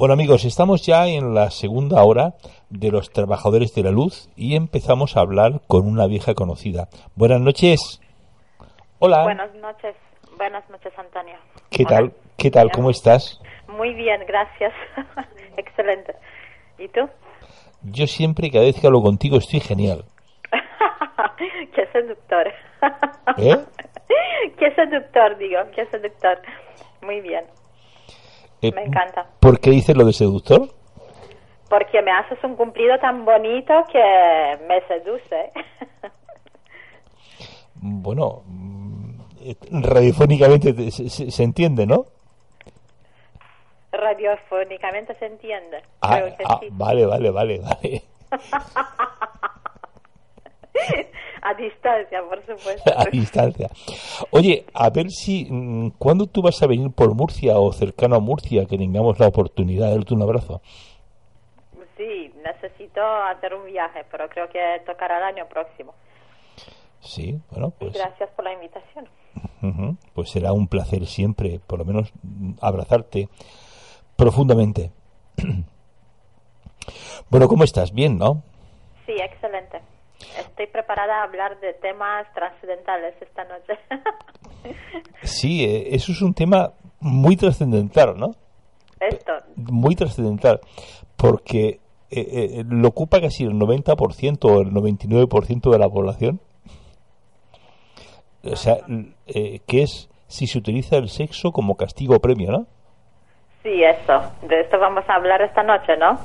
Bueno 0.00 0.14
amigos, 0.14 0.46
estamos 0.46 0.80
ya 0.86 1.08
en 1.08 1.34
la 1.34 1.50
segunda 1.50 2.02
hora 2.02 2.32
de 2.70 2.90
los 2.90 3.10
trabajadores 3.10 3.74
de 3.74 3.82
la 3.82 3.90
luz 3.90 4.30
y 4.34 4.56
empezamos 4.56 5.14
a 5.14 5.20
hablar 5.20 5.60
con 5.66 5.86
una 5.86 6.06
vieja 6.06 6.32
conocida. 6.32 6.88
Buenas 7.16 7.42
noches. 7.42 8.00
Hola. 8.98 9.24
Buenas 9.24 9.54
noches. 9.56 9.94
Buenas 10.38 10.66
noches, 10.70 10.90
Antonio. 10.98 11.36
¿Qué 11.68 11.84
tal? 11.84 12.14
¿Qué 12.38 12.50
tal? 12.50 12.70
¿Cómo 12.70 12.88
estás? 12.88 13.42
Muy 13.68 13.92
bien, 13.92 14.22
gracias. 14.26 14.72
Excelente. 15.58 16.14
¿Y 16.78 16.88
tú? 16.88 17.06
Yo 17.82 18.06
siempre, 18.06 18.50
cada 18.50 18.64
vez 18.64 18.80
que 18.80 18.86
hablo 18.86 19.02
contigo, 19.02 19.36
estoy 19.36 19.60
genial. 19.60 20.06
qué 21.74 21.86
seductor. 21.92 22.50
¿Eh? 23.36 23.56
qué 24.58 24.74
seductor, 24.74 25.36
digo, 25.36 25.58
qué 25.76 25.84
seductor. 25.90 26.40
Muy 27.02 27.20
bien. 27.20 27.44
Eh, 28.62 28.72
Me 28.72 28.84
encanta. 28.84 29.26
¿Por 29.40 29.58
qué 29.60 29.70
dices 29.70 29.96
lo 29.96 30.04
de 30.04 30.12
seductor? 30.12 30.68
Porque 31.68 32.02
me 32.02 32.10
haces 32.10 32.38
un 32.44 32.56
cumplido 32.56 32.98
tan 32.98 33.24
bonito 33.24 33.72
que 33.92 34.58
me 34.68 34.80
seduce. 34.88 35.52
bueno, 37.74 38.42
mm, 38.46 39.20
radiofónicamente 39.82 40.72
te- 40.74 40.90
se, 40.90 41.08
se- 41.08 41.30
se 41.30 41.42
entiende, 41.42 41.86
¿no? 41.86 42.06
Radiofónicamente 43.92 45.14
se 45.18 45.26
entiende. 45.26 45.82
Ah, 46.02 46.20
ah, 46.44 46.58
sí. 46.60 46.68
vale, 46.72 47.06
vale, 47.06 47.30
vale, 47.30 47.60
vale. 47.60 48.02
A 51.42 51.54
distancia, 51.54 52.22
por 52.28 52.40
supuesto. 52.40 52.92
a 52.96 53.04
distancia. 53.10 53.68
Oye, 54.30 54.64
a 54.74 54.90
ver 54.90 55.10
si, 55.10 55.46
mm, 55.50 55.90
¿cuándo 55.98 56.26
tú 56.26 56.42
vas 56.42 56.62
a 56.62 56.66
venir 56.66 56.90
por 56.92 57.14
Murcia 57.14 57.58
o 57.58 57.72
cercano 57.72 58.16
a 58.16 58.20
Murcia 58.20 58.66
que 58.66 58.76
tengamos 58.76 59.18
la 59.18 59.28
oportunidad 59.28 59.88
de 59.88 59.96
darte 59.96 60.14
un 60.14 60.22
abrazo? 60.22 60.60
Sí, 61.96 62.32
necesito 62.42 63.00
hacer 63.04 63.54
un 63.54 63.66
viaje, 63.66 64.04
pero 64.10 64.28
creo 64.28 64.48
que 64.48 64.58
tocará 64.86 65.18
el 65.18 65.24
año 65.24 65.46
próximo. 65.48 65.94
Sí, 67.00 67.38
bueno, 67.50 67.70
pues, 67.78 67.92
Gracias 67.94 68.30
por 68.30 68.44
la 68.44 68.52
invitación. 68.54 69.06
ujú, 69.62 69.96
pues 70.14 70.30
será 70.30 70.52
un 70.52 70.66
placer 70.68 71.06
siempre, 71.06 71.60
por 71.66 71.78
lo 71.78 71.84
menos, 71.84 72.12
mm, 72.22 72.52
abrazarte 72.60 73.28
profundamente. 74.16 74.92
bueno, 77.30 77.48
¿cómo 77.48 77.64
estás? 77.64 77.92
Bien, 77.92 78.16
¿no? 78.18 78.42
Sí, 79.06 79.12
excelente. 79.12 79.59
Estoy 80.50 80.66
preparada 80.66 81.20
a 81.20 81.22
hablar 81.24 81.58
de 81.60 81.74
temas 81.74 82.26
trascendentales 82.34 83.14
esta 83.20 83.44
noche. 83.44 83.78
Sí, 85.22 85.64
eh, 85.64 85.94
eso 85.94 86.12
es 86.12 86.20
un 86.20 86.34
tema 86.34 86.72
muy 87.00 87.34
trascendental, 87.34 88.18
¿no? 88.18 88.34
Esto, 89.00 89.32
Muy 89.56 89.96
trascendental, 89.96 90.60
porque 91.16 91.80
eh, 92.10 92.58
eh, 92.60 92.64
lo 92.68 92.88
ocupa 92.88 93.20
casi 93.20 93.44
el 93.44 93.52
90% 93.52 94.44
o 94.44 94.60
el 94.60 94.70
99% 94.72 95.70
de 95.70 95.78
la 95.78 95.88
población. 95.88 96.40
O 98.44 98.56
sea, 98.56 98.78
eh, 99.26 99.60
que 99.66 99.82
es 99.82 100.10
si 100.26 100.46
se 100.46 100.58
utiliza 100.58 100.96
el 100.96 101.08
sexo 101.08 101.52
como 101.52 101.76
castigo 101.76 102.16
o 102.16 102.20
premio, 102.20 102.50
¿no? 102.50 102.66
sí, 103.62 103.82
eso. 103.82 104.22
De 104.42 104.60
esto 104.60 104.78
vamos 104.78 105.04
a 105.08 105.14
hablar 105.14 105.42
esta 105.42 105.62
noche, 105.62 105.96
¿no? 105.96 106.18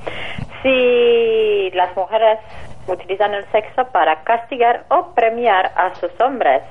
Si 0.64 1.70
las 1.72 1.96
mujeres 1.96 2.40
utilizan 2.88 3.34
el 3.34 3.46
sexo 3.52 3.86
para 3.92 4.24
castigar 4.24 4.86
o 4.90 5.14
premiar 5.14 5.72
a 5.76 5.94
sus 5.96 6.12
hombres, 6.22 6.62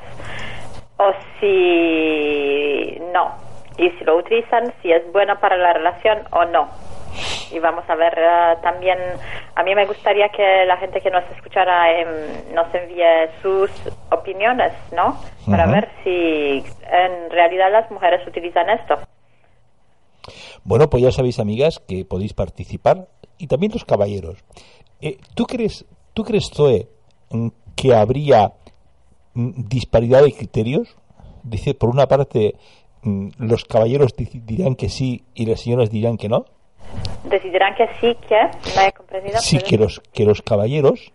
o 0.97 1.13
si 1.41 2.99
no, 3.13 3.35
y 3.77 3.91
si 3.91 4.05
lo 4.05 4.17
utilizan, 4.19 4.73
si 4.83 4.93
es 4.93 5.11
bueno 5.13 5.39
para 5.41 5.57
la 5.57 5.73
relación 5.73 6.19
o 6.31 6.45
no. 6.45 6.69
Y 7.53 7.59
vamos 7.61 7.85
a 7.89 7.95
ver 7.95 8.13
eh, 8.17 8.57
también, 8.63 8.99
a 9.55 9.63
mí 9.63 9.75
me 9.75 9.87
gustaría 9.87 10.29
que 10.31 10.65
la 10.67 10.77
gente 10.79 11.01
que 11.01 11.11
nos 11.11 11.25
escuchara 11.37 12.01
em, 12.01 12.55
nos 12.55 12.75
envíe 12.75 13.29
sus 13.43 13.71
opiniones, 14.11 14.73
¿no? 14.93 15.17
Para 15.49 15.67
ver 15.67 15.89
si 16.03 16.65
en 16.91 17.31
realidad 17.31 17.71
las 17.71 17.91
mujeres 17.91 18.27
utilizan 18.27 18.71
esto. 18.71 18.99
Bueno, 20.65 20.89
pues 20.89 21.03
ya 21.03 21.11
sabéis, 21.13 21.39
amigas, 21.39 21.81
que 21.87 22.05
podéis 22.05 22.33
participar 22.33 23.07
y 23.39 23.47
también 23.47 23.73
los 23.73 23.85
caballeros. 23.85 24.43
Eh, 25.01 25.19
¿Tú 25.35 25.45
crees, 25.45 25.85
tú 26.15 26.25
crees, 26.25 26.51
Zoe, 26.53 26.89
que 27.77 27.95
habría 27.95 28.53
mm, 29.35 29.51
disparidad 29.69 30.23
de 30.23 30.33
criterios? 30.33 30.97
Dice, 31.43 31.75
por 31.75 31.91
una 31.91 32.07
parte, 32.07 32.55
mm, 33.03 33.29
los 33.39 33.65
caballeros 33.65 34.15
di- 34.17 34.41
dirán 34.45 34.75
que 34.77 34.89
sí 34.89 35.25
y 35.35 35.45
las 35.47 35.61
señoras 35.61 35.91
dirán 35.91 36.17
que 36.17 36.29
no. 36.29 36.47
Decidirán 37.29 37.75
que 37.75 37.87
sí, 38.01 38.17
que 38.29 38.37
he 38.87 38.93
comprendido. 38.93 39.39
Sí, 39.41 39.59
que 39.59 39.77
los, 39.79 40.01
que 40.13 40.25
los 40.25 40.43
caballeros, 40.43 41.13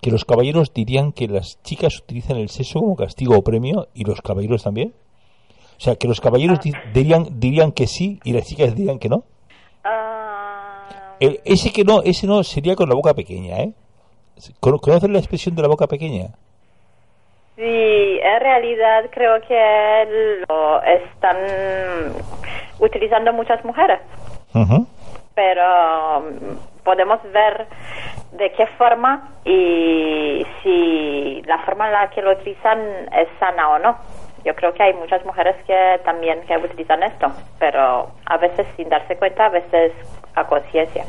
que 0.00 0.10
los 0.10 0.24
caballeros 0.24 0.72
dirían 0.72 1.12
que 1.12 1.26
las 1.28 1.60
chicas 1.62 1.98
utilizan 1.98 2.36
el 2.36 2.48
sexo 2.48 2.80
como 2.80 2.94
castigo 2.96 3.36
o 3.36 3.42
premio 3.42 3.88
y 3.94 4.04
los 4.04 4.20
caballeros 4.22 4.62
también. 4.62 4.94
O 5.76 5.80
sea, 5.80 5.96
que 5.96 6.08
los 6.08 6.20
caballeros 6.20 6.60
di- 6.60 6.72
dirían, 6.94 7.26
dirían 7.40 7.72
que 7.72 7.86
sí 7.86 8.20
y 8.24 8.32
las 8.32 8.46
chicas 8.46 8.74
dirían 8.74 8.98
que 8.98 9.08
no. 9.10 9.24
Ah, 9.84 11.16
El- 11.20 11.40
ese 11.44 11.72
que 11.72 11.84
no, 11.84 12.02
ese 12.02 12.26
no 12.26 12.42
sería 12.44 12.76
con 12.76 12.88
la 12.88 12.94
boca 12.94 13.14
pequeña, 13.14 13.58
¿eh? 13.58 13.72
¿Cono- 14.60 14.78
¿Conocen 14.78 15.12
la 15.12 15.18
expresión 15.18 15.54
de 15.56 15.62
la 15.62 15.68
boca 15.68 15.86
pequeña? 15.86 16.28
sí, 17.56 18.20
en 18.22 18.40
realidad 18.40 19.04
creo 19.10 19.40
que 19.40 20.44
lo 20.48 20.82
están 20.82 21.36
utilizando 22.78 23.32
muchas 23.32 23.64
mujeres. 23.64 24.00
Ujú. 24.54 24.86
pero 25.34 26.20
mm, 26.20 26.82
podemos 26.84 27.18
ver 27.32 27.66
de 28.32 28.52
qué 28.52 28.66
forma 28.78 29.28
y 29.44 30.46
si 30.62 31.42
la 31.46 31.58
forma 31.58 31.86
en 31.88 31.92
la 31.92 32.08
que 32.10 32.22
lo 32.22 32.32
utilizan 32.32 32.78
es 33.12 33.28
sana 33.38 33.68
o 33.70 33.78
no. 33.78 33.96
Yo 34.44 34.54
creo 34.54 34.72
que 34.72 34.82
hay 34.82 34.94
muchas 34.94 35.24
mujeres 35.26 35.56
que 35.66 36.00
también 36.04 36.40
que 36.46 36.56
utilizan 36.56 37.02
esto, 37.02 37.30
pero 37.58 38.10
a 38.26 38.36
veces 38.38 38.66
sin 38.76 38.88
darse 38.88 39.16
cuenta, 39.16 39.46
a 39.46 39.48
veces 39.50 39.92
a 40.34 40.44
conciencia. 40.44 41.04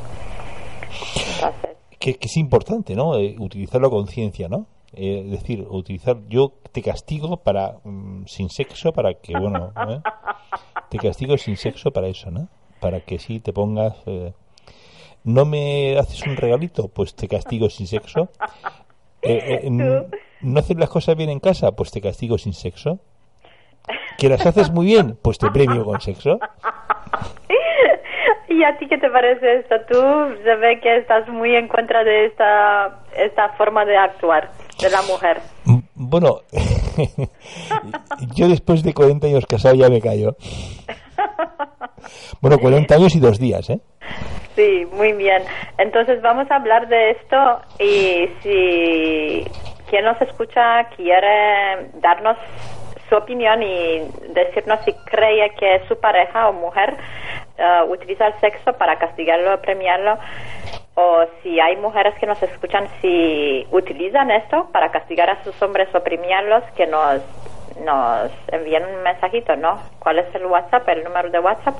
Entonces, 1.35 1.76
Que, 1.99 2.15
que 2.15 2.27
es 2.27 2.37
importante, 2.37 2.95
¿no? 2.95 3.17
Eh, 3.17 3.35
utilizarlo 3.39 3.87
a 3.87 3.91
conciencia, 3.91 4.47
¿no? 4.47 4.67
Eh, 4.93 5.23
es 5.25 5.31
decir, 5.31 5.65
utilizar 5.69 6.17
yo 6.29 6.53
te 6.71 6.81
castigo 6.81 7.37
para 7.37 7.79
mm, 7.83 8.25
sin 8.25 8.49
sexo 8.49 8.93
para 8.93 9.15
que 9.15 9.37
bueno, 9.37 9.73
¿eh? 9.89 10.01
te 10.89 10.97
castigo 10.97 11.37
sin 11.37 11.57
sexo 11.57 11.91
para 11.91 12.07
eso, 12.07 12.31
¿no? 12.31 12.47
Para 12.79 13.01
que 13.01 13.19
sí 13.19 13.39
te 13.39 13.51
pongas 13.51 13.95
eh, 14.05 14.31
no 15.27 15.43
me 15.43 15.97
haces 15.97 16.25
un 16.25 16.37
regalito, 16.37 16.87
pues 16.87 17.13
te 17.13 17.27
castigo 17.27 17.69
sin 17.69 17.85
sexo. 17.85 18.29
Eh, 19.21 19.69
no 20.41 20.59
haces 20.59 20.77
las 20.77 20.89
cosas 20.89 21.17
bien 21.17 21.29
en 21.29 21.41
casa, 21.41 21.73
pues 21.73 21.91
te 21.91 21.99
castigo 21.99 22.37
sin 22.37 22.53
sexo. 22.53 22.99
Que 24.17 24.29
las 24.29 24.45
haces 24.45 24.71
muy 24.71 24.85
bien, 24.85 25.17
pues 25.21 25.37
te 25.37 25.51
premio 25.51 25.83
con 25.83 25.99
sexo. 25.99 26.39
¿Y 28.57 28.63
a 28.63 28.75
ti 28.75 28.87
qué 28.87 28.97
te 28.97 29.07
parece 29.11 29.57
esto? 29.59 29.75
Tú 29.87 30.01
se 30.43 30.55
ve 30.55 30.79
que 30.81 30.97
estás 30.97 31.27
muy 31.27 31.55
en 31.55 31.67
contra 31.67 32.03
de 32.03 32.25
esta, 32.25 33.01
esta 33.15 33.49
forma 33.49 33.85
de 33.85 33.95
actuar 33.95 34.49
de 34.81 34.89
la 34.89 35.01
mujer. 35.03 35.37
Mm, 35.65 35.79
Bueno, 35.93 36.37
yo 38.35 38.47
después 38.47 38.81
de 38.81 38.95
40 38.95 39.27
años 39.27 39.45
casado 39.45 39.75
ya 39.75 39.89
me 39.89 40.01
callo. 40.01 40.35
Bueno, 42.41 42.57
40 42.61 42.95
años 42.95 43.15
y 43.15 43.19
dos 43.19 43.37
días, 43.39 43.69
¿eh? 43.69 43.79
Sí, 44.55 44.87
muy 44.91 45.13
bien. 45.13 45.43
Entonces 45.77 46.19
vamos 46.23 46.49
a 46.49 46.55
hablar 46.55 46.87
de 46.87 47.11
esto 47.11 47.61
y 47.77 48.27
si 48.41 49.45
quien 49.87 50.03
nos 50.03 50.19
escucha 50.19 50.83
quiere 50.95 51.91
darnos 52.01 52.37
su 53.07 53.15
opinión 53.15 53.61
y 53.61 53.99
decirnos 54.33 54.79
si 54.83 54.93
cree 55.05 55.51
que 55.59 55.81
su 55.87 55.99
pareja 55.99 56.49
o 56.49 56.53
mujer 56.53 56.97
eh, 57.57 57.81
utiliza 57.89 58.27
el 58.27 58.39
sexo 58.39 58.73
para 58.73 58.97
castigarlo 58.97 59.59
premiarlo 59.61 60.17
o 60.95 61.25
si 61.43 61.59
hay 61.59 61.75
mujeres 61.77 62.15
que 62.19 62.25
nos 62.25 62.41
escuchan 62.41 62.87
si 63.01 63.67
utilizan 63.71 64.31
esto 64.31 64.69
para 64.71 64.91
castigar 64.91 65.29
a 65.29 65.43
sus 65.43 65.59
hombres 65.61 65.87
o 65.93 66.03
premiarlos 66.03 66.63
que 66.75 66.87
nos 66.87 67.21
nos 67.83 68.31
envíen 68.51 68.83
un 68.85 69.03
mensajito, 69.03 69.55
¿no? 69.55 69.79
¿Cuál 69.99 70.19
es 70.19 70.33
el 70.33 70.45
WhatsApp, 70.45 70.87
el 70.89 71.03
número 71.03 71.29
de 71.29 71.39
WhatsApp? 71.39 71.75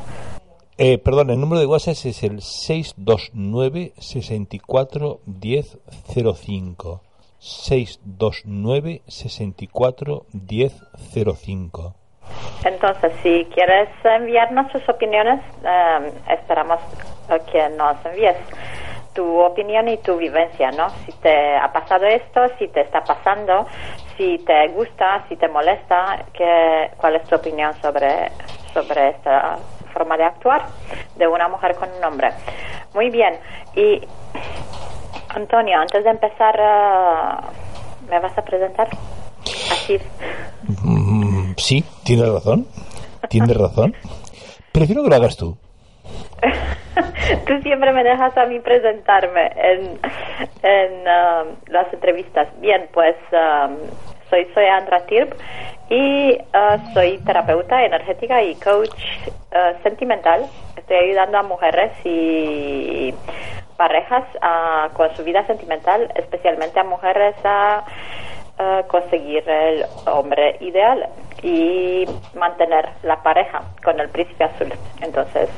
Eh, 0.77 0.99
perdón, 0.99 1.31
el 1.31 1.39
número 1.39 1.59
de 1.59 1.65
WhatsApp 1.65 1.95
es 2.05 2.23
el 2.23 2.41
629 2.41 3.93
64 3.97 5.21
10 5.25 5.79
05. 6.13 7.01
629 7.39 9.01
64 9.07 10.25
10 10.33 10.73
05. 11.35 11.95
Entonces, 12.67 13.13
si 13.23 13.45
quieres 13.53 13.89
enviarnos 14.03 14.69
sus 14.71 14.87
opiniones, 14.89 15.39
eh, 15.63 16.11
esperamos 16.29 16.79
que 17.49 17.69
nos 17.69 18.05
envíes 18.05 18.35
tu 19.13 19.39
opinión 19.39 19.87
y 19.87 19.97
tu 19.97 20.17
vivencia, 20.17 20.71
¿no? 20.71 20.89
Si 21.05 21.11
te 21.13 21.55
ha 21.55 21.71
pasado 21.71 22.05
esto, 22.05 22.41
si 22.59 22.67
te 22.67 22.81
está 22.81 23.03
pasando, 23.03 23.65
si 24.17 24.37
te 24.39 24.67
gusta, 24.67 25.23
si 25.29 25.37
te 25.37 25.47
molesta, 25.47 26.25
que, 26.33 26.91
¿cuál 26.97 27.15
es 27.15 27.23
tu 27.23 27.35
opinión 27.35 27.73
sobre, 27.81 28.31
sobre 28.73 29.09
esta 29.09 29.57
forma 29.93 30.17
de 30.17 30.25
actuar 30.25 30.65
de 31.15 31.25
una 31.25 31.47
mujer 31.47 31.73
con 31.75 31.89
un 31.91 32.03
hombre? 32.03 32.31
Muy 32.93 33.09
bien. 33.09 33.39
Y, 33.75 34.05
Antonio, 35.29 35.79
antes 35.79 36.03
de 36.03 36.09
empezar, 36.09 36.59
uh, 36.59 38.09
¿me 38.09 38.19
vas 38.19 38.37
a 38.37 38.41
presentar? 38.43 38.89
Así. 39.71 39.99
Sí, 41.57 41.83
tienes 42.03 42.29
razón. 42.31 42.67
Tienes 43.29 43.57
razón. 43.57 43.95
Prefiero 44.71 45.03
que 45.03 45.09
lo 45.09 45.15
hagas 45.15 45.35
tú. 45.35 45.57
Tú 47.47 47.61
siempre 47.63 47.91
me 47.91 48.03
dejas 48.03 48.35
a 48.37 48.45
mí 48.45 48.59
presentarme 48.59 49.51
en, 49.55 49.99
en 50.63 50.91
um, 51.01 51.55
las 51.67 51.91
entrevistas. 51.91 52.47
Bien, 52.61 52.87
pues 52.93 53.15
um, 53.31 53.75
soy, 54.29 54.47
soy 54.53 54.65
Andra 54.65 55.05
Tirp 55.05 55.33
y 55.89 56.33
uh, 56.33 56.93
soy 56.93 57.17
terapeuta 57.19 57.83
energética 57.83 58.41
y 58.43 58.55
coach 58.55 58.89
uh, 59.51 59.81
sentimental. 59.83 60.45
Estoy 60.75 60.97
ayudando 60.97 61.39
a 61.39 61.43
mujeres 61.43 61.91
y 62.05 63.13
parejas 63.77 64.23
uh, 64.35 64.93
con 64.93 65.15
su 65.15 65.23
vida 65.23 65.45
sentimental, 65.47 66.11
especialmente 66.15 66.79
a 66.79 66.83
mujeres 66.83 67.35
a 67.43 67.83
conseguir 68.87 69.47
el 69.47 69.85
hombre 70.07 70.57
ideal 70.61 71.07
y 71.43 72.05
mantener 72.35 72.89
la 73.03 73.21
pareja 73.21 73.61
con 73.83 73.99
el 73.99 74.09
príncipe 74.09 74.43
azul. 74.43 74.73
Entonces, 75.01 75.49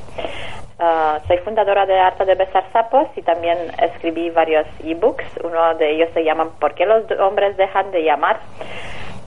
uh, 0.80 1.26
soy 1.28 1.38
fundadora 1.40 1.86
de 1.86 1.98
Arte 1.98 2.26
de 2.26 2.36
Besar 2.36 2.66
Sapos 2.74 3.08
y 3.16 3.22
también 3.22 3.58
escribí 3.82 4.30
varios 4.30 4.68
ebooks. 4.84 5.26
Uno 5.44 5.76
de 5.76 5.92
ellos 5.92 6.10
se 6.14 6.24
llama 6.24 6.50
¿Por 6.60 6.74
qué 6.74 6.86
los 6.86 7.10
hombres 7.20 7.56
dejan 7.58 7.92
de 7.92 8.04
llamar? 8.04 8.40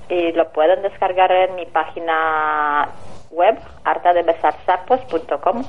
Y 0.09 0.33
lo 0.33 0.51
pueden 0.53 0.83
descargar 0.83 1.33
en 1.33 1.55
mi 1.55 1.65
página 1.67 2.89
web, 3.31 3.59
artadebesarsapos.com 3.85 5.65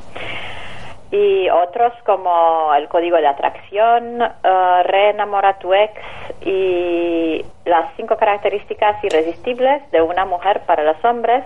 y 1.13 1.47
otros 1.47 1.93
como 2.07 2.73
el 2.73 2.87
código 2.87 3.17
de 3.17 3.27
atracción, 3.27 4.19
uh, 4.19 4.83
reenamora 4.83 5.59
tu 5.59 5.71
ex 5.71 5.93
y 6.41 7.45
las 7.65 7.93
cinco 7.95 8.17
características 8.17 9.03
irresistibles 9.03 9.83
de 9.91 10.01
una 10.01 10.25
mujer 10.25 10.61
para 10.65 10.83
los 10.83 10.97
hombres. 11.05 11.43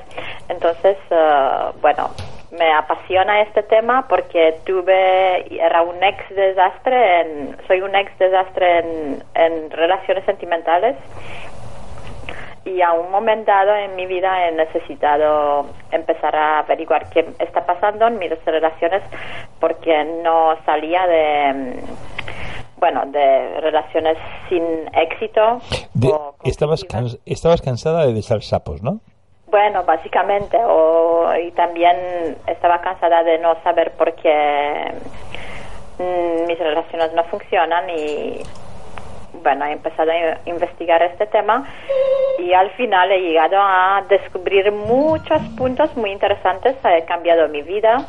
Entonces, 0.47 0.95
uh, 1.11 1.77
bueno, 1.81 2.11
me 2.57 2.71
apasiona 2.71 3.41
este 3.41 3.61
tema 3.63 4.07
porque 4.07 4.57
tuve, 4.65 5.53
era 5.61 5.81
un 5.81 6.01
ex 6.01 6.33
desastre, 6.33 7.19
en, 7.19 7.57
soy 7.67 7.81
un 7.81 7.93
ex 7.93 8.17
desastre 8.19 8.79
en, 8.79 9.23
en 9.35 9.69
relaciones 9.71 10.23
sentimentales 10.23 10.95
y 12.67 12.81
a 12.81 12.91
un 12.91 13.09
momento 13.11 13.49
dado 13.49 13.75
en 13.75 13.95
mi 13.95 14.05
vida 14.05 14.47
he 14.47 14.51
necesitado 14.51 15.67
empezar 15.91 16.35
a 16.35 16.59
averiguar 16.59 17.09
qué 17.09 17.25
está 17.39 17.65
pasando 17.65 18.07
en 18.07 18.19
mis 18.19 18.31
relaciones 18.45 19.01
porque 19.59 20.03
no 20.23 20.55
salía 20.65 21.05
de 21.07 21.83
bueno 22.77 23.05
de 23.07 23.59
relaciones 23.61 24.17
sin 24.49 24.63
éxito 24.93 25.59
estabas 26.43 26.85
estabas 27.25 27.61
cansada 27.61 28.05
de 28.05 28.13
besar 28.13 28.43
sapos 28.43 28.83
no 28.83 28.99
bueno 29.49 29.83
básicamente 29.83 30.57
o, 30.63 31.33
y 31.35 31.51
también 31.51 32.37
estaba 32.45 32.81
cansada 32.81 33.23
de 33.23 33.39
no 33.39 33.55
saber 33.63 33.91
por 33.93 34.13
qué 34.15 34.93
mm, 35.97 36.47
mis 36.47 36.59
relaciones 36.59 37.13
no 37.13 37.23
funcionan 37.25 37.89
y 37.89 38.41
bueno, 39.43 39.65
he 39.65 39.71
empezado 39.71 40.11
a 40.11 40.39
investigar 40.49 41.01
este 41.03 41.25
tema 41.27 41.67
y 42.39 42.53
al 42.53 42.69
final 42.71 43.11
he 43.11 43.19
llegado 43.19 43.57
a 43.59 44.03
descubrir 44.09 44.71
muchos 44.71 45.41
puntos 45.57 45.95
muy 45.95 46.11
interesantes, 46.11 46.75
he 46.83 47.05
cambiado 47.05 47.47
mi 47.47 47.61
vida 47.61 48.05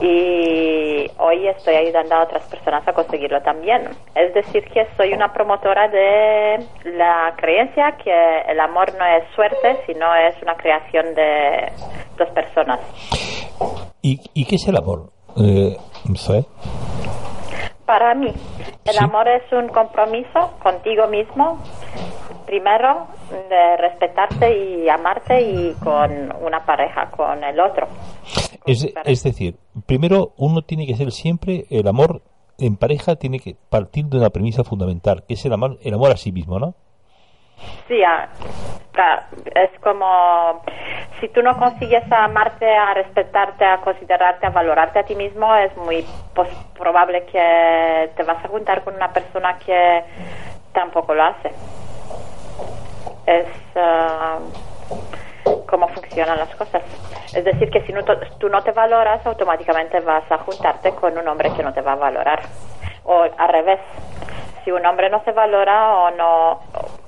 y 0.00 1.10
hoy 1.18 1.48
estoy 1.48 1.74
ayudando 1.74 2.14
a 2.14 2.22
otras 2.24 2.42
personas 2.44 2.86
a 2.86 2.92
conseguirlo 2.92 3.40
también. 3.42 3.88
Es 4.14 4.32
decir, 4.34 4.64
que 4.64 4.86
soy 4.96 5.12
una 5.12 5.32
promotora 5.32 5.88
de 5.88 6.64
la 6.84 7.34
creencia 7.36 7.96
que 8.02 8.40
el 8.48 8.58
amor 8.60 8.92
no 8.98 9.04
es 9.04 9.24
suerte, 9.34 9.82
sino 9.86 10.14
es 10.14 10.40
una 10.42 10.54
creación 10.54 11.14
de 11.14 11.72
dos 12.16 12.28
personas. 12.30 12.80
¿Y, 14.00 14.18
y 14.34 14.44
qué 14.46 14.56
es 14.56 14.66
el 14.66 14.76
amor? 14.76 15.10
Eh, 15.36 15.76
para 17.86 18.14
mí. 18.14 18.32
El 18.84 18.98
amor 18.98 19.28
es 19.28 19.50
un 19.52 19.68
compromiso 19.68 20.54
contigo 20.62 21.06
mismo, 21.08 21.58
primero, 22.46 23.06
de 23.48 23.76
respetarte 23.76 24.58
y 24.58 24.88
amarte 24.88 25.40
y 25.40 25.74
con 25.74 26.32
una 26.42 26.64
pareja, 26.64 27.10
con 27.10 27.42
el 27.44 27.60
otro. 27.60 27.86
Es, 28.66 28.86
es 29.04 29.22
decir, 29.22 29.56
primero 29.86 30.32
uno 30.36 30.62
tiene 30.62 30.86
que 30.86 30.96
ser 30.96 31.10
siempre 31.12 31.66
el 31.70 31.88
amor 31.88 32.22
en 32.58 32.76
pareja 32.76 33.16
tiene 33.16 33.40
que 33.40 33.56
partir 33.70 34.06
de 34.06 34.18
una 34.18 34.30
premisa 34.30 34.62
fundamental, 34.64 35.24
que 35.26 35.34
es 35.34 35.44
el 35.44 35.52
amor, 35.52 35.78
el 35.82 35.94
amor 35.94 36.12
a 36.12 36.16
sí 36.16 36.32
mismo, 36.32 36.58
¿no? 36.58 36.74
Sí, 37.88 38.00
es 39.54 39.70
como 39.80 40.62
si 41.20 41.28
tú 41.28 41.42
no 41.42 41.56
consigues 41.56 42.02
amarte, 42.10 42.68
a 42.68 42.94
respetarte, 42.94 43.64
a 43.64 43.80
considerarte, 43.80 44.46
a 44.46 44.50
valorarte 44.50 44.98
a 44.98 45.04
ti 45.04 45.14
mismo, 45.14 45.54
es 45.54 45.76
muy 45.76 46.04
probable 46.76 47.24
que 47.26 48.10
te 48.16 48.22
vas 48.24 48.44
a 48.44 48.48
juntar 48.48 48.82
con 48.82 48.94
una 48.94 49.12
persona 49.12 49.58
que 49.58 50.04
tampoco 50.72 51.14
lo 51.14 51.22
hace. 51.24 51.52
Es 53.26 53.46
uh, 53.76 54.40
cómo 55.66 55.88
funcionan 55.88 56.38
las 56.38 56.54
cosas. 56.56 56.82
Es 57.34 57.44
decir, 57.44 57.70
que 57.70 57.80
si 57.82 57.92
no, 57.92 58.02
tú 58.38 58.48
no 58.48 58.62
te 58.62 58.72
valoras, 58.72 59.24
automáticamente 59.26 60.00
vas 60.00 60.30
a 60.30 60.38
juntarte 60.38 60.92
con 60.92 61.16
un 61.16 61.26
hombre 61.28 61.52
que 61.54 61.62
no 61.62 61.72
te 61.72 61.80
va 61.80 61.92
a 61.92 61.96
valorar. 61.96 62.42
O 63.04 63.22
al 63.22 63.48
revés, 63.48 63.80
si 64.64 64.70
un 64.70 64.84
hombre 64.86 65.10
no 65.10 65.22
se 65.24 65.32
valora 65.32 65.94
o 65.94 66.10
no 66.10 66.60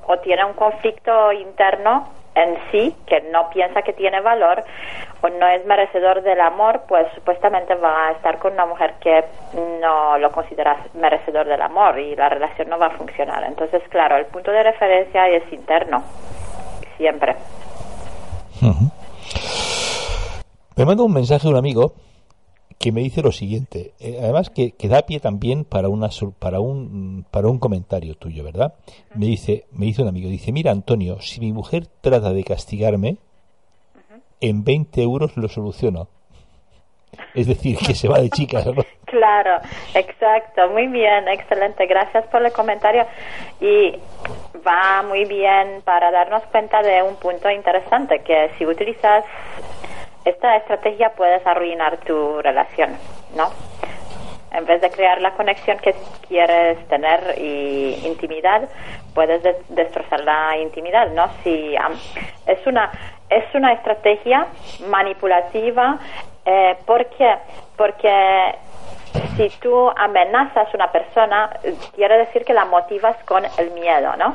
o 0.06 0.18
tiene 0.18 0.44
un 0.44 0.54
conflicto 0.54 1.32
interno 1.32 2.08
en 2.34 2.58
sí 2.70 2.96
que 3.06 3.20
no 3.30 3.48
piensa 3.50 3.82
que 3.82 3.92
tiene 3.92 4.20
valor 4.20 4.64
o 5.20 5.28
no 5.28 5.46
es 5.46 5.64
merecedor 5.64 6.22
del 6.22 6.40
amor, 6.40 6.82
pues 6.88 7.06
supuestamente 7.14 7.74
va 7.76 8.08
a 8.08 8.12
estar 8.12 8.38
con 8.38 8.52
una 8.54 8.66
mujer 8.66 8.94
que 9.00 9.24
no 9.80 10.18
lo 10.18 10.30
considera 10.32 10.76
merecedor 10.94 11.46
del 11.46 11.62
amor 11.62 11.98
y 11.98 12.16
la 12.16 12.28
relación 12.28 12.68
no 12.68 12.78
va 12.78 12.86
a 12.86 12.90
funcionar. 12.90 13.44
Entonces, 13.44 13.82
claro, 13.88 14.16
el 14.16 14.26
punto 14.26 14.50
de 14.50 14.62
referencia 14.62 15.28
es 15.28 15.50
interno, 15.52 16.02
siempre. 16.96 17.36
Me 20.76 20.84
manda 20.84 21.04
un 21.04 21.12
mensaje 21.12 21.46
de 21.46 21.52
un 21.52 21.58
amigo 21.58 21.94
que 22.78 22.92
me 22.92 23.02
dice 23.02 23.22
lo 23.22 23.32
siguiente, 23.32 23.94
eh, 24.00 24.18
además 24.20 24.50
que, 24.50 24.72
que, 24.72 24.88
da 24.88 25.06
pie 25.06 25.20
también 25.20 25.64
para 25.64 25.88
una 25.88 26.10
para 26.38 26.60
un 26.60 27.24
para 27.30 27.48
un 27.48 27.58
comentario 27.58 28.14
tuyo, 28.14 28.44
¿verdad? 28.44 28.74
Me 29.14 29.26
dice, 29.26 29.66
me 29.72 29.86
dice 29.86 30.02
un 30.02 30.08
amigo, 30.08 30.28
dice, 30.28 30.52
mira 30.52 30.70
Antonio, 30.72 31.20
si 31.20 31.40
mi 31.40 31.52
mujer 31.52 31.86
trata 32.00 32.32
de 32.32 32.44
castigarme, 32.44 33.18
en 34.40 34.64
20 34.64 35.02
euros 35.02 35.36
lo 35.36 35.48
soluciono. 35.48 36.08
Es 37.34 37.46
decir, 37.46 37.78
que 37.78 37.94
se 37.94 38.08
va 38.08 38.18
de 38.18 38.30
chicas. 38.30 38.66
Claro, 39.06 39.60
exacto, 39.94 40.70
muy 40.70 40.88
bien, 40.88 41.28
excelente, 41.28 41.86
gracias 41.86 42.26
por 42.28 42.44
el 42.44 42.50
comentario 42.50 43.06
y 43.60 43.94
va 44.66 45.02
muy 45.02 45.24
bien 45.24 45.82
para 45.84 46.10
darnos 46.10 46.42
cuenta 46.50 46.82
de 46.82 47.00
un 47.00 47.14
punto 47.16 47.48
interesante, 47.48 48.22
que 48.24 48.50
si 48.58 48.66
utilizas 48.66 49.24
esta 50.24 50.56
estrategia 50.56 51.10
puedes 51.10 51.46
arruinar 51.46 51.98
tu 51.98 52.40
relación, 52.42 52.96
¿no? 53.36 53.50
En 54.50 54.64
vez 54.64 54.80
de 54.80 54.90
crear 54.90 55.20
la 55.20 55.32
conexión 55.34 55.78
que 55.78 55.94
quieres 56.26 56.78
tener 56.88 57.38
y 57.38 58.06
intimidad, 58.06 58.68
puedes 59.14 59.42
destrozar 59.68 60.24
la 60.24 60.56
intimidad, 60.58 61.10
¿no? 61.10 61.28
Si 61.44 61.76
es 62.46 62.66
una 62.66 62.90
es 63.30 63.44
una 63.54 63.72
estrategia 63.72 64.46
manipulativa, 64.88 65.98
eh, 66.44 66.76
¿por 66.86 67.06
qué? 67.10 67.34
Porque 67.76 68.54
si 69.36 69.48
tú 69.60 69.90
amenazas 69.96 70.68
a 70.72 70.76
una 70.76 70.90
persona, 70.90 71.50
quiere 71.94 72.18
decir 72.18 72.44
que 72.44 72.52
la 72.52 72.64
motivas 72.64 73.16
con 73.24 73.44
el 73.44 73.70
miedo, 73.72 74.16
¿no? 74.16 74.34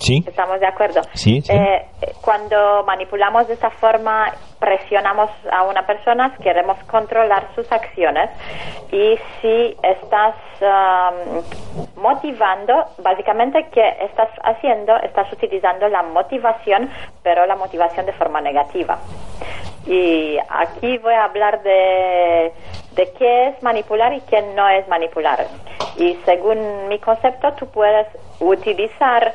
Sí. 0.00 0.22
¿Estamos 0.26 0.60
de 0.60 0.66
acuerdo? 0.66 1.00
Sí, 1.14 1.42
eh, 1.48 1.86
cuando 2.20 2.84
manipulamos 2.84 3.48
de 3.48 3.54
esa 3.54 3.70
forma, 3.70 4.32
presionamos 4.58 5.30
a 5.50 5.64
una 5.64 5.86
persona, 5.86 6.36
queremos 6.42 6.78
controlar 6.84 7.48
sus 7.54 7.70
acciones 7.72 8.30
y 8.92 9.18
si 9.40 9.76
estás 9.82 10.36
um, 10.60 12.00
motivando, 12.00 12.84
básicamente, 13.02 13.66
¿qué 13.72 13.96
estás 14.00 14.28
haciendo? 14.44 14.96
Estás 15.02 15.32
utilizando 15.32 15.88
la 15.88 16.02
motivación, 16.02 16.88
pero 17.22 17.44
la 17.46 17.56
motivación 17.56 18.06
de 18.06 18.12
forma 18.12 18.40
negativa. 18.40 18.98
Y 19.88 20.38
aquí 20.48 20.98
voy 20.98 21.14
a 21.14 21.24
hablar 21.24 21.62
de, 21.62 22.52
de 22.92 23.12
qué 23.18 23.48
es 23.48 23.62
manipular 23.62 24.12
y 24.12 24.20
qué 24.20 24.42
no 24.54 24.68
es 24.68 24.86
manipular. 24.86 25.46
Y 25.96 26.14
según 26.24 26.88
mi 26.88 26.98
concepto, 26.98 27.52
tú 27.54 27.66
puedes 27.66 28.06
utilizar 28.38 29.34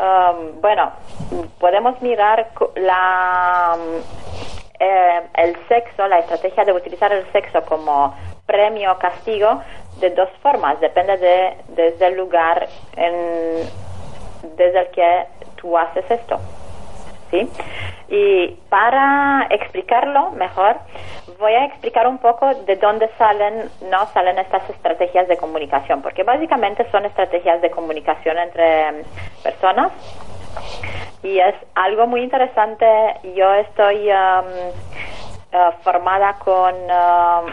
Um, 0.00 0.60
bueno, 0.62 0.92
podemos 1.58 2.00
mirar 2.00 2.52
la, 2.76 3.76
eh, 4.78 5.20
el 5.34 5.56
sexo, 5.68 6.08
la 6.08 6.20
estrategia 6.20 6.64
de 6.64 6.72
utilizar 6.72 7.12
el 7.12 7.30
sexo 7.32 7.62
como 7.66 8.16
premio 8.46 8.92
o 8.92 8.98
castigo 8.98 9.60
de 9.98 10.08
dos 10.10 10.30
formas, 10.40 10.80
depende 10.80 11.18
de, 11.18 11.54
desde 11.68 12.06
el 12.06 12.16
lugar 12.16 12.66
en, 12.96 13.68
desde 14.56 14.80
el 14.80 14.88
que 14.88 15.26
tú 15.56 15.76
haces 15.76 16.10
esto. 16.10 16.38
¿Sí? 17.30 17.48
Y 18.08 18.48
para 18.68 19.46
explicarlo 19.50 20.30
mejor, 20.32 20.76
voy 21.38 21.52
a 21.52 21.64
explicar 21.66 22.06
un 22.06 22.18
poco 22.18 22.54
de 22.66 22.76
dónde 22.76 23.08
salen, 23.16 23.70
no 23.90 24.06
salen 24.06 24.38
estas 24.38 24.68
estrategias 24.68 25.28
de 25.28 25.36
comunicación, 25.36 26.02
porque 26.02 26.22
básicamente 26.22 26.86
son 26.90 27.06
estrategias 27.06 27.62
de 27.62 27.70
comunicación 27.70 28.38
entre 28.38 29.04
personas 29.42 29.92
y 31.22 31.38
es 31.38 31.54
algo 31.74 32.06
muy 32.06 32.22
interesante. 32.22 32.86
Yo 33.36 33.52
estoy 33.54 34.08
um, 34.10 35.58
uh, 35.58 35.72
formada 35.82 36.34
con 36.34 36.74
um, 36.74 37.52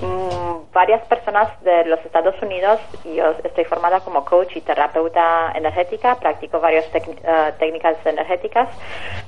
Mm, 0.00 0.72
varias 0.72 1.02
personas 1.06 1.48
de 1.64 1.84
los 1.86 1.98
Estados 2.04 2.40
Unidos. 2.40 2.78
Yo 3.04 3.34
estoy 3.42 3.64
formada 3.64 4.00
como 4.00 4.24
coach 4.24 4.56
y 4.56 4.60
terapeuta 4.60 5.52
energética, 5.54 6.14
practico 6.16 6.60
varias 6.60 6.86
eh, 6.94 7.52
técnicas 7.58 7.96
energéticas, 8.04 8.68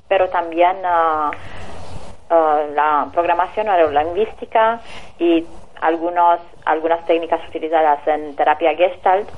pero 0.07 0.29
también 0.29 0.77
uh, 0.85 1.31
uh, 2.33 2.75
la 2.75 3.09
programación 3.13 3.67
neurolingüística 3.67 4.81
y 5.19 5.45
algunos, 5.81 6.41
algunas 6.65 7.05
técnicas 7.07 7.41
utilizadas 7.49 8.07
en 8.07 8.37
terapia 8.37 8.75
gestalt 8.75 9.29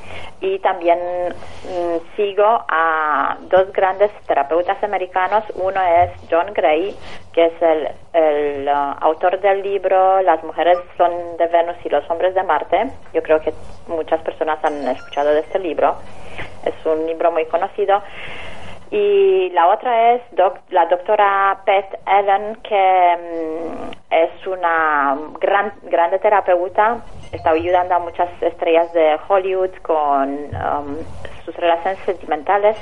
y 0.41 0.59
también 0.59 0.99
mm, 0.99 2.17
sigo 2.17 2.45
a 2.45 3.37
dos 3.43 3.73
grandes 3.73 4.11
terapeutas 4.27 4.83
americanos. 4.83 5.45
Uno 5.55 5.81
es 5.81 6.11
John 6.31 6.53
Gray, 6.53 6.95
que 7.33 7.47
es 7.47 7.63
el, 7.63 7.89
el 8.13 8.69
uh, 8.69 8.97
autor 9.01 9.41
del 9.41 9.63
libro 9.63 10.21
Las 10.23 10.43
mujeres 10.45 10.79
son 10.97 11.37
de 11.37 11.47
Venus 11.47 11.77
y 11.85 11.89
los 11.89 12.09
hombres 12.11 12.35
de 12.35 12.43
Marte. 12.43 12.91
Yo 13.15 13.23
creo 13.23 13.41
que 13.41 13.53
muchas 13.87 14.21
personas 14.23 14.59
han 14.65 14.87
escuchado 14.89 15.31
de 15.31 15.41
este 15.41 15.59
libro. 15.59 15.97
Es 16.65 16.75
un 16.87 17.07
libro 17.07 17.31
muy 17.31 17.45
conocido 17.47 18.03
y 18.93 19.49
la 19.55 19.69
otra 19.69 20.13
es 20.13 20.23
la 20.69 20.85
doctora 20.85 21.63
Beth 21.65 21.99
Allen, 22.05 22.57
que 22.57 23.17
mm, 23.17 23.91
es 24.11 24.47
una 24.47 25.17
gran, 25.41 25.73
grande 25.85 26.19
terapeuta, 26.19 26.99
está 27.33 27.53
ayudando 27.53 27.95
a 27.95 27.99
muchas 28.01 28.29
estrellas 28.43 28.93
de 28.93 29.19
Hollywood 29.27 29.71
con 29.81 30.29
um, 30.29 30.99
sus 31.47 31.57
relaciones 31.57 32.01
sentimentales 32.01 32.77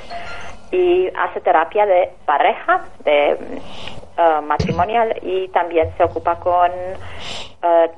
y 0.69 1.07
hace 1.17 1.39
terapia 1.39 1.85
de 1.85 2.11
pareja, 2.25 2.81
de 3.05 3.37
uh, 4.17 4.41
matrimonial 4.41 5.17
y 5.21 5.47
también 5.47 5.93
se 5.95 6.03
ocupa 6.03 6.35
con 6.39 6.71
uh, 6.71 7.89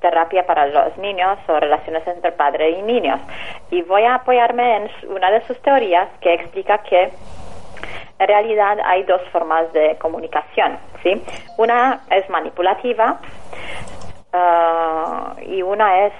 terapia 0.00 0.44
para 0.46 0.66
los 0.66 0.96
niños 0.98 1.38
o 1.48 1.58
relaciones 1.58 2.06
entre 2.06 2.30
padre 2.32 2.70
y 2.70 2.82
niños. 2.82 3.20
Y 3.70 3.82
voy 3.82 4.02
a 4.04 4.16
apoyarme 4.16 4.76
en 4.76 4.90
una 5.10 5.30
de 5.30 5.40
sus 5.46 5.60
teorías 5.62 6.08
que 6.20 6.34
explica 6.34 6.78
que 6.78 7.10
en 8.18 8.28
realidad 8.28 8.78
hay 8.84 9.02
dos 9.04 9.20
formas 9.32 9.72
de 9.72 9.96
comunicación, 9.96 10.78
¿sí? 11.02 11.22
Una 11.58 12.00
es 12.10 12.28
manipulativa 12.30 13.20
uh, 14.32 15.40
y 15.42 15.62
una 15.62 16.06
es 16.06 16.12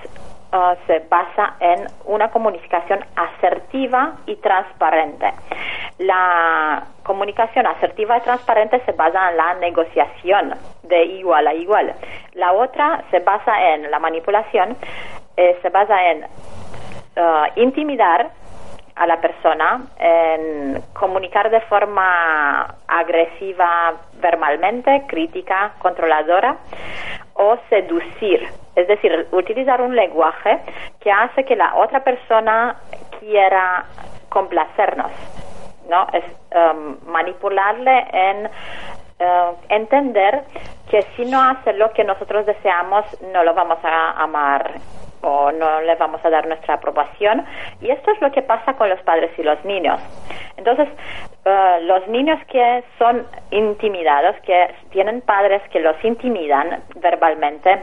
uh, 0.52 0.74
se 0.86 1.00
basa 1.08 1.54
en 1.60 1.86
una 2.06 2.30
comunicación 2.30 3.04
asertiva 3.16 4.14
y 4.26 4.36
transparente. 4.36 5.32
La 5.98 6.84
comunicación 7.02 7.66
asertiva 7.66 8.18
y 8.18 8.20
transparente 8.22 8.80
se 8.84 8.92
basa 8.92 9.30
en 9.30 9.36
la 9.36 9.54
negociación 9.54 10.54
de 10.82 11.04
igual 11.04 11.46
a 11.46 11.54
igual. 11.54 11.94
La 12.32 12.52
otra 12.52 13.04
se 13.10 13.20
basa 13.20 13.74
en 13.74 13.90
la 13.90 13.98
manipulación, 13.98 14.76
eh, 15.36 15.58
se 15.62 15.68
basa 15.68 16.10
en 16.10 16.26
intimidar 17.56 18.30
a 18.94 19.06
la 19.06 19.20
persona 19.20 19.86
en 19.98 20.82
comunicar 20.92 21.50
de 21.50 21.60
forma 21.62 22.74
agresiva 22.86 23.94
verbalmente, 24.20 25.04
crítica, 25.06 25.72
controladora 25.78 26.56
o 27.34 27.56
seducir, 27.68 28.48
es 28.76 28.88
decir, 28.88 29.28
utilizar 29.32 29.80
un 29.80 29.96
lenguaje 29.96 30.60
que 31.00 31.10
hace 31.10 31.44
que 31.44 31.56
la 31.56 31.74
otra 31.76 32.04
persona 32.04 32.76
quiera 33.18 33.84
complacernos, 34.28 35.10
¿no? 35.88 36.06
Es 36.12 36.24
um, 36.54 36.96
manipularle 37.10 38.06
en 38.12 38.46
uh, 38.46 39.56
entender 39.68 40.42
que 40.90 41.02
si 41.16 41.24
no 41.24 41.40
hace 41.40 41.72
lo 41.72 41.92
que 41.92 42.04
nosotros 42.04 42.44
deseamos, 42.46 43.04
no 43.32 43.42
lo 43.44 43.54
vamos 43.54 43.78
a 43.82 44.22
amar 44.22 44.72
o 45.22 45.50
no 45.52 45.80
le 45.80 45.94
vamos 45.96 46.24
a 46.24 46.30
dar 46.30 46.46
nuestra 46.46 46.74
aprobación. 46.74 47.44
Y 47.80 47.90
esto 47.90 48.10
es 48.10 48.20
lo 48.20 48.30
que 48.30 48.42
pasa 48.42 48.74
con 48.74 48.88
los 48.88 49.00
padres 49.00 49.30
y 49.38 49.42
los 49.42 49.64
niños. 49.64 50.00
Entonces, 50.56 50.88
eh, 51.44 51.78
los 51.82 52.06
niños 52.08 52.38
que 52.46 52.84
son 52.98 53.26
intimidados, 53.50 54.36
que 54.42 54.74
tienen 54.90 55.20
padres 55.22 55.62
que 55.70 55.80
los 55.80 55.96
intimidan 56.04 56.82
verbalmente, 56.96 57.78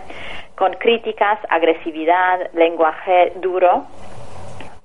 con 0.56 0.74
críticas, 0.74 1.40
agresividad, 1.50 2.52
lenguaje 2.54 3.34
duro, 3.38 3.86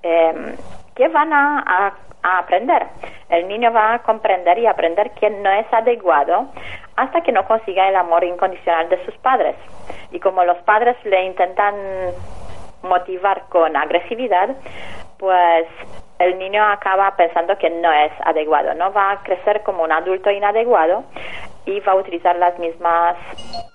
eh, 0.03 0.55
¿qué 0.95 1.07
van 1.09 1.33
a, 1.33 1.93
a 2.23 2.37
aprender? 2.39 2.87
El 3.29 3.47
niño 3.47 3.71
va 3.73 3.95
a 3.95 3.99
comprender 3.99 4.57
y 4.59 4.67
aprender 4.67 5.11
que 5.11 5.29
no 5.29 5.51
es 5.51 5.65
adecuado 5.71 6.47
hasta 6.95 7.21
que 7.21 7.31
no 7.31 7.45
consiga 7.45 7.89
el 7.89 7.95
amor 7.95 8.23
incondicional 8.23 8.89
de 8.89 9.03
sus 9.05 9.15
padres. 9.17 9.55
Y 10.11 10.19
como 10.19 10.43
los 10.43 10.57
padres 10.59 10.95
le 11.03 11.25
intentan 11.25 11.75
motivar 12.85 13.43
con 13.49 13.75
agresividad, 13.75 14.55
pues 15.17 15.67
el 16.19 16.37
niño 16.39 16.63
acaba 16.63 17.15
pensando 17.15 17.57
que 17.57 17.69
no 17.69 17.91
es 17.91 18.11
adecuado, 18.23 18.73
no 18.73 18.93
va 18.93 19.11
a 19.11 19.23
crecer 19.23 19.63
como 19.63 19.83
un 19.83 19.91
adulto 19.91 20.31
inadecuado 20.31 21.03
y 21.65 21.79
va 21.81 21.93
a 21.93 21.95
utilizar 21.95 22.35
las 22.37 22.57
mismas 22.59 23.15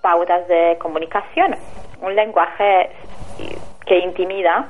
pautas 0.00 0.46
de 0.48 0.78
comunicación, 0.80 1.56
un 2.00 2.14
lenguaje 2.14 2.90
que 3.84 3.98
intimida 3.98 4.68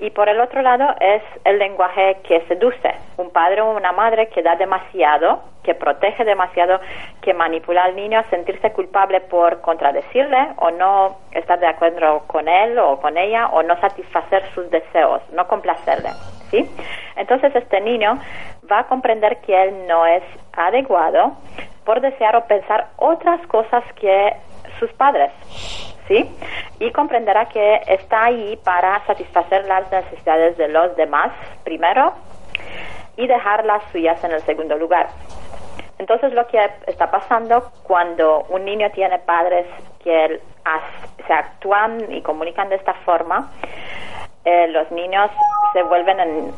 y 0.00 0.10
por 0.10 0.28
el 0.28 0.40
otro 0.40 0.62
lado 0.62 0.94
es 0.98 1.22
el 1.44 1.58
lenguaje 1.58 2.18
que 2.26 2.40
seduce, 2.48 2.94
un 3.18 3.30
padre 3.30 3.60
o 3.60 3.70
una 3.76 3.92
madre 3.92 4.28
que 4.28 4.42
da 4.42 4.56
demasiado, 4.56 5.42
que 5.62 5.74
protege 5.74 6.24
demasiado, 6.24 6.80
que 7.20 7.34
manipula 7.34 7.84
al 7.84 7.94
niño 7.94 8.18
a 8.18 8.24
sentirse 8.24 8.72
culpable 8.72 9.20
por 9.20 9.60
contradecirle 9.60 10.48
o 10.56 10.70
no 10.70 11.18
estar 11.32 11.60
de 11.60 11.66
acuerdo 11.66 12.24
con 12.26 12.48
él 12.48 12.78
o 12.78 12.98
con 13.00 13.18
ella 13.18 13.48
o 13.48 13.62
no 13.62 13.78
satisfacer 13.80 14.42
sus 14.54 14.70
deseos, 14.70 15.20
no 15.32 15.46
complacerle. 15.46 16.10
¿sí? 16.50 16.68
Entonces 17.16 17.54
este 17.54 17.80
niño 17.80 18.18
va 18.70 18.80
a 18.80 18.86
comprender 18.86 19.38
que 19.42 19.62
él 19.62 19.86
no 19.86 20.06
es 20.06 20.22
adecuado 20.54 21.32
por 21.84 22.00
desear 22.00 22.36
o 22.36 22.46
pensar 22.46 22.88
otras 22.96 23.46
cosas 23.48 23.84
que 23.96 24.32
sus 24.78 24.90
padres. 24.94 25.30
¿Sí? 26.10 26.28
Y 26.80 26.90
comprenderá 26.90 27.46
que 27.46 27.82
está 27.86 28.24
ahí 28.24 28.58
para 28.64 29.06
satisfacer 29.06 29.64
las 29.66 29.88
necesidades 29.92 30.56
de 30.56 30.66
los 30.66 30.96
demás 30.96 31.30
primero 31.62 32.12
y 33.16 33.28
dejar 33.28 33.64
las 33.64 33.80
suyas 33.92 34.22
en 34.24 34.32
el 34.32 34.40
segundo 34.40 34.76
lugar. 34.76 35.06
Entonces 35.98 36.32
lo 36.32 36.48
que 36.48 36.58
está 36.88 37.12
pasando 37.12 37.70
cuando 37.84 38.44
un 38.48 38.64
niño 38.64 38.90
tiene 38.90 39.20
padres 39.20 39.66
que 40.02 40.40
se 41.28 41.32
actúan 41.32 42.12
y 42.12 42.22
comunican 42.22 42.70
de 42.70 42.74
esta 42.74 42.94
forma, 43.04 43.52
eh, 44.44 44.66
los 44.66 44.90
niños 44.90 45.30
se 45.72 45.84
vuelven 45.84 46.18
en 46.18 46.52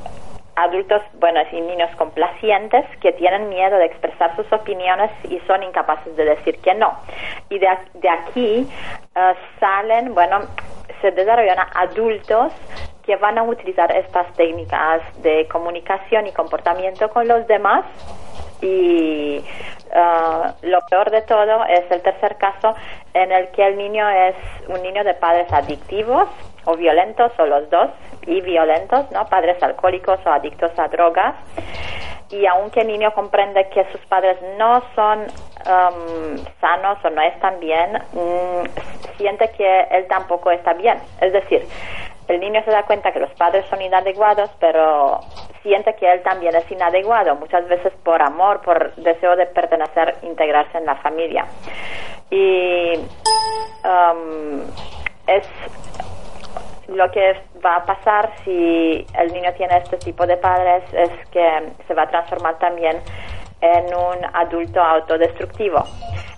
adultos, 0.57 1.03
bueno, 1.15 1.41
y 1.51 1.61
niños 1.61 1.91
complacientes 1.97 2.85
que 3.01 3.13
tienen 3.13 3.49
miedo 3.49 3.79
de 3.79 3.87
expresar 3.87 4.37
sus 4.37 4.51
opiniones 4.53 5.11
y 5.25 5.39
son 5.47 5.63
incapaces 5.63 6.15
de 6.17 6.25
decir 6.25 6.59
que 6.59 6.75
no. 6.75 6.95
Y 7.49 7.59
de, 7.59 7.69
de 7.95 8.09
aquí 8.09 8.69
eh, 9.15 9.35
salen, 9.59 10.15
bueno, 10.15 10.41
se 11.01 11.11
desarrollan 11.11 11.59
adultos 11.75 12.53
que 13.05 13.17
van 13.17 13.39
a 13.39 13.43
utilizar 13.43 13.95
estas 13.95 14.33
técnicas 14.35 15.01
de 15.23 15.49
comunicación 15.49 16.27
y 16.27 16.33
comportamiento 16.33 17.11
con 17.11 17.27
los 17.27 17.47
demás 17.47 17.85
Y 18.61 19.45
uh, 19.93 20.67
lo 20.67 20.81
peor 20.89 21.11
de 21.11 21.23
todo 21.23 21.65
es 21.65 21.91
el 21.91 22.01
tercer 22.01 22.37
caso 22.37 22.77
en 23.13 23.33
el 23.33 23.49
que 23.49 23.67
el 23.67 23.77
niño 23.77 24.09
es 24.09 24.37
un 24.69 24.81
niño 24.83 25.03
de 25.03 25.15
padres 25.15 25.53
adictivos 25.53 26.29
o 26.65 26.77
violentos 26.77 27.33
o 27.39 27.47
los 27.47 27.69
dos 27.71 27.91
y 28.27 28.41
violentos, 28.41 29.11
¿no? 29.11 29.27
Padres 29.27 29.63
alcohólicos 29.63 30.21
o 30.25 30.31
adictos 30.31 30.71
a 30.79 30.89
drogas. 30.89 31.35
Y 32.31 32.47
aunque 32.47 32.81
el 32.81 32.87
niño 32.87 33.13
comprende 33.13 33.69
que 33.69 33.85
sus 33.93 34.01
padres 34.07 34.39
no 34.57 34.83
son 34.95 35.21
um, 35.21 36.37
sanos 36.61 36.99
o 37.05 37.11
no 37.11 37.21
están 37.21 37.61
bien, 37.61 37.93
mm, 38.13 39.17
siente 39.19 39.51
que 39.51 39.81
él 39.91 40.07
tampoco 40.09 40.51
está 40.51 40.73
bien. 40.73 40.99
Es 41.21 41.33
decir, 41.33 41.67
el 42.29 42.41
niño 42.41 42.63
se 42.65 42.71
da 42.71 42.85
cuenta 42.85 43.13
que 43.13 43.21
los 43.21 43.31
padres 43.35 43.67
son 43.69 43.83
inadecuados, 43.83 44.51
pero 44.59 45.21
siente 45.63 45.95
que 45.97 46.11
él 46.11 46.23
también 46.23 46.55
es 46.55 46.71
inadecuado, 46.71 47.37
muchas 47.37 47.69
veces 47.69 47.93
por 48.03 48.23
amor, 48.23 48.63
por 48.63 48.95
deseo 48.97 49.37
de 49.37 49.47
pertenecer, 49.47 50.17
integrarse 50.23 50.79
en 50.79 50.87
la 50.87 50.97
familia. 50.97 51.47
Y 52.31 52.95
um, 53.85 54.63
es 55.27 55.47
lo 56.95 57.11
que 57.11 57.35
va 57.65 57.77
a 57.77 57.85
pasar 57.85 58.33
si 58.45 59.07
el 59.19 59.33
niño 59.33 59.53
tiene 59.57 59.79
este 59.79 59.97
tipo 59.99 60.27
de 60.27 60.37
padres 60.37 60.83
es 60.93 61.11
que 61.31 61.73
se 61.87 61.95
va 61.95 62.03
a 62.03 62.11
transformar 62.11 62.59
también 62.59 62.99
en 63.61 63.85
un 63.95 64.25
adulto 64.35 64.81
autodestructivo. 64.81 65.83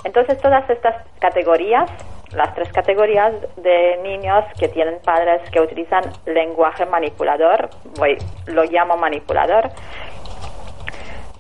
Entonces 0.05 0.39
todas 0.41 0.69
estas 0.69 0.97
categorías, 1.19 1.91
las 2.33 2.55
tres 2.55 2.71
categorías 2.73 3.33
de 3.57 3.99
niños 4.03 4.45
que 4.59 4.69
tienen 4.69 4.99
padres 5.03 5.49
que 5.51 5.61
utilizan 5.61 6.05
lenguaje 6.27 6.85
manipulador, 6.87 7.71
voy, 7.99 8.19
lo 8.47 8.65
llamo 8.65 8.97
manipulador, 8.97 9.71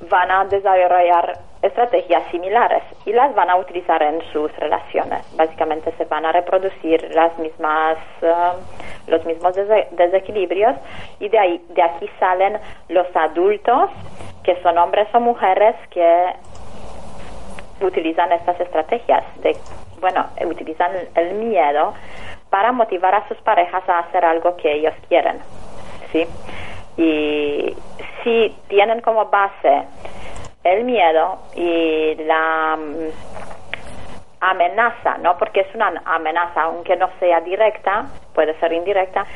van 0.08 0.30
a 0.30 0.44
desarrollar 0.44 1.38
estrategias 1.64 2.22
similares 2.30 2.82
y 3.06 3.12
las 3.12 3.34
van 3.34 3.48
a 3.48 3.56
utilizar 3.56 4.02
en 4.02 4.20
sus 4.32 4.54
relaciones. 4.58 5.24
Básicamente 5.34 5.92
se 5.96 6.04
van 6.04 6.26
a 6.26 6.32
reproducir 6.32 7.10
las 7.14 7.36
mismas, 7.38 7.96
eh, 8.20 8.32
los 9.06 9.24
mismos 9.24 9.54
desequilibrios 9.92 10.76
y 11.20 11.28
de, 11.30 11.38
ahí, 11.38 11.64
de 11.70 11.82
aquí 11.82 12.08
salen 12.20 12.58
los 12.88 13.06
adultos, 13.16 13.90
que 14.42 14.60
son 14.62 14.76
hombres 14.76 15.08
o 15.14 15.20
mujeres 15.20 15.74
que 15.90 16.26
utilizan 17.80 18.30
estas 18.32 18.60
estrategias, 18.60 19.24
de, 19.40 19.56
bueno, 20.00 20.26
utilizan 20.46 20.92
el 21.14 21.34
miedo 21.34 21.94
para 22.50 22.72
motivar 22.72 23.14
a 23.14 23.26
sus 23.26 23.38
parejas 23.38 23.88
a 23.88 24.00
hacer 24.00 24.22
algo 24.22 24.54
que 24.56 24.70
ellos 24.70 24.94
quieren. 25.08 25.38
¿sí? 26.12 26.26
Y 26.98 27.74
si 28.22 28.54
tienen 28.68 29.00
como 29.00 29.24
base 29.26 29.84
el 30.64 30.84
miedo 30.84 31.38
y 31.54 32.14
la 32.24 32.76
mm, 32.76 33.44
amenaza, 34.40 35.18
¿no? 35.18 35.36
Porque 35.38 35.60
es 35.60 35.74
una 35.74 36.02
amenaza, 36.04 36.62
aunque 36.62 36.96
no 36.96 37.08
sea 37.20 37.40
directa, 37.40 38.06
puede 38.34 38.58
ser 38.58 38.72
indirecta, 38.72 39.26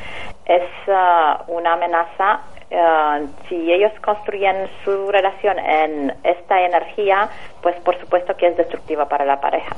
es 0.45 0.63
uh, 0.87 1.51
una 1.51 1.73
amenaza. 1.73 2.41
Uh, 2.71 3.27
si 3.47 3.71
ellos 3.71 3.91
construyen 4.03 4.69
su 4.85 5.09
relación 5.11 5.57
en 5.57 6.13
esta 6.23 6.61
energía, 6.61 7.27
pues 7.63 7.75
por 7.81 7.99
supuesto 7.99 8.35
que 8.37 8.47
es 8.47 8.57
destructiva 8.57 9.07
para 9.07 9.25
la 9.25 9.41
pareja. 9.41 9.75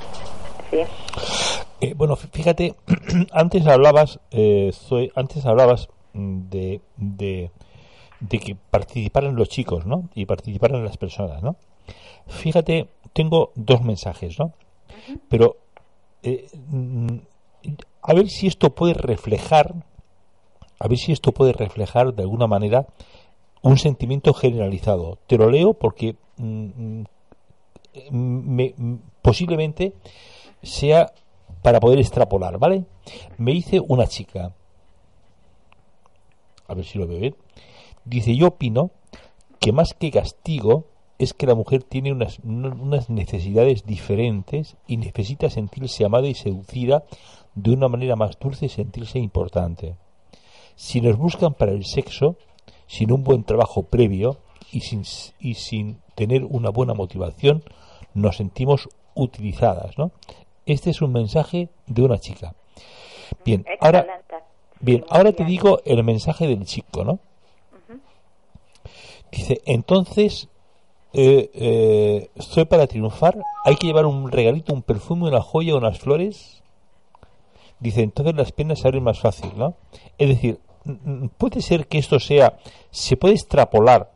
¿sí? 0.69 0.83
Eh, 1.79 1.93
bueno, 1.95 2.15
fíjate, 2.15 2.75
antes 3.33 3.65
hablabas, 3.65 4.19
eh, 4.31 4.71
soy, 4.73 5.11
antes 5.15 5.45
hablabas 5.45 5.87
de, 6.13 6.81
de 6.97 7.49
de 8.21 8.39
que 8.39 8.55
participaran 8.55 9.35
los 9.35 9.49
chicos, 9.49 9.85
¿no? 9.85 10.09
Y 10.15 10.25
participaran 10.25 10.85
las 10.85 10.97
personas, 10.97 11.43
¿no? 11.43 11.55
Fíjate, 12.27 12.87
tengo 13.13 13.51
dos 13.55 13.81
mensajes, 13.81 14.39
¿no? 14.39 14.53
Pero 15.27 15.57
eh, 16.23 16.47
mm, 16.67 17.17
a 18.01 18.13
ver 18.13 18.29
si 18.29 18.47
esto 18.47 18.73
puede 18.73 18.93
reflejar, 18.93 19.73
a 20.79 20.87
ver 20.87 20.97
si 20.97 21.11
esto 21.11 21.31
puede 21.31 21.53
reflejar 21.53 22.13
de 22.13 22.23
alguna 22.23 22.47
manera 22.47 22.85
un 23.61 23.77
sentimiento 23.77 24.33
generalizado. 24.33 25.17
Te 25.27 25.37
lo 25.37 25.49
leo 25.49 25.73
porque 25.73 26.15
mm, 26.37 27.03
mm, 28.11 28.95
posiblemente 29.21 29.93
sea 30.61 31.11
para 31.61 31.79
poder 31.79 31.99
extrapolar, 31.99 32.57
¿vale? 32.57 32.85
Me 33.37 33.51
dice 33.51 33.79
una 33.79 34.07
chica, 34.07 34.53
a 36.67 36.73
ver 36.73 36.85
si 36.85 36.97
lo 36.97 37.07
veo 37.07 37.19
bien. 37.19 37.35
Dice, 38.05 38.35
yo 38.35 38.47
opino 38.47 38.91
que 39.59 39.71
más 39.71 39.93
que 39.93 40.11
castigo 40.11 40.85
es 41.19 41.33
que 41.33 41.45
la 41.45 41.53
mujer 41.53 41.83
tiene 41.83 42.11
unas, 42.11 42.39
unas 42.39 43.09
necesidades 43.09 43.85
diferentes 43.85 44.75
y 44.87 44.97
necesita 44.97 45.49
sentirse 45.49 46.03
amada 46.03 46.27
y 46.27 46.33
seducida 46.33 47.03
de 47.53 47.71
una 47.71 47.87
manera 47.87 48.15
más 48.15 48.39
dulce 48.39 48.65
y 48.65 48.69
sentirse 48.69 49.19
importante. 49.19 49.95
Si 50.75 50.99
nos 50.99 51.17
buscan 51.17 51.53
para 51.53 51.73
el 51.73 51.85
sexo, 51.85 52.37
sin 52.87 53.11
un 53.11 53.23
buen 53.23 53.43
trabajo 53.43 53.83
previo 53.83 54.37
y 54.71 54.81
sin, 54.81 55.03
y 55.39 55.53
sin 55.53 55.99
tener 56.15 56.43
una 56.43 56.71
buena 56.71 56.95
motivación, 56.95 57.63
nos 58.13 58.37
sentimos 58.37 58.89
utilizadas, 59.13 59.97
¿no? 59.97 60.11
Este 60.65 60.89
es 60.89 61.01
un 61.01 61.11
mensaje 61.11 61.69
de 61.87 62.01
una 62.01 62.17
chica. 62.17 62.55
Bien, 63.45 63.65
ahora, 63.79 64.23
bien, 64.79 65.05
ahora 65.09 65.31
te 65.33 65.45
digo 65.45 65.81
el 65.85 66.03
mensaje 66.03 66.47
del 66.47 66.65
chico, 66.65 67.03
¿no? 67.03 67.19
Dice, 69.31 69.61
entonces, 69.65 70.49
eh, 71.13 71.49
eh, 71.53 72.29
estoy 72.35 72.65
para 72.65 72.87
triunfar, 72.87 73.37
hay 73.65 73.75
que 73.75 73.87
llevar 73.87 74.05
un 74.05 74.31
regalito, 74.31 74.73
un 74.73 74.81
perfume, 74.81 75.27
una 75.27 75.41
joya, 75.41 75.75
unas 75.75 75.99
flores. 75.99 76.63
Dice, 77.79 78.03
entonces 78.03 78.35
las 78.35 78.51
piernas 78.51 78.79
se 78.79 78.87
abren 78.87 79.03
más 79.03 79.19
fácil, 79.19 79.51
¿no? 79.57 79.75
Es 80.17 80.29
decir, 80.29 80.59
¿puede 81.37 81.61
ser 81.61 81.87
que 81.87 81.97
esto 81.97 82.19
sea, 82.19 82.57
se 82.91 83.17
puede 83.17 83.33
extrapolar 83.33 84.11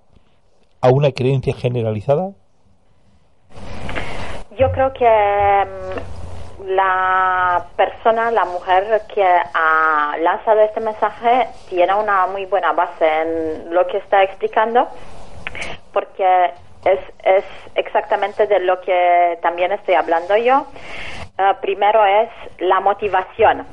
a 0.82 0.89
una 0.89 1.12
creencia 1.12 1.54
generalizada? 1.54 2.32
Yo 4.58 4.71
creo 4.71 4.93
que 4.93 5.06
mm, 5.06 6.25
la 6.63 7.65
persona, 7.76 8.32
la 8.32 8.46
mujer 8.46 9.02
que 9.13 9.24
ha 9.26 10.15
lanzado 10.20 10.62
este 10.62 10.80
mensaje 10.80 11.48
tiene 11.70 11.94
una 11.94 12.28
muy 12.28 12.46
buena 12.46 12.72
base 12.72 13.06
en 13.22 13.74
lo 13.74 13.86
que 13.88 13.98
está 13.98 14.24
explicando 14.24 14.88
porque 15.91 16.52
es, 16.86 17.00
es 17.24 17.46
exactamente 17.76 18.48
de 18.48 18.60
lo 18.60 18.80
que 18.82 19.39
también 19.41 19.72
estoy 19.72 19.96
hablando 19.96 20.38
yo. 20.38 20.65
Uh, 21.38 21.60
primero 21.62 22.06
es 22.06 22.30
la 22.60 22.80
motivación. 22.80 23.65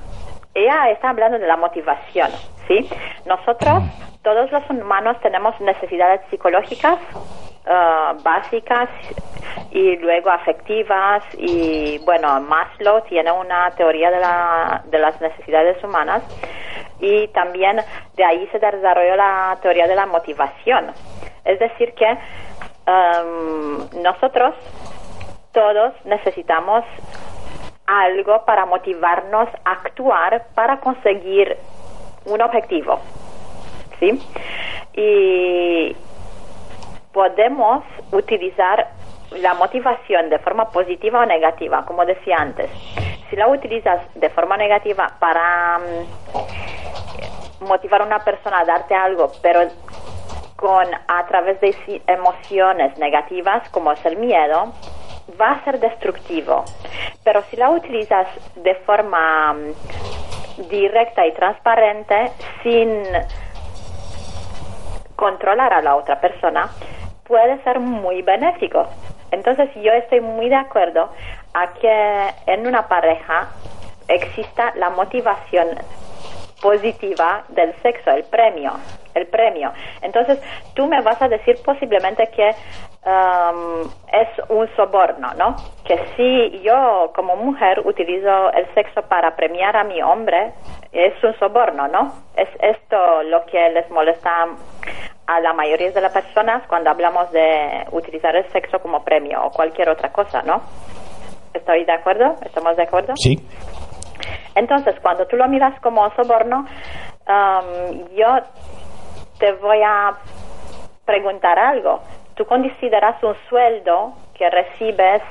Ella 0.54 0.90
está 0.90 1.10
hablando 1.10 1.38
de 1.38 1.46
la 1.46 1.56
motivación, 1.56 2.30
¿sí? 2.68 2.88
Nosotros, 3.26 3.82
todos 4.22 4.50
los 4.50 4.68
humanos, 4.70 5.16
tenemos 5.22 5.58
necesidades 5.60 6.20
psicológicas 6.30 6.98
uh, 7.66 8.22
básicas 8.22 8.88
y 9.70 9.96
luego 9.96 10.30
afectivas 10.30 11.22
y, 11.38 11.98
bueno, 12.04 12.40
Maslow 12.40 13.02
tiene 13.02 13.32
una 13.32 13.70
teoría 13.70 14.10
de, 14.10 14.20
la, 14.20 14.82
de 14.86 14.98
las 14.98 15.20
necesidades 15.20 15.82
humanas 15.82 16.22
y 17.00 17.28
también 17.28 17.80
de 18.16 18.24
ahí 18.24 18.46
se 18.52 18.58
desarrolló 18.58 19.16
la 19.16 19.58
teoría 19.62 19.86
de 19.88 19.96
la 19.96 20.06
motivación. 20.06 20.92
Es 21.44 21.58
decir, 21.58 21.94
que 21.94 22.18
um, 22.86 24.02
nosotros 24.02 24.54
todos 25.52 25.92
necesitamos 26.04 26.84
algo 27.86 28.44
para 28.44 28.66
motivarnos 28.66 29.48
a 29.64 29.72
actuar 29.72 30.46
para 30.54 30.78
conseguir 30.80 31.56
un 32.24 32.40
objetivo. 32.40 33.00
¿Sí? 33.98 34.20
Y 34.94 35.96
podemos 37.12 37.84
utilizar 38.10 38.88
la 39.32 39.54
motivación 39.54 40.30
de 40.30 40.38
forma 40.38 40.70
positiva 40.70 41.20
o 41.20 41.26
negativa, 41.26 41.84
como 41.84 42.04
decía 42.04 42.36
antes. 42.38 42.70
Si 43.30 43.36
la 43.36 43.48
utilizas 43.48 44.00
de 44.14 44.28
forma 44.30 44.56
negativa 44.56 45.10
para 45.18 45.78
um, 45.78 47.66
motivar 47.66 48.02
a 48.02 48.04
una 48.04 48.18
persona 48.18 48.60
a 48.60 48.64
darte 48.64 48.94
algo, 48.94 49.32
pero 49.40 49.60
con 50.56 50.86
a 51.08 51.26
través 51.26 51.60
de 51.60 51.74
emociones 52.06 52.96
negativas 52.98 53.68
como 53.70 53.92
es 53.92 54.04
el 54.04 54.16
miedo, 54.16 54.72
va 55.40 55.52
a 55.52 55.64
ser 55.64 55.80
destructivo. 55.80 56.64
Pero 57.24 57.42
si 57.44 57.56
la 57.56 57.70
utilizas 57.70 58.28
de 58.56 58.74
forma 58.76 59.54
mm, 59.54 60.68
directa 60.68 61.26
y 61.26 61.32
transparente, 61.32 62.32
sin 62.62 63.02
controlar 65.16 65.72
a 65.72 65.80
la 65.80 65.96
otra 65.96 66.20
persona, 66.20 66.68
puede 67.32 67.62
ser 67.62 67.80
muy 67.80 68.20
benéfico. 68.20 68.86
Entonces 69.30 69.70
yo 69.76 69.90
estoy 69.90 70.20
muy 70.20 70.50
de 70.50 70.56
acuerdo 70.56 71.08
a 71.54 71.72
que 71.72 72.28
en 72.44 72.66
una 72.66 72.86
pareja 72.88 73.48
exista 74.06 74.74
la 74.76 74.90
motivación 74.90 75.68
positiva 76.60 77.42
del 77.48 77.74
sexo, 77.80 78.10
el 78.10 78.24
premio, 78.24 78.72
el 79.14 79.26
premio. 79.28 79.72
Entonces, 80.02 80.42
tú 80.74 80.86
me 80.86 81.00
vas 81.00 81.22
a 81.22 81.28
decir 81.28 81.56
posiblemente 81.64 82.28
que 82.36 82.50
um, 83.06 83.90
es 84.12 84.28
un 84.50 84.68
soborno, 84.76 85.32
¿no? 85.34 85.56
Que 85.86 85.98
si 86.16 86.60
yo 86.60 87.12
como 87.14 87.34
mujer 87.36 87.80
utilizo 87.86 88.52
el 88.52 88.66
sexo 88.74 89.00
para 89.08 89.34
premiar 89.36 89.74
a 89.74 89.84
mi 89.84 90.02
hombre, 90.02 90.52
es 90.92 91.14
un 91.24 91.34
soborno, 91.38 91.88
¿no? 91.88 92.12
Es 92.36 92.48
esto 92.60 93.22
lo 93.22 93.46
que 93.46 93.70
les 93.70 93.88
molesta 93.90 94.48
a 95.26 95.40
la 95.40 95.52
mayoría 95.52 95.90
de 95.90 96.00
las 96.00 96.12
personas 96.12 96.66
cuando 96.66 96.90
hablamos 96.90 97.30
de 97.32 97.86
utilizar 97.92 98.34
el 98.36 98.50
sexo 98.50 98.78
como 98.80 99.04
premio 99.04 99.44
o 99.44 99.50
cualquier 99.50 99.88
otra 99.88 100.12
cosa, 100.12 100.42
¿no? 100.42 100.62
¿Estoy 101.54 101.84
de 101.84 101.92
acuerdo? 101.92 102.36
¿Estamos 102.44 102.76
de 102.76 102.82
acuerdo? 102.82 103.14
Sí. 103.16 103.36
Entonces, 104.54 104.94
cuando 105.00 105.26
tú 105.26 105.36
lo 105.36 105.48
miras 105.48 105.78
como 105.80 106.10
soborno, 106.14 106.66
um, 107.26 108.08
yo 108.14 108.26
te 109.38 109.52
voy 109.52 109.82
a 109.84 110.12
preguntar 111.04 111.58
algo. 111.58 112.00
¿Tú 112.34 112.44
consideras 112.46 113.22
un 113.22 113.34
sueldo 113.48 114.14
que 114.34 114.48
recibes 114.48 115.22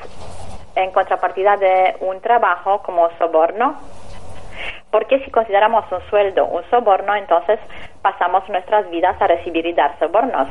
en 0.76 0.92
contrapartida 0.92 1.58
de 1.58 1.96
un 2.02 2.22
trabajo 2.22 2.82
como 2.84 3.10
soborno? 3.18 3.78
Porque 4.92 5.24
si 5.24 5.32
consideramos 5.32 5.86
un 5.92 6.02
sueldo 6.10 6.46
un 6.46 6.64
soborno, 6.70 7.16
entonces 7.16 7.60
pasamos 8.02 8.48
nuestras 8.50 8.90
vidas 8.90 9.20
a 9.22 9.28
recibir 9.28 9.66
y 9.66 9.74
dar 9.74 9.98
sobornos. 10.00 10.48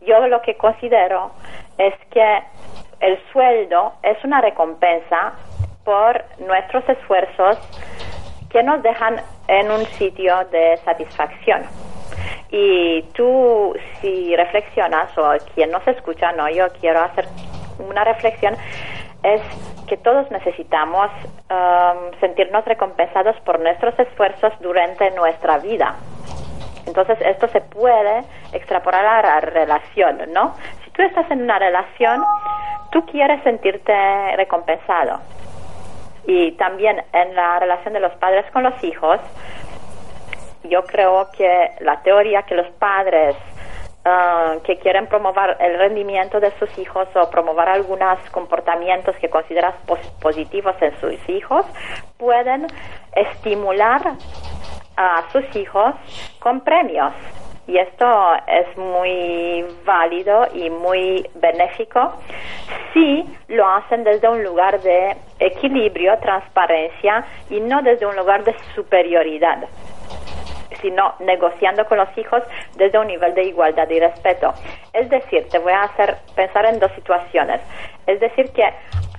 Yo 0.00 0.26
lo 0.28 0.42
que 0.42 0.56
considero 0.56 1.30
es 1.78 1.94
que 2.10 2.42
el 3.00 3.18
sueldo 3.32 3.92
es 4.02 4.22
una 4.24 4.40
recompensa 4.40 5.32
por 5.84 6.24
nuestros 6.38 6.88
esfuerzos 6.88 7.58
que 8.50 8.62
nos 8.62 8.82
dejan 8.82 9.20
en 9.48 9.70
un 9.70 9.84
sitio 9.84 10.34
de 10.50 10.76
satisfacción. 10.78 11.62
Y 12.50 13.02
tú, 13.14 13.74
si 14.00 14.34
reflexionas, 14.34 15.16
o 15.18 15.32
quien 15.54 15.70
nos 15.70 15.86
escucha, 15.86 16.32
no, 16.32 16.48
yo 16.48 16.68
quiero 16.80 17.00
hacer 17.00 17.26
una 17.78 18.04
reflexión, 18.04 18.56
es 19.26 19.42
que 19.86 19.96
todos 19.96 20.30
necesitamos 20.30 21.10
um, 21.50 22.18
sentirnos 22.20 22.64
recompensados 22.64 23.36
por 23.40 23.60
nuestros 23.60 23.98
esfuerzos 23.98 24.52
durante 24.60 25.10
nuestra 25.12 25.58
vida. 25.58 25.96
Entonces, 26.86 27.18
esto 27.20 27.48
se 27.48 27.60
puede 27.60 28.22
extrapolar 28.52 29.04
a 29.04 29.22
la 29.22 29.40
relación, 29.40 30.20
¿no? 30.32 30.54
Si 30.84 30.90
tú 30.90 31.02
estás 31.02 31.28
en 31.30 31.42
una 31.42 31.58
relación, 31.58 32.22
tú 32.92 33.04
quieres 33.06 33.42
sentirte 33.42 33.92
recompensado. 34.36 35.20
Y 36.26 36.52
también 36.52 37.02
en 37.12 37.34
la 37.34 37.58
relación 37.58 37.94
de 37.94 38.00
los 38.00 38.12
padres 38.14 38.44
con 38.52 38.62
los 38.62 38.82
hijos, 38.84 39.18
yo 40.64 40.84
creo 40.84 41.28
que 41.36 41.72
la 41.80 42.00
teoría 42.02 42.42
que 42.42 42.54
los 42.54 42.68
padres 42.78 43.36
uh, 44.06 44.62
que 44.62 44.76
quieren 44.76 45.06
promover 45.06 45.56
el 45.60 45.78
rendimiento 45.78 46.40
de 46.40 46.52
sus 46.58 46.78
hijos 46.78 47.08
o 47.14 47.28
promover 47.30 47.68
algunos 47.68 48.18
comportamientos 48.30 49.16
que 49.16 49.28
consideras 49.28 49.74
positivos 50.20 50.74
en 50.80 50.98
sus 51.00 51.28
hijos 51.28 51.66
pueden 52.16 52.66
estimular 53.14 54.02
a 54.96 55.24
sus 55.32 55.44
hijos 55.56 55.94
con 56.38 56.60
premios. 56.60 57.12
Y 57.68 57.78
esto 57.78 58.06
es 58.46 58.78
muy 58.78 59.66
válido 59.84 60.46
y 60.54 60.70
muy 60.70 61.28
benéfico 61.34 62.12
si 62.92 63.24
lo 63.48 63.66
hacen 63.68 64.04
desde 64.04 64.28
un 64.28 64.44
lugar 64.44 64.80
de 64.82 65.16
equilibrio, 65.40 66.16
transparencia 66.20 67.26
y 67.50 67.58
no 67.58 67.82
desde 67.82 68.06
un 68.06 68.14
lugar 68.14 68.44
de 68.44 68.54
superioridad 68.76 69.66
sino 70.80 71.14
negociando 71.20 71.84
con 71.86 71.98
los 71.98 72.18
hijos 72.18 72.42
desde 72.76 72.98
un 72.98 73.06
nivel 73.06 73.34
de 73.34 73.44
igualdad 73.44 73.88
y 73.90 74.00
respeto. 74.00 74.52
Es 74.92 75.08
decir, 75.08 75.48
te 75.48 75.58
voy 75.58 75.72
a 75.72 75.82
hacer 75.82 76.16
pensar 76.34 76.66
en 76.66 76.78
dos 76.78 76.92
situaciones. 76.92 77.60
Es 78.06 78.20
decir, 78.20 78.52
que 78.52 78.72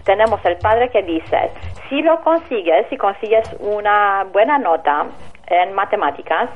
tenemos 0.04 0.44
el 0.46 0.58
padre 0.58 0.90
que 0.90 1.04
dice, 1.04 1.52
si 1.90 2.02
lo 2.02 2.22
consigues, 2.22 2.88
si 2.90 2.98
consigues 2.98 3.48
una 3.60 4.26
buena 4.32 4.58
nota, 4.58 5.08
en 5.48 5.74
matemáticas, 5.74 6.50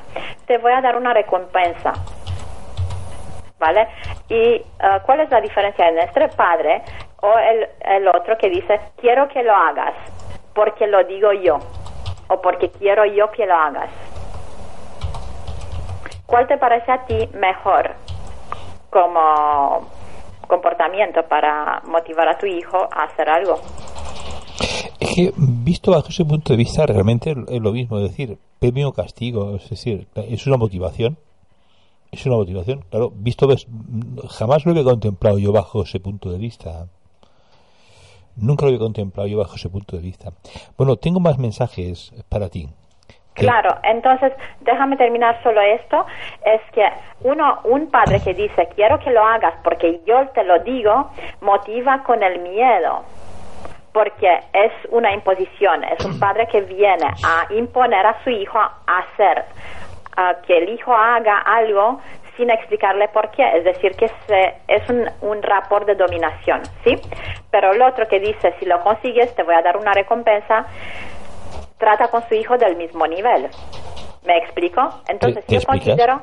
te 0.46 0.58
voy 0.58 0.72
a 0.72 0.82
dar 0.82 0.98
una 0.98 1.14
recompensa. 1.14 1.94
¿Vale? 3.60 3.88
¿Y 4.28 4.56
uh, 4.56 5.06
cuál 5.06 5.22
es 5.22 5.30
la 5.30 5.40
diferencia 5.40 5.88
en 5.88 6.00
este 6.00 6.28
padre 6.30 6.82
o 7.22 7.34
el 7.82 8.08
otro 8.08 8.38
que 8.38 8.50
dice, 8.50 8.80
quiero 8.98 9.28
que 9.28 9.44
lo 9.44 9.54
hagas 9.54 9.94
porque 10.54 10.88
lo 10.88 11.04
digo 11.04 11.32
yo 11.32 11.60
o 12.28 12.42
porque 12.42 12.72
quiero 12.72 13.06
yo 13.06 13.30
que 13.32 13.46
lo 13.46 13.54
hagas? 13.54 13.90
¿Cuál 16.32 16.48
te 16.48 16.58
parece 16.58 16.90
a 16.90 17.06
ti 17.06 17.28
mejor 17.34 17.92
como 18.90 19.86
comportamiento 20.48 21.28
para 21.28 21.82
motivar 21.86 22.30
a 22.30 22.38
tu 22.38 22.46
hijo 22.46 22.78
a 22.90 23.04
hacer 23.04 23.28
algo? 23.30 23.60
Es 24.98 25.14
que 25.14 25.34
visto 25.36 25.92
bajo 25.92 26.08
ese 26.08 26.24
punto 26.24 26.54
de 26.54 26.58
vista 26.58 26.86
realmente 26.86 27.32
es 27.32 27.62
lo 27.62 27.74
mismo, 27.74 27.98
es 27.98 28.12
decir, 28.12 28.38
premio 28.60 28.94
castigo, 28.94 29.58
es 29.58 29.70
decir, 29.70 30.08
es 30.16 30.48
una 30.48 30.56
motivación. 30.56 31.18
Es 32.14 32.26
una 32.26 32.38
motivación, 32.38 32.86
claro, 32.90 33.12
visto 33.14 33.50
jamás 34.30 34.66
lo 34.66 34.72
había 34.72 34.86
contemplado 34.86 35.38
yo 35.38 35.52
bajo 35.52 35.84
ese 35.84 36.00
punto 36.00 36.32
de 36.32 36.38
vista. 36.38 36.88
Nunca 38.38 38.64
lo 38.64 38.70
había 38.70 38.80
contemplado 38.80 39.28
yo 39.28 39.38
bajo 39.38 39.56
ese 39.56 39.68
punto 39.68 39.98
de 39.98 40.02
vista. 40.02 40.32
Bueno, 40.78 40.96
tengo 40.96 41.20
más 41.20 41.38
mensajes 41.38 42.14
para 42.30 42.48
ti. 42.48 42.70
Claro, 43.34 43.78
entonces 43.84 44.34
déjame 44.60 44.98
terminar 44.98 45.42
solo 45.42 45.62
esto, 45.62 46.06
es 46.46 46.62
que 46.74 46.86
uno, 47.22 47.60
un 47.64 47.90
padre 47.90 48.20
que 48.22 48.34
dice 48.34 48.68
quiero 48.76 49.00
que 49.00 49.10
lo 49.10 49.26
hagas 49.26 49.54
porque 49.64 50.02
yo 50.06 50.28
te 50.30 50.44
lo 50.44 50.60
digo, 50.60 51.12
motiva 51.40 52.04
con 52.04 52.22
el 52.24 52.40
miedo 52.40 53.04
porque 53.94 54.40
es 54.54 54.72
una 54.90 55.14
imposición, 55.14 55.84
es 55.84 56.04
un 56.06 56.20
padre 56.20 56.48
que 56.48 56.62
viene 56.62 57.08
a 57.24 57.54
imponer 57.54 58.06
a 58.06 58.24
su 58.24 58.30
hijo 58.30 58.58
a 58.58 58.74
hacer, 58.86 59.46
a 60.18 60.36
que 60.46 60.58
el 60.58 60.70
hijo 60.70 60.94
haga 60.94 61.40
algo 61.40 62.02
sin 62.38 62.50
explicarle 62.50 63.08
por 63.10 63.30
qué, 63.32 63.58
es 63.58 63.64
decir, 63.66 63.92
que 63.96 64.10
es 64.68 64.90
un, 64.90 65.10
un 65.22 65.44
rapport 65.44 65.86
de 65.86 65.96
dominación, 65.96 66.62
¿sí? 66.84 66.98
Pero 67.52 67.74
el 67.74 67.82
otro 67.82 68.08
que 68.08 68.20
dice, 68.20 68.54
si 68.58 68.66
lo 68.66 68.82
consigues, 68.82 69.36
te 69.36 69.44
voy 69.44 69.54
a 69.54 69.62
dar 69.62 69.76
una 69.76 69.92
recompensa, 69.92 70.66
trata 71.82 72.08
con 72.08 72.24
su 72.30 72.36
hijo 72.36 72.58
del 72.58 72.78
mismo 72.78 73.06
nivel. 73.08 73.50
¿Me 74.24 74.38
explico? 74.38 75.02
Entonces 75.10 75.44
yo 75.48 75.60
considero 75.66 76.22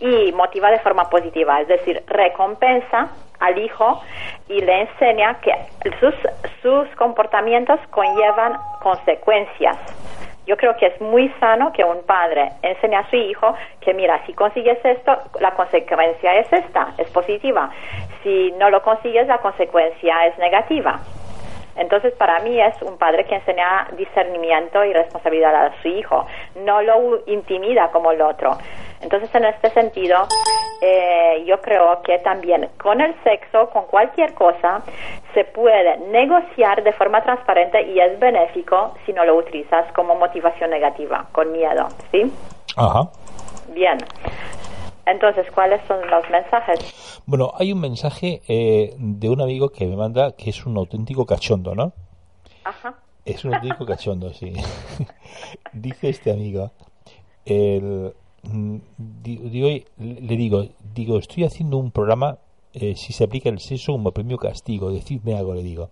y 0.00 0.32
motiva 0.32 0.70
de 0.70 0.80
forma 0.80 1.04
positiva, 1.10 1.60
es 1.60 1.68
decir, 1.68 2.02
recompensa 2.08 3.10
al 3.38 3.58
hijo 3.58 4.00
y 4.48 4.60
le 4.60 4.80
enseña 4.80 5.38
que 5.40 5.52
sus, 6.00 6.14
sus 6.62 6.88
comportamientos 6.96 7.78
conllevan 7.90 8.58
consecuencias. 8.80 9.76
Yo 10.46 10.56
creo 10.56 10.76
que 10.76 10.86
es 10.86 11.00
muy 11.00 11.28
sano 11.40 11.72
que 11.72 11.84
un 11.84 12.02
padre 12.04 12.52
enseñe 12.62 12.96
a 12.96 13.08
su 13.08 13.16
hijo 13.16 13.54
que 13.80 13.94
mira, 13.94 14.24
si 14.26 14.32
consigues 14.32 14.78
esto, 14.84 15.16
la 15.40 15.52
consecuencia 15.52 16.34
es 16.34 16.52
esta, 16.52 16.94
es 16.98 17.10
positiva. 17.10 17.70
Si 18.22 18.52
no 18.52 18.70
lo 18.70 18.82
consigues, 18.82 19.26
la 19.26 19.38
consecuencia 19.38 20.26
es 20.26 20.38
negativa. 20.38 21.00
Entonces, 21.76 22.12
para 22.14 22.40
mí 22.40 22.60
es 22.60 22.80
un 22.82 22.96
padre 22.98 23.24
que 23.24 23.34
enseña 23.34 23.88
discernimiento 23.96 24.84
y 24.84 24.92
responsabilidad 24.92 25.54
a 25.54 25.82
su 25.82 25.88
hijo, 25.88 26.26
no 26.56 26.82
lo 26.82 27.20
intimida 27.26 27.90
como 27.90 28.12
el 28.12 28.22
otro. 28.22 28.56
Entonces, 29.00 29.32
en 29.34 29.44
este 29.44 29.70
sentido, 29.70 30.26
eh, 30.80 31.44
yo 31.46 31.60
creo 31.60 32.02
que 32.02 32.18
también 32.18 32.68
con 32.80 33.00
el 33.00 33.14
sexo, 33.22 33.70
con 33.70 33.86
cualquier 33.86 34.34
cosa, 34.34 34.82
se 35.34 35.44
puede 35.44 35.98
negociar 36.10 36.82
de 36.82 36.92
forma 36.92 37.22
transparente 37.22 37.82
y 37.82 38.00
es 38.00 38.18
benéfico 38.18 38.94
si 39.04 39.12
no 39.12 39.24
lo 39.24 39.36
utilizas 39.36 39.90
como 39.92 40.14
motivación 40.14 40.70
negativa, 40.70 41.26
con 41.32 41.52
miedo, 41.52 41.88
¿sí? 42.10 42.32
Ajá. 42.76 43.08
Bien. 43.68 43.98
Entonces, 45.06 45.46
¿cuáles 45.54 45.80
son 45.86 46.00
los 46.08 46.28
mensajes? 46.30 47.22
Bueno, 47.26 47.52
hay 47.56 47.72
un 47.72 47.80
mensaje 47.80 48.42
eh, 48.48 48.94
de 48.98 49.28
un 49.28 49.40
amigo 49.40 49.68
que 49.68 49.86
me 49.86 49.96
manda 49.96 50.32
que 50.32 50.50
es 50.50 50.64
un 50.64 50.76
auténtico 50.76 51.26
cachondo, 51.26 51.74
¿no? 51.74 51.92
Ajá. 52.64 52.94
Es 53.24 53.44
un 53.44 53.54
auténtico 53.54 53.86
cachondo, 53.86 54.32
sí. 54.32 54.52
Dice 55.72 56.08
este 56.08 56.30
amigo, 56.30 56.72
el, 57.44 58.14
digo, 59.08 59.68
le 59.98 60.36
digo, 60.36 60.64
digo, 60.94 61.18
estoy 61.18 61.44
haciendo 61.44 61.76
un 61.76 61.90
programa 61.90 62.38
eh, 62.74 62.96
si 62.96 63.12
se 63.12 63.22
aplica 63.22 63.48
el 63.48 63.60
sexo 63.60 63.92
como 63.92 64.10
premio 64.10 64.36
castigo, 64.36 64.90
decidme 64.90 65.36
algo, 65.36 65.54
le 65.54 65.62
digo. 65.62 65.90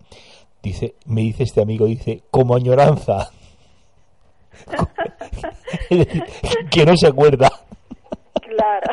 Dice, 0.61 0.95
me 1.05 1.21
dice 1.21 1.43
este 1.43 1.61
amigo, 1.61 1.85
dice, 1.85 2.23
como 2.29 2.55
añoranza. 2.55 3.31
que 6.69 6.85
no 6.85 6.95
se 6.97 7.07
acuerda. 7.07 7.49
Claro. 8.33 8.92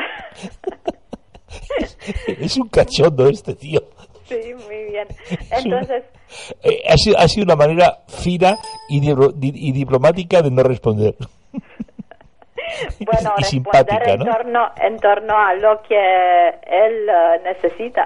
es 2.27 2.57
un 2.57 2.69
cachondo 2.69 3.27
este 3.27 3.55
tío. 3.55 3.81
Sí, 4.27 4.53
muy 4.53 4.83
bien. 4.85 5.07
Entonces... 5.51 6.03
Eh, 6.63 6.83
ha, 6.87 6.95
sido, 6.95 7.17
ha, 7.19 7.27
sido, 7.27 7.43
una 7.43 7.57
manera 7.57 7.99
fina 8.07 8.57
y, 8.87 9.01
y, 9.01 9.71
diplomática 9.73 10.41
de 10.41 10.49
no 10.49 10.63
responder. 10.63 11.13
bueno, 12.99 13.33
y 13.37 13.41
responder 13.41 14.09
en, 14.09 14.19
¿no? 14.19 14.25
torno, 14.25 14.71
en 14.77 14.97
torno 14.99 15.37
a 15.37 15.53
lo 15.55 15.81
que 15.81 16.47
él 16.47 17.09
eh, 17.09 17.41
necesita. 17.43 18.05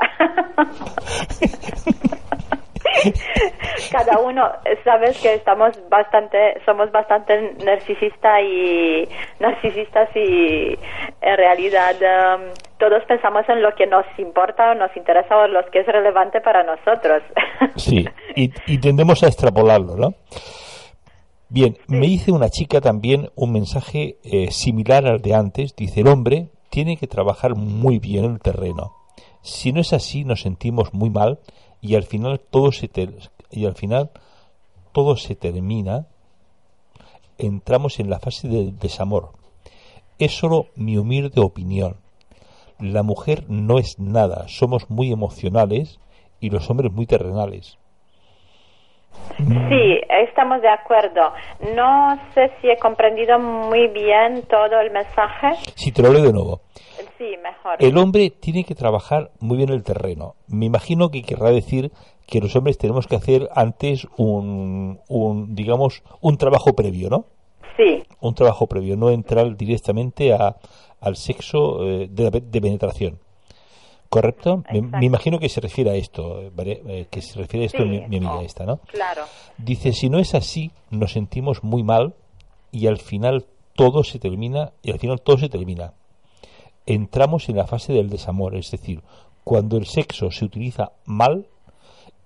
Cada 3.91 4.19
uno, 4.19 4.49
sabes 4.83 5.19
que 5.21 5.35
estamos 5.35 5.77
bastante, 5.89 6.61
somos 6.65 6.91
bastante 6.91 7.53
narcisistas 7.63 8.41
y 8.41 9.07
narcisistas 9.39 10.09
y 10.15 10.77
en 11.21 11.37
realidad 11.37 11.95
em, 12.01 12.51
todos 12.77 13.03
pensamos 13.05 13.47
en 13.49 13.61
lo 13.61 13.73
que 13.75 13.87
nos 13.87 14.05
importa 14.17 14.71
o 14.71 14.75
nos 14.75 14.95
interesa 14.95 15.37
o 15.37 15.47
lo 15.47 15.65
que 15.71 15.79
es 15.79 15.87
relevante 15.87 16.41
para 16.41 16.63
nosotros. 16.63 17.23
Sí, 17.75 18.05
y, 18.35 18.51
y 18.67 18.79
tendemos 18.79 19.23
a 19.23 19.27
extrapolarlo, 19.27 19.95
¿no? 19.95 20.13
Bien, 21.49 21.77
me 21.87 22.07
dice 22.07 22.31
una 22.31 22.49
chica 22.49 22.81
también 22.81 23.29
un 23.35 23.51
mensaje 23.51 24.17
eh, 24.23 24.51
similar 24.51 25.05
al 25.05 25.21
de 25.21 25.35
antes. 25.35 25.75
Dice, 25.75 26.01
el 26.01 26.07
hombre 26.07 26.49
tiene 26.69 26.97
que 26.97 27.07
trabajar 27.07 27.55
muy 27.55 27.99
bien 27.99 28.25
el 28.25 28.39
terreno. 28.39 28.93
Si 29.41 29.71
no 29.71 29.79
es 29.79 29.93
así, 29.93 30.25
nos 30.25 30.41
sentimos 30.41 30.93
muy 30.93 31.09
mal 31.09 31.39
y 31.85 31.95
al 31.95 32.03
final 32.03 32.39
todo 32.39 32.71
se 32.71 32.87
ter- 32.87 33.29
y 33.51 33.65
al 33.65 33.75
final 33.75 34.09
todo 34.91 35.15
se 35.17 35.35
termina. 35.35 36.05
Entramos 37.37 37.99
en 37.99 38.09
la 38.09 38.19
fase 38.19 38.47
del 38.47 38.77
desamor. 38.79 39.29
Es 40.17 40.31
solo 40.37 40.67
mi 40.75 40.97
humilde 40.97 41.41
opinión. 41.41 41.97
La 42.79 43.03
mujer 43.03 43.43
no 43.49 43.77
es 43.77 43.99
nada, 43.99 44.47
somos 44.47 44.89
muy 44.89 45.11
emocionales 45.11 45.99
y 46.39 46.49
los 46.49 46.69
hombres 46.69 46.91
muy 46.91 47.05
terrenales. 47.05 47.77
Sí, 49.37 50.01
estamos 50.09 50.61
de 50.61 50.69
acuerdo. 50.69 51.33
No 51.75 52.17
sé 52.33 52.51
si 52.61 52.69
he 52.69 52.77
comprendido 52.77 53.39
muy 53.39 53.87
bien 53.87 54.43
todo 54.49 54.79
el 54.79 54.91
mensaje. 54.91 55.53
Si 55.75 55.91
te 55.91 56.01
lo 56.01 56.11
leo 56.11 56.23
de 56.23 56.33
nuevo. 56.33 56.61
Sí, 57.17 57.35
mejor. 57.41 57.77
El 57.79 57.97
hombre 57.97 58.29
tiene 58.29 58.63
que 58.63 58.75
trabajar 58.75 59.31
muy 59.39 59.57
bien 59.57 59.69
el 59.69 59.83
terreno. 59.83 60.35
Me 60.47 60.65
imagino 60.65 61.09
que 61.09 61.23
querrá 61.23 61.49
decir 61.51 61.91
que 62.27 62.41
los 62.41 62.55
hombres 62.55 62.77
tenemos 62.77 63.07
que 63.07 63.15
hacer 63.15 63.49
antes 63.55 64.07
un, 64.17 64.99
un 65.07 65.55
digamos, 65.55 66.03
un 66.21 66.37
trabajo 66.37 66.73
previo, 66.73 67.09
¿no? 67.09 67.25
Sí, 67.77 68.03
Un 68.21 68.33
trabajo 68.35 68.67
previo, 68.67 68.95
no 68.95 69.09
entrar 69.09 69.57
directamente 69.57 70.33
a, 70.33 70.55
al 71.01 71.15
sexo 71.17 71.85
eh, 71.85 72.07
de, 72.09 72.31
de 72.31 72.61
penetración. 72.61 73.19
¿Correcto? 74.09 74.63
Me, 74.71 74.81
me 74.81 75.05
imagino 75.05 75.39
que 75.39 75.49
se 75.49 75.59
refiere 75.59 75.91
a 75.91 75.95
esto, 75.95 76.41
eh, 76.41 76.51
¿vale? 76.55 76.81
Eh, 76.87 77.07
que 77.09 77.21
se 77.21 77.37
refiere 77.37 77.65
a 77.65 77.67
esto 77.67 77.83
Sí, 77.83 77.89
mi, 77.89 77.99
mi 78.07 78.17
amiga 78.17 78.37
oh. 78.37 78.41
esta, 78.41 78.65
¿no? 78.65 78.77
claro. 78.87 79.23
Dice, 79.57 79.91
si 79.91 80.09
no 80.09 80.19
es 80.19 80.35
así, 80.35 80.71
nos 80.89 81.11
sentimos 81.11 81.63
muy 81.63 81.83
mal 81.83 82.13
y 82.71 82.87
al 82.87 82.97
final 82.97 83.45
todo 83.73 84.03
se 84.05 84.19
termina, 84.19 84.71
y 84.81 84.91
al 84.91 84.99
final 84.99 85.21
todo 85.21 85.37
se 85.37 85.49
termina. 85.49 85.93
Entramos 86.85 87.49
en 87.49 87.57
la 87.57 87.67
fase 87.67 87.93
del 87.93 88.09
desamor, 88.09 88.55
es 88.55 88.69
decir, 88.71 89.01
cuando 89.43 89.77
el 89.77 89.85
sexo 89.85 90.31
se 90.31 90.45
utiliza 90.45 90.91
mal, 91.05 91.47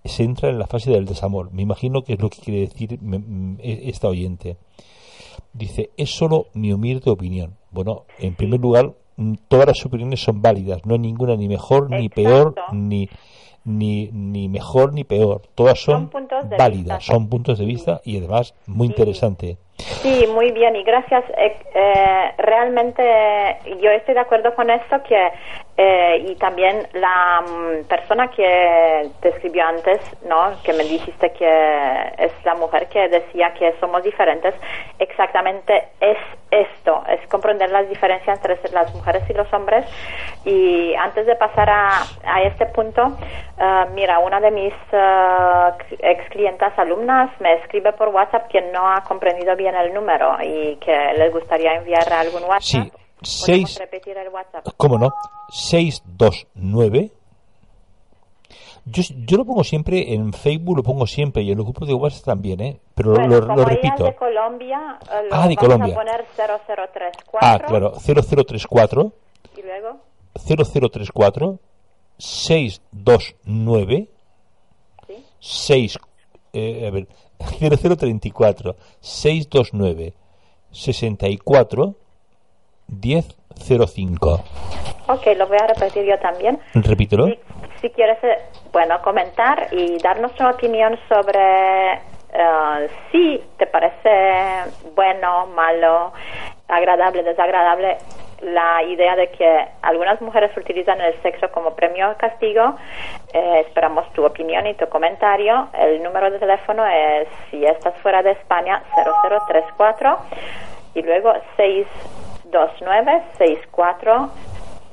se 0.05 0.23
entra 0.23 0.49
en 0.49 0.59
la 0.59 0.67
fase 0.67 0.91
del 0.91 1.05
desamor. 1.05 1.51
Me 1.51 1.61
imagino 1.61 2.01
que 2.03 2.13
es 2.13 2.19
lo 2.21 2.29
que 2.29 2.41
quiere 2.41 2.61
decir 2.61 2.99
esta 3.59 4.07
oyente. 4.07 4.57
Dice, 5.53 5.91
es 5.97 6.09
solo 6.15 6.47
mi 6.53 6.71
humilde 6.73 7.09
opinión. 7.11 7.55
Bueno, 7.71 8.03
en 8.19 8.35
primer 8.35 8.59
lugar, 8.59 8.93
mm, 9.17 9.33
todas 9.47 9.67
las 9.67 9.85
opiniones 9.85 10.21
son 10.21 10.41
válidas, 10.41 10.85
no 10.85 10.93
hay 10.93 10.99
ninguna 10.99 11.35
ni 11.35 11.47
mejor 11.47 11.89
ni 11.89 12.09
peor, 12.09 12.55
ni, 12.71 13.09
ni, 13.65 14.09
ni 14.11 14.47
mejor 14.49 14.93
ni 14.93 15.03
peor. 15.03 15.41
Todas 15.55 15.79
son, 15.79 16.09
válidas, 16.57 16.99
vista. 16.99 17.13
son 17.13 17.27
puntos 17.29 17.59
de 17.59 17.65
vista 17.65 18.01
y 18.05 18.17
además 18.17 18.53
muy 18.67 18.87
Sí. 18.87 18.93
interesante. 18.93 19.57
Sí, 20.01 20.27
muy 20.27 20.51
bien 20.51 20.75
y 20.75 20.83
gracias. 20.83 21.23
Eh, 21.37 21.57
eh, 21.73 22.33
realmente 22.37 23.03
yo 23.81 23.91
estoy 23.91 24.13
de 24.13 24.19
acuerdo 24.21 24.55
con 24.55 24.69
esto 24.69 25.01
que 25.03 25.31
eh, 25.81 26.25
y 26.27 26.35
también 26.35 26.89
la 26.91 27.41
mm, 27.41 27.87
persona 27.87 28.27
que 28.27 29.09
te 29.21 29.29
escribió 29.29 29.65
antes, 29.65 30.01
¿no? 30.27 30.61
Que 30.61 30.73
me 30.73 30.83
dijiste 30.83 31.31
que 31.31 32.13
es 32.17 32.33
la 32.43 32.55
mujer 32.55 32.89
que 32.89 33.07
decía 33.07 33.53
que 33.53 33.73
somos 33.79 34.03
diferentes. 34.03 34.53
Exactamente 34.99 35.87
es 36.01 36.17
esto, 36.51 37.01
es 37.07 37.25
comprender 37.29 37.69
las 37.69 37.87
diferencias 37.87 38.37
entre 38.37 38.59
las 38.73 38.93
mujeres 38.93 39.23
y 39.29 39.33
los 39.33 39.47
hombres. 39.53 39.85
Y 40.43 40.93
antes 40.95 41.25
de 41.25 41.37
pasar 41.37 41.69
a, 41.69 42.03
a 42.25 42.41
este 42.43 42.65
punto, 42.65 43.17
eh, 43.57 43.85
mira, 43.93 44.19
una 44.19 44.41
de 44.41 44.51
mis 44.51 44.73
eh, 44.91 45.71
ex 45.99 46.29
clientas 46.31 46.77
alumnas 46.77 47.29
me 47.39 47.53
escribe 47.53 47.93
por 47.93 48.09
WhatsApp 48.09 48.49
que 48.49 48.59
no 48.73 48.85
ha 48.91 49.01
comprendido 49.05 49.55
bien 49.55 49.75
el 49.75 49.93
número 49.93 50.35
y 50.43 50.75
que 50.75 51.13
les 51.17 51.31
gustaría 51.31 51.75
enviar 51.75 52.11
algún 52.11 52.43
WhatsApp. 52.43 52.89
¿Podemos 53.21 53.71
seis, 53.71 53.77
repetir 53.79 54.17
el 54.17 54.29
WhatsApp? 54.29 54.67
¿cómo 54.77 54.97
no? 54.97 55.09
629. 55.49 57.11
Yo, 58.85 59.03
yo 59.25 59.37
lo 59.37 59.45
pongo 59.45 59.63
siempre 59.63 60.13
en 60.13 60.31
Facebook, 60.33 60.77
lo 60.77 60.83
pongo 60.83 61.05
siempre 61.05 61.43
y 61.43 61.51
en 61.51 61.57
los 61.57 61.65
grupos 61.65 61.87
de 61.87 61.93
WhatsApp 61.93 62.23
también, 62.25 62.61
¿eh? 62.61 62.79
Pero 62.95 63.11
Bueno, 63.11 63.27
lo, 63.27 63.39
lo 63.41 63.47
como 63.47 63.61
es 63.61 63.67
repito. 63.67 64.03
de 64.05 64.15
Colombia, 64.15 64.97
eh, 65.03 65.27
lo 65.29 65.35
Ah, 65.35 65.47
de 65.47 65.55
vamos 65.55 65.57
Colombia. 65.57 65.93
a 65.93 65.97
poner 65.97 66.25
0034 66.35 67.39
Ah, 67.41 67.59
claro, 67.59 67.93
0034 67.99 69.11
y 69.57 69.61
luego 69.61 69.97
0034 70.33 71.59
629 72.17 74.07
sí, 75.07 75.25
6 75.39 75.97
eh, 76.53 76.87
a 76.87 76.91
ver, 76.91 77.07
0034 77.59 78.75
629 79.01 80.13
64 80.71 81.95
1005. 82.89 84.43
Ok, 85.07 85.25
lo 85.37 85.47
voy 85.47 85.57
a 85.57 85.67
repetir 85.67 86.05
yo 86.05 86.17
también. 86.19 86.59
Repítelo. 86.73 87.27
Si, 87.27 87.39
si 87.81 87.89
quieres, 87.89 88.17
eh, 88.23 88.37
bueno, 88.71 89.01
comentar 89.01 89.67
y 89.71 89.97
darnos 89.97 90.31
una 90.39 90.51
opinión 90.51 90.97
sobre 91.07 91.99
eh, 92.31 92.89
si 93.11 93.43
te 93.57 93.65
parece 93.65 94.71
bueno, 94.95 95.47
malo, 95.47 96.13
agradable, 96.67 97.23
desagradable, 97.23 97.97
la 98.41 98.83
idea 98.83 99.15
de 99.15 99.29
que 99.31 99.67
algunas 99.81 100.21
mujeres 100.21 100.55
utilizan 100.55 101.01
el 101.01 101.19
sexo 101.21 101.51
como 101.51 101.75
premio 101.75 102.11
o 102.11 102.17
castigo. 102.17 102.75
Eh, 103.33 103.63
esperamos 103.67 104.11
tu 104.13 104.23
opinión 104.25 104.67
y 104.67 104.75
tu 104.75 104.87
comentario. 104.87 105.69
El 105.73 106.03
número 106.03 106.29
de 106.29 106.39
teléfono 106.39 106.85
es, 106.85 107.27
si 107.49 107.65
estás 107.65 107.95
fuera 107.97 108.21
de 108.21 108.31
España, 108.31 108.83
0034 108.95 110.17
y 110.93 111.01
luego 111.01 111.33
629 111.57 112.28
64 112.51 114.29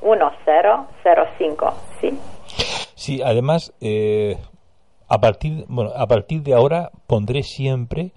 1005, 0.03 1.75
¿sí? 2.01 2.19
Sí, 2.95 3.23
además, 3.23 3.73
eh, 3.81 4.37
a 5.09 5.19
partir, 5.19 5.65
bueno, 5.69 5.93
a 5.97 6.07
partir 6.07 6.43
de 6.43 6.55
ahora 6.55 6.91
pondré 7.07 7.43
siempre 7.43 8.13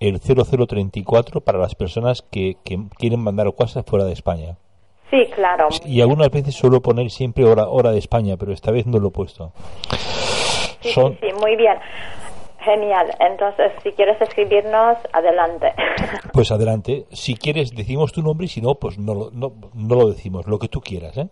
el 0.00 0.20
0034 0.20 1.40
para 1.40 1.58
las 1.58 1.74
personas 1.74 2.22
que, 2.22 2.56
que 2.64 2.78
quieren 2.98 3.20
mandar 3.20 3.48
WhatsApp 3.48 3.88
fuera 3.88 4.04
de 4.04 4.12
España. 4.12 4.56
Sí, 5.10 5.26
claro. 5.34 5.68
Y 5.84 6.00
algunas 6.00 6.30
veces 6.30 6.54
suelo 6.54 6.80
poner 6.80 7.10
siempre 7.10 7.44
hora, 7.44 7.68
hora 7.68 7.92
de 7.92 7.98
España, 7.98 8.36
pero 8.36 8.52
esta 8.52 8.72
vez 8.72 8.86
no 8.86 8.98
lo 8.98 9.08
he 9.08 9.12
puesto. 9.12 9.52
Sí, 10.80 10.90
Son, 10.90 11.12
sí, 11.12 11.18
sí, 11.22 11.28
muy 11.40 11.56
bien. 11.56 11.78
Genial. 12.64 13.10
Entonces, 13.20 13.72
si 13.82 13.92
quieres 13.92 14.20
escribirnos, 14.20 14.96
adelante. 15.12 15.72
Pues 16.32 16.50
adelante. 16.50 17.04
Si 17.12 17.36
quieres, 17.36 17.74
decimos 17.74 18.12
tu 18.12 18.20
nombre 18.22 18.46
y 18.46 18.48
si 18.48 18.60
no, 18.60 18.74
pues 18.74 18.98
no, 18.98 19.14
lo- 19.14 19.30
no, 19.32 19.52
no 19.74 19.94
lo 19.94 20.08
decimos. 20.08 20.46
Lo 20.48 20.58
que 20.58 20.68
tú 20.68 20.80
quieras, 20.80 21.16
¿eh? 21.16 21.28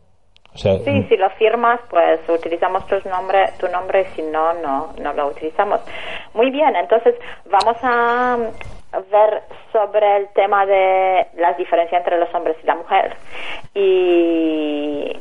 O 0.55 0.59
sea, 0.59 0.79
Sí, 0.81 1.03
si 1.09 1.16
lo 1.16 1.31
firmas, 1.31 1.81
pues 1.88 2.21
utilizamos 2.29 2.87
tu 2.87 2.97
nombre, 3.09 3.47
tu 3.59 3.66
nombre, 3.68 4.07
si 4.14 4.21
no, 4.23 4.53
no, 4.55 4.92
no 5.01 5.12
lo 5.14 5.29
utilizamos. 5.29 5.81
Muy 6.35 6.51
bien, 6.51 6.77
entonces 6.77 7.14
vamos 7.51 7.77
a 7.83 8.37
ver 9.11 9.42
sobre 9.73 10.18
el 10.18 10.29
tema 10.35 10.66
de 10.66 11.27
las 11.38 11.57
diferencias 11.57 11.99
entre 11.99 12.18
los 12.18 12.33
hombres 12.35 12.57
y 12.62 12.66
la 12.66 12.75
mujer 12.77 13.16
y 13.75 15.16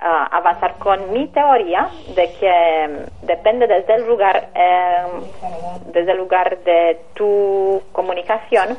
ah, 0.00 0.28
avanzar 0.32 0.76
con 0.78 1.12
mi 1.12 1.28
teoría 1.28 1.88
de 2.14 2.32
que 2.40 2.88
mm, 2.88 3.26
depende 3.26 3.66
desde 3.66 3.94
el 3.96 4.06
lugar, 4.06 4.50
eh, 4.54 4.96
desde 5.92 6.12
el 6.12 6.18
lugar 6.18 6.58
de 6.64 7.00
tu 7.14 7.82
comunicación, 7.92 8.76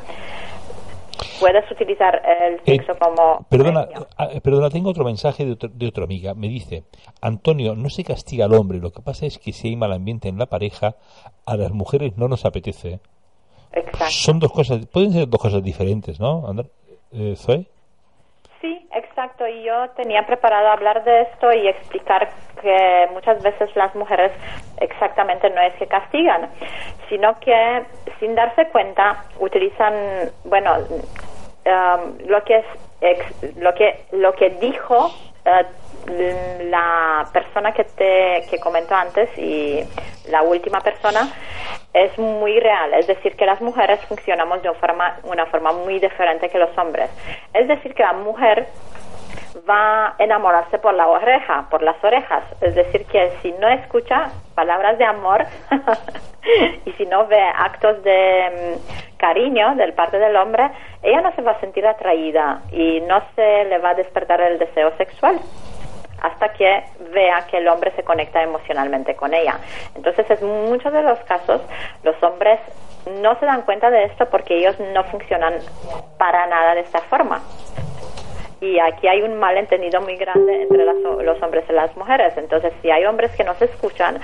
puedes 1.40 1.68
utilizar 1.70 2.22
el 2.24 2.54
Eh, 2.54 2.60
sexo 2.76 2.94
como 2.98 3.44
Perdona, 3.48 3.86
ah, 4.18 4.28
perdona, 4.42 4.70
tengo 4.70 4.90
otro 4.90 5.04
mensaje 5.04 5.44
de, 5.44 5.52
otro- 5.52 5.70
de 5.72 5.86
otra 5.88 6.04
amiga. 6.04 6.34
Me 6.34 6.48
dice, 6.48 6.84
Antonio, 7.20 7.74
no 7.74 7.88
se 7.90 8.04
castiga 8.04 8.44
al 8.46 8.54
hombre, 8.54 8.78
lo 8.78 8.90
que 8.92 9.02
pasa 9.02 9.26
es 9.26 9.38
que 9.38 9.52
si 9.52 9.68
hay 9.68 9.76
mal 9.76 9.92
ambiente 9.92 10.28
en 10.28 10.38
la 10.38 10.46
pareja, 10.46 10.94
a 11.46 11.56
las 11.56 11.70
mujeres 11.72 12.16
no 12.16 12.28
nos 12.28 12.44
apetece. 12.44 13.00
Exacto. 13.72 14.06
Son 14.10 14.38
dos 14.38 14.52
cosas, 14.52 14.84
pueden 14.86 15.12
ser 15.12 15.28
dos 15.28 15.40
cosas 15.40 15.62
diferentes, 15.62 16.20
¿no, 16.20 16.42
Andr- 16.46 16.68
eh, 17.12 17.34
Zoe? 17.36 17.66
Sí, 18.60 18.86
exacto. 18.94 19.11
Y 19.48 19.62
yo 19.62 19.88
tenía 19.90 20.26
preparado 20.26 20.68
hablar 20.68 21.04
de 21.04 21.22
esto 21.22 21.52
y 21.52 21.68
explicar 21.68 22.28
que 22.60 23.08
muchas 23.12 23.40
veces 23.40 23.70
las 23.76 23.94
mujeres 23.94 24.32
exactamente 24.78 25.48
no 25.50 25.60
es 25.60 25.74
que 25.74 25.86
castigan, 25.86 26.48
sino 27.08 27.38
que 27.38 27.84
sin 28.18 28.34
darse 28.34 28.66
cuenta 28.68 29.22
utilizan, 29.38 29.94
bueno, 30.44 30.74
um, 30.78 32.18
lo 32.26 32.42
que 32.42 32.56
es 32.56 32.66
ex- 33.00 33.56
lo 33.58 33.72
que 33.74 34.06
lo 34.10 34.32
que 34.32 34.50
dijo 34.50 35.12
eh, 35.44 36.66
la 36.68 37.24
persona 37.32 37.72
que 37.72 37.84
te 37.84 38.44
que 38.50 38.58
comentó 38.58 38.96
antes 38.96 39.30
y 39.38 39.84
la 40.30 40.42
última 40.42 40.80
persona 40.80 41.32
es 41.94 42.18
muy 42.18 42.58
real, 42.58 42.94
es 42.94 43.06
decir, 43.06 43.36
que 43.36 43.46
las 43.46 43.60
mujeres 43.60 44.00
funcionamos 44.06 44.62
de 44.62 44.70
una 44.70 44.78
forma, 44.80 45.16
una 45.24 45.46
forma 45.46 45.72
muy 45.72 46.00
diferente 46.00 46.48
que 46.48 46.58
los 46.58 46.76
hombres. 46.76 47.08
Es 47.52 47.68
decir, 47.68 47.94
que 47.94 48.02
la 48.02 48.14
mujer 48.14 48.66
va 49.68 50.08
a 50.08 50.14
enamorarse 50.18 50.78
por 50.78 50.94
la 50.94 51.06
oreja, 51.06 51.66
por 51.70 51.82
las 51.82 52.02
orejas. 52.02 52.44
Es 52.60 52.74
decir, 52.74 53.04
que 53.06 53.32
si 53.42 53.52
no 53.52 53.68
escucha 53.68 54.30
palabras 54.54 54.98
de 54.98 55.04
amor 55.04 55.44
y 56.84 56.92
si 56.92 57.06
no 57.06 57.26
ve 57.26 57.40
actos 57.40 58.02
de 58.02 58.76
mm, 58.76 59.16
cariño 59.18 59.74
del 59.76 59.92
parte 59.92 60.18
del 60.18 60.36
hombre, 60.36 60.70
ella 61.02 61.20
no 61.20 61.34
se 61.34 61.42
va 61.42 61.52
a 61.52 61.60
sentir 61.60 61.86
atraída 61.86 62.62
y 62.72 63.00
no 63.00 63.22
se 63.34 63.64
le 63.64 63.78
va 63.78 63.90
a 63.90 63.94
despertar 63.94 64.40
el 64.40 64.58
deseo 64.58 64.96
sexual 64.96 65.38
hasta 66.20 66.52
que 66.52 66.84
vea 67.12 67.46
que 67.50 67.58
el 67.58 67.66
hombre 67.66 67.90
se 67.96 68.04
conecta 68.04 68.40
emocionalmente 68.42 69.16
con 69.16 69.34
ella. 69.34 69.58
Entonces, 69.96 70.24
en 70.40 70.68
muchos 70.70 70.92
de 70.92 71.02
los 71.02 71.18
casos, 71.20 71.60
los 72.04 72.20
hombres 72.22 72.60
no 73.20 73.36
se 73.40 73.46
dan 73.46 73.62
cuenta 73.62 73.90
de 73.90 74.04
esto 74.04 74.26
porque 74.26 74.56
ellos 74.56 74.78
no 74.94 75.02
funcionan 75.04 75.54
para 76.18 76.46
nada 76.46 76.76
de 76.76 76.82
esta 76.82 77.00
forma 77.00 77.42
y 78.62 78.78
aquí 78.78 79.08
hay 79.08 79.20
un 79.22 79.38
malentendido 79.38 80.00
muy 80.00 80.16
grande 80.16 80.62
entre 80.62 80.84
las- 80.84 80.96
los 81.24 81.42
hombres 81.42 81.64
y 81.68 81.72
las 81.72 81.94
mujeres. 81.96 82.32
Entonces, 82.36 82.72
si 82.80 82.90
hay 82.90 83.04
hombres 83.04 83.32
que 83.32 83.44
no 83.44 83.54
se 83.54 83.64
escuchan 83.66 84.18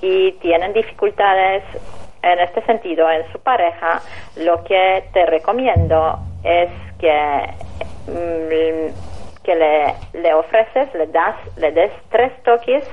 y 0.00 0.32
tienen 0.40 0.72
dificultades 0.72 1.62
en 2.22 2.38
este 2.38 2.62
sentido 2.66 3.10
en 3.10 3.22
su 3.32 3.40
pareja, 3.40 4.00
lo 4.36 4.62
que 4.64 5.04
te 5.12 5.26
recomiendo 5.26 6.18
es 6.44 6.70
que 6.98 7.12
mm, 8.06 9.10
que 9.42 9.54
le, 9.56 9.94
le 10.12 10.34
ofreces, 10.34 10.92
le 10.94 11.06
das, 11.06 11.34
le 11.56 11.72
des 11.72 11.90
tres 12.10 12.30
toques 12.44 12.84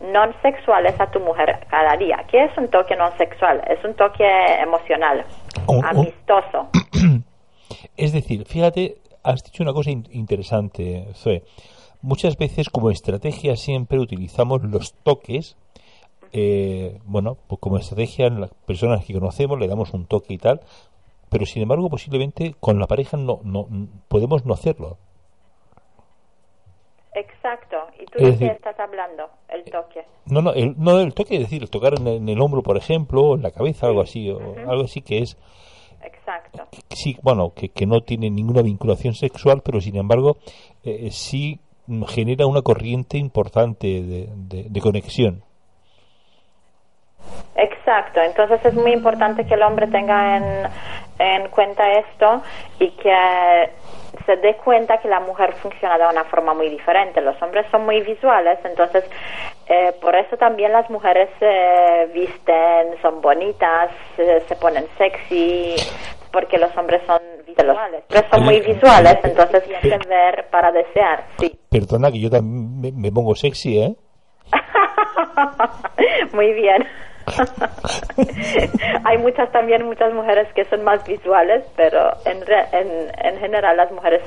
no 0.00 0.24
sexuales 0.42 1.00
a 1.00 1.06
tu 1.10 1.20
mujer 1.20 1.56
cada 1.70 1.96
día. 1.96 2.24
¿Qué 2.30 2.44
es 2.44 2.58
un 2.58 2.68
toque 2.68 2.96
no 2.96 3.16
sexual? 3.16 3.62
Es 3.68 3.82
un 3.84 3.94
toque 3.94 4.26
emocional, 4.60 5.24
Un- 5.68 5.76
un- 5.78 5.84
amistoso. 5.84 6.68
Es 7.96 8.12
decir, 8.12 8.44
fíjate, 8.44 8.96
has 9.24 9.42
dicho 9.42 9.62
una 9.64 9.72
cosa 9.72 9.90
in- 9.90 10.06
interesante, 10.12 11.08
Zoe. 11.14 11.42
Muchas 12.02 12.36
veces 12.36 12.68
como 12.70 12.90
estrategia 12.90 13.56
siempre 13.56 13.98
utilizamos 13.98 14.62
los 14.62 14.92
toques. 15.02 15.56
eh, 16.36 16.98
bueno, 17.04 17.36
pues 17.46 17.60
como 17.60 17.78
estrategia 17.78 18.26
en 18.26 18.40
las 18.40 18.50
personas 18.66 19.04
que 19.04 19.14
conocemos 19.14 19.58
le 19.58 19.68
damos 19.68 19.92
un 19.94 20.06
toque 20.06 20.34
y 20.34 20.38
tal, 20.38 20.60
pero 21.30 21.46
sin 21.46 21.62
embargo 21.62 21.88
posiblemente 21.88 22.54
con 22.60 22.78
la 22.80 22.86
pareja 22.88 23.16
no, 23.16 23.40
no 23.44 23.68
podemos 24.08 24.44
no 24.44 24.52
hacerlo. 24.54 24.98
Exacto. 27.14 27.76
¿Y 28.00 28.06
tú 28.06 28.12
Es 28.18 28.22
de 28.24 28.30
decir- 28.32 28.48
qué 28.48 28.54
estás 28.54 28.78
hablando? 28.80 29.28
El 29.48 29.62
toque. 29.64 30.04
No, 30.26 30.42
no, 30.42 30.52
el, 30.52 30.74
no 30.76 30.98
el 31.00 31.14
toque, 31.14 31.34
es 31.36 31.40
decir, 31.42 31.62
el 31.62 31.70
tocar 31.70 31.94
en 31.98 32.06
el, 32.08 32.16
en 32.16 32.28
el 32.28 32.40
hombro, 32.40 32.62
por 32.62 32.76
ejemplo, 32.76 33.22
o 33.22 33.34
en 33.36 33.42
la 33.42 33.52
cabeza, 33.52 33.86
algo 33.86 34.00
así, 34.00 34.30
o 34.30 34.40
algo 34.68 34.84
así 34.84 35.00
que 35.02 35.18
es 35.18 35.36
Exacto. 36.04 36.68
sí, 36.90 37.16
bueno, 37.22 37.52
que, 37.54 37.70
que 37.70 37.86
no 37.86 38.02
tiene 38.02 38.30
ninguna 38.30 38.62
vinculación 38.62 39.14
sexual, 39.14 39.62
pero 39.64 39.80
sin 39.80 39.96
embargo 39.96 40.36
eh, 40.84 41.08
sí 41.10 41.58
mm, 41.86 42.04
genera 42.04 42.46
una 42.46 42.62
corriente 42.62 43.16
importante 43.18 43.86
de, 43.86 44.28
de- 44.36 44.66
de 44.68 44.80
conexión. 44.80 45.42
Exacto. 47.56 48.20
Entonces 48.20 48.64
es 48.64 48.74
muy 48.74 48.92
importante 48.92 49.46
que 49.46 49.54
el 49.54 49.62
hombre 49.62 49.86
tenga 49.86 50.36
en, 50.36 50.68
en 51.18 51.48
cuenta 51.50 51.90
esto 51.92 52.42
y 52.80 52.90
que 52.90 53.70
se 54.26 54.36
dé 54.36 54.56
cuenta 54.56 54.98
que 54.98 55.08
la 55.08 55.20
mujer 55.20 55.52
funciona 55.54 55.98
de 55.98 56.06
una 56.06 56.24
forma 56.24 56.54
muy 56.54 56.68
diferente. 56.68 57.20
Los 57.20 57.40
hombres 57.42 57.66
son 57.70 57.84
muy 57.84 58.00
visuales, 58.00 58.58
entonces 58.64 59.04
eh, 59.66 59.92
por 60.00 60.14
eso 60.14 60.36
también 60.36 60.72
las 60.72 60.88
mujeres 60.90 61.28
se 61.38 62.10
visten, 62.12 63.00
son 63.02 63.20
bonitas, 63.20 63.90
se, 64.16 64.40
se 64.40 64.56
ponen 64.56 64.86
sexy, 64.98 65.76
porque 66.32 66.58
los 66.58 66.74
hombres 66.76 67.02
son 67.06 67.20
visuales. 67.46 68.02
Los 68.08 68.22
hombres 68.22 68.24
son 68.30 68.44
muy 68.44 68.60
visuales, 68.60 69.18
entonces 69.22 69.62
quieren 69.80 70.00
ver 70.08 70.46
para 70.50 70.72
desear, 70.72 71.24
sí. 71.38 71.58
Perdona 71.70 72.10
que 72.10 72.20
yo 72.20 72.30
también 72.30 72.80
me, 72.80 72.92
me 72.92 73.12
pongo 73.12 73.34
sexy, 73.34 73.78
¿eh? 73.78 73.94
Muy 76.32 76.52
bien. 76.52 76.86
Hay 79.04 79.18
muchas 79.18 79.50
también 79.52 79.84
muchas 79.86 80.12
mujeres 80.12 80.48
que 80.54 80.64
son 80.66 80.84
más 80.84 81.04
visuales, 81.06 81.64
pero 81.76 82.12
en, 82.24 82.44
re- 82.46 82.66
en, 82.72 83.10
en 83.26 83.38
general 83.40 83.76
las 83.76 83.90
mujeres 83.92 84.22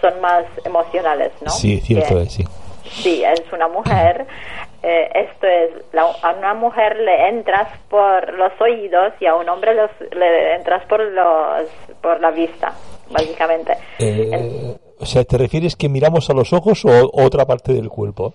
son 0.00 0.20
más 0.20 0.44
emocionales, 0.64 1.32
¿no? 1.42 1.50
Sí, 1.50 1.74
es 1.78 1.84
cierto, 1.84 2.14
Que- 2.16 2.22
eh, 2.22 2.26
sí. 2.26 2.44
Sí, 2.84 3.22
es 3.24 3.42
una 3.52 3.68
mujer. 3.68 4.26
eh, 4.82 5.10
esto 5.14 5.46
es, 5.46 5.70
la- 5.92 6.10
a 6.22 6.32
una 6.32 6.54
mujer 6.54 6.96
le 6.96 7.28
entras 7.28 7.68
por 7.88 8.32
los 8.34 8.52
oídos 8.60 9.12
y 9.20 9.26
a 9.26 9.34
un 9.36 9.48
hombre 9.48 9.74
los, 9.74 9.90
le 10.12 10.54
entras 10.56 10.84
por 10.86 11.00
los 11.00 11.68
por 12.00 12.20
la 12.20 12.30
vista, 12.30 12.72
básicamente. 13.10 13.74
Eh, 13.98 14.74
o 14.98 15.04
sea, 15.06 15.22
¿te 15.24 15.36
refieres 15.38 15.76
que 15.76 15.88
miramos 15.90 16.30
a 16.30 16.34
los 16.34 16.52
ojos 16.52 16.84
o 16.86 17.10
otra 17.12 17.44
parte 17.44 17.72
del 17.72 17.88
cuerpo? 17.90 18.34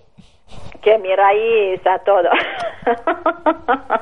que 0.80 0.96
miráis 0.98 1.80
a 1.84 1.98
todo. 1.98 2.28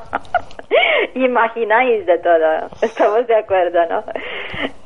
Imagináis 1.25 2.07
de 2.07 2.19
todo. 2.19 2.69
Estamos 2.83 3.27
de 3.27 3.37
acuerdo, 3.37 3.87
¿no? 3.87 4.05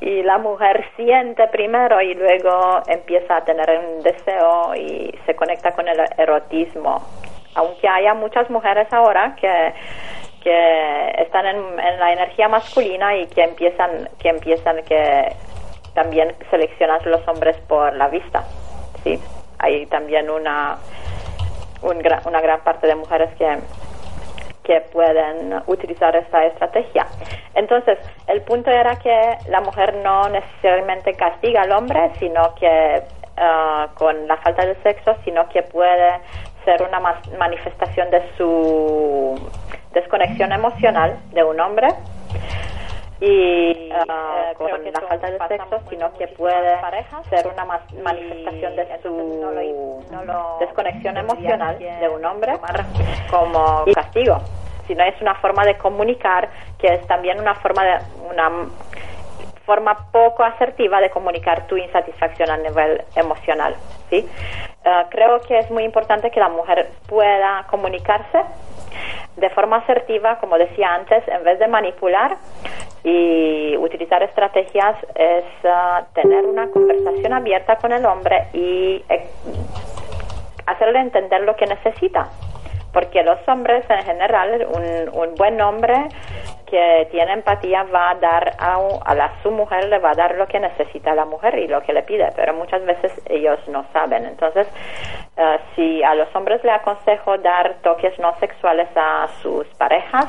Y 0.00 0.22
la 0.22 0.38
mujer 0.38 0.84
siente 0.96 1.46
primero 1.48 2.00
y 2.02 2.14
luego 2.14 2.82
empieza 2.86 3.36
a 3.36 3.44
tener 3.44 3.66
un 3.70 4.02
deseo 4.02 4.74
y 4.74 5.14
se 5.24 5.34
conecta 5.34 5.72
con 5.72 5.88
el 5.88 5.98
erotismo. 6.18 7.02
Aunque 7.54 7.88
haya 7.88 8.14
muchas 8.14 8.48
mujeres 8.50 8.92
ahora 8.92 9.36
que 9.40 9.72
que 10.42 11.14
están 11.18 11.46
en, 11.46 11.56
en 11.56 11.98
la 11.98 12.12
energía 12.12 12.48
masculina 12.48 13.16
y 13.16 13.26
que 13.26 13.42
empiezan 13.42 14.08
que 14.20 14.28
empiezan 14.28 14.82
que 14.84 15.32
también 15.94 16.32
seleccionan 16.50 17.00
los 17.06 17.26
hombres 17.26 17.56
por 17.66 17.94
la 17.96 18.08
vista. 18.08 18.44
Sí, 19.02 19.18
hay 19.58 19.86
también 19.86 20.30
una 20.30 20.78
un 21.82 21.96
una 22.26 22.40
gran 22.40 22.60
parte 22.60 22.86
de 22.86 22.94
mujeres 22.94 23.30
que 23.36 23.58
que 24.68 24.82
pueden 24.92 25.62
utilizar 25.66 26.14
esta 26.14 26.44
estrategia. 26.44 27.06
Entonces, 27.54 27.98
el 28.26 28.42
punto 28.42 28.70
era 28.70 28.96
que 28.96 29.38
la 29.48 29.62
mujer 29.62 29.94
no 30.04 30.28
necesariamente 30.28 31.14
castiga 31.14 31.62
al 31.62 31.72
hombre, 31.72 32.10
sino 32.18 32.54
que 32.54 33.02
ah, 33.38 33.88
con 33.94 34.28
la 34.28 34.36
falta 34.36 34.66
de 34.66 34.74
sexo, 34.82 35.16
sino 35.24 35.48
que 35.48 35.62
puede 35.62 36.20
ser 36.66 36.82
una 36.82 37.00
manifestación 37.38 38.10
de 38.10 38.22
su 38.36 39.40
desconexión 39.94 40.52
emocional 40.52 41.18
de 41.32 41.42
un 41.42 41.58
hombre. 41.58 41.88
Y 43.20 43.90
ah, 43.90 44.52
con 44.56 44.68
la 44.84 45.00
falta 45.00 45.30
de 45.30 45.38
sexo, 45.48 45.80
sino 45.88 46.12
que 46.18 46.28
puede 46.28 46.76
ser 47.30 47.48
una 47.48 47.64
manifestación 48.04 48.76
de 48.76 48.86
su 49.02 50.04
desconexión 50.60 51.16
emocional 51.16 51.78
de 51.78 52.08
un 52.08 52.24
hombre 52.24 52.52
como 53.30 53.84
castigo, 53.94 54.38
sino 54.88 55.04
es 55.04 55.14
una 55.20 55.36
forma 55.36 55.64
de 55.64 55.78
comunicar 55.78 56.48
que 56.78 56.94
es 56.94 57.06
también 57.06 57.38
una 57.38 57.54
forma 57.54 57.84
de 57.84 57.98
una 58.28 58.50
forma 59.64 60.10
poco 60.10 60.42
asertiva 60.42 60.98
de 60.98 61.10
comunicar 61.10 61.66
tu 61.66 61.76
insatisfacción 61.76 62.48
a 62.50 62.56
nivel 62.56 63.02
emocional, 63.14 63.76
¿sí? 64.08 64.26
Ah, 64.82 65.04
creo 65.10 65.42
que 65.42 65.58
es 65.58 65.70
muy 65.70 65.84
importante 65.84 66.30
que 66.30 66.40
la 66.40 66.48
mujer 66.48 66.88
pueda 67.06 67.66
comunicarse 67.68 68.40
de 69.36 69.50
forma 69.50 69.76
asertiva, 69.76 70.38
como 70.38 70.56
decía 70.56 70.94
antes, 70.94 71.22
en 71.28 71.44
vez 71.44 71.58
de 71.58 71.68
manipular 71.68 72.38
y 73.04 73.76
utilizar 73.76 74.22
estrategias, 74.22 74.96
es 75.14 75.44
ah, 75.64 76.06
tener 76.14 76.46
una 76.46 76.70
conversación 76.70 77.34
abierta 77.34 77.76
con 77.76 77.92
el 77.92 78.06
hombre 78.06 78.46
y 78.54 79.04
eh, 79.10 79.26
hacerle 80.64 81.00
entender 81.00 81.42
lo 81.42 81.54
que 81.56 81.66
necesita. 81.66 82.28
Porque 82.92 83.22
los 83.22 83.38
hombres 83.46 83.84
en 83.88 84.02
general, 84.02 84.66
un, 84.70 85.20
un 85.20 85.34
buen 85.34 85.60
hombre 85.60 86.08
que 86.66 87.08
tiene 87.10 87.32
empatía 87.32 87.82
va 87.84 88.10
a 88.10 88.14
dar 88.16 88.52
a, 88.58 88.78
a 89.04 89.14
la, 89.14 89.32
su 89.42 89.50
mujer, 89.50 89.88
le 89.88 89.98
va 89.98 90.10
a 90.10 90.14
dar 90.14 90.34
lo 90.36 90.46
que 90.46 90.60
necesita 90.60 91.14
la 91.14 91.24
mujer 91.24 91.58
y 91.58 91.66
lo 91.66 91.82
que 91.82 91.92
le 91.92 92.02
pide, 92.02 92.30
pero 92.36 92.54
muchas 92.54 92.84
veces 92.84 93.12
ellos 93.26 93.58
no 93.68 93.84
saben. 93.92 94.26
Entonces, 94.26 94.68
eh, 95.36 95.58
si 95.74 96.02
a 96.02 96.14
los 96.14 96.34
hombres 96.34 96.62
le 96.64 96.70
aconsejo 96.70 97.38
dar 97.38 97.76
toques 97.82 98.18
no 98.18 98.34
sexuales 98.38 98.88
a 98.96 99.28
sus 99.42 99.66
parejas, 99.78 100.26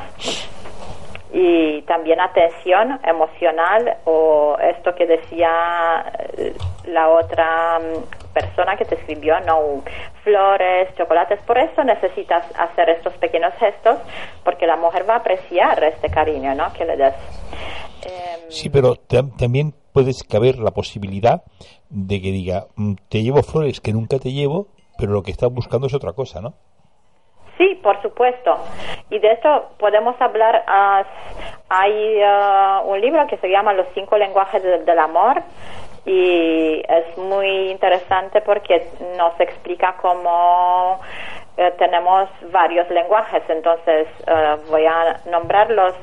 y 1.31 1.84
también 1.84 2.19
atención 2.19 2.99
emocional 3.03 3.97
o 4.05 4.57
esto 4.59 4.95
que 4.95 5.05
decía 5.05 6.11
eh, 6.38 6.55
la 6.86 7.09
otra 7.09 7.79
mm, 7.79 8.18
persona 8.34 8.75
que 8.77 8.86
te 8.86 8.95
escribió, 8.95 9.39
no 9.41 9.84
flores, 10.23 10.93
chocolates, 10.95 11.39
por 11.41 11.57
eso 11.57 11.84
necesitas 11.84 12.45
hacer 12.57 12.89
estos 12.89 13.13
pequeños 13.13 13.53
gestos 13.59 13.97
porque 14.43 14.67
la 14.67 14.75
mujer 14.75 15.09
va 15.09 15.15
a 15.15 15.17
apreciar 15.17 15.84
este 15.84 16.09
cariño, 16.09 16.53
¿no? 16.55 16.71
Que 16.73 16.86
le 16.86 16.97
des. 16.97 17.13
Em, 18.05 18.49
Sí, 18.49 18.69
pero 18.69 18.95
tam- 18.95 19.36
también 19.38 19.73
puede 19.93 20.11
caber 20.30 20.57
la 20.59 20.71
posibilidad 20.71 21.41
de 21.89 22.21
que 22.21 22.32
diga, 22.32 22.65
"Mm, 22.75 22.93
te 23.09 23.21
llevo 23.23 23.41
flores 23.43 23.82
que 23.82 23.91
nunca 23.93 24.19
te 24.19 24.32
llevo, 24.32 24.67
pero 24.97 25.11
lo 25.11 25.23
que 25.23 25.32
estás 25.32 25.49
buscando 25.51 25.88
es 25.88 25.93
otra 25.93 26.13
cosa, 26.13 26.39
¿no? 26.41 26.53
Sí, 27.57 27.75
por 27.84 28.01
supuesto. 28.01 28.57
Y 29.09 29.19
de 29.19 29.34
esto 29.34 29.71
podemos 29.77 30.15
hablar. 30.21 30.63
ah, 30.67 31.03
hay 31.67 32.21
ah, 32.23 32.82
un 32.86 33.01
libro 33.01 33.27
que 33.27 33.38
se 33.38 33.49
llama 33.49 33.73
Los 33.73 33.88
cinco 33.93 34.17
lenguajes 34.17 34.63
de- 34.63 34.84
del 34.86 34.99
amor 34.99 35.41
y 36.05 36.81
es 36.87 37.17
muy 37.17 37.71
interesante 37.71 38.41
porque 38.41 38.87
nos 39.17 39.39
explica 39.39 39.95
cómo 40.01 40.99
eh, 41.57 41.73
tenemos 41.77 42.29
varios 42.51 42.89
lenguajes. 42.89 43.43
Entonces 43.49 44.07
eh, 44.27 44.55
voy 44.69 44.85
a 44.85 45.19
nombrarlos. 45.29 45.93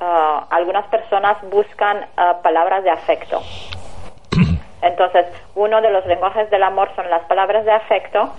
Ah, 0.00 0.46
algunas 0.50 0.86
personas 0.88 1.36
buscan 1.50 2.06
ah, 2.16 2.38
palabras 2.42 2.84
de 2.84 2.90
afecto. 2.90 3.40
Entonces, 4.82 5.26
uno 5.54 5.80
de 5.80 5.90
los 5.90 6.04
lenguajes 6.06 6.50
del 6.50 6.62
amor 6.62 6.90
son 6.94 7.08
las 7.08 7.22
palabras 7.22 7.64
de 7.64 7.72
afecto 7.72 8.30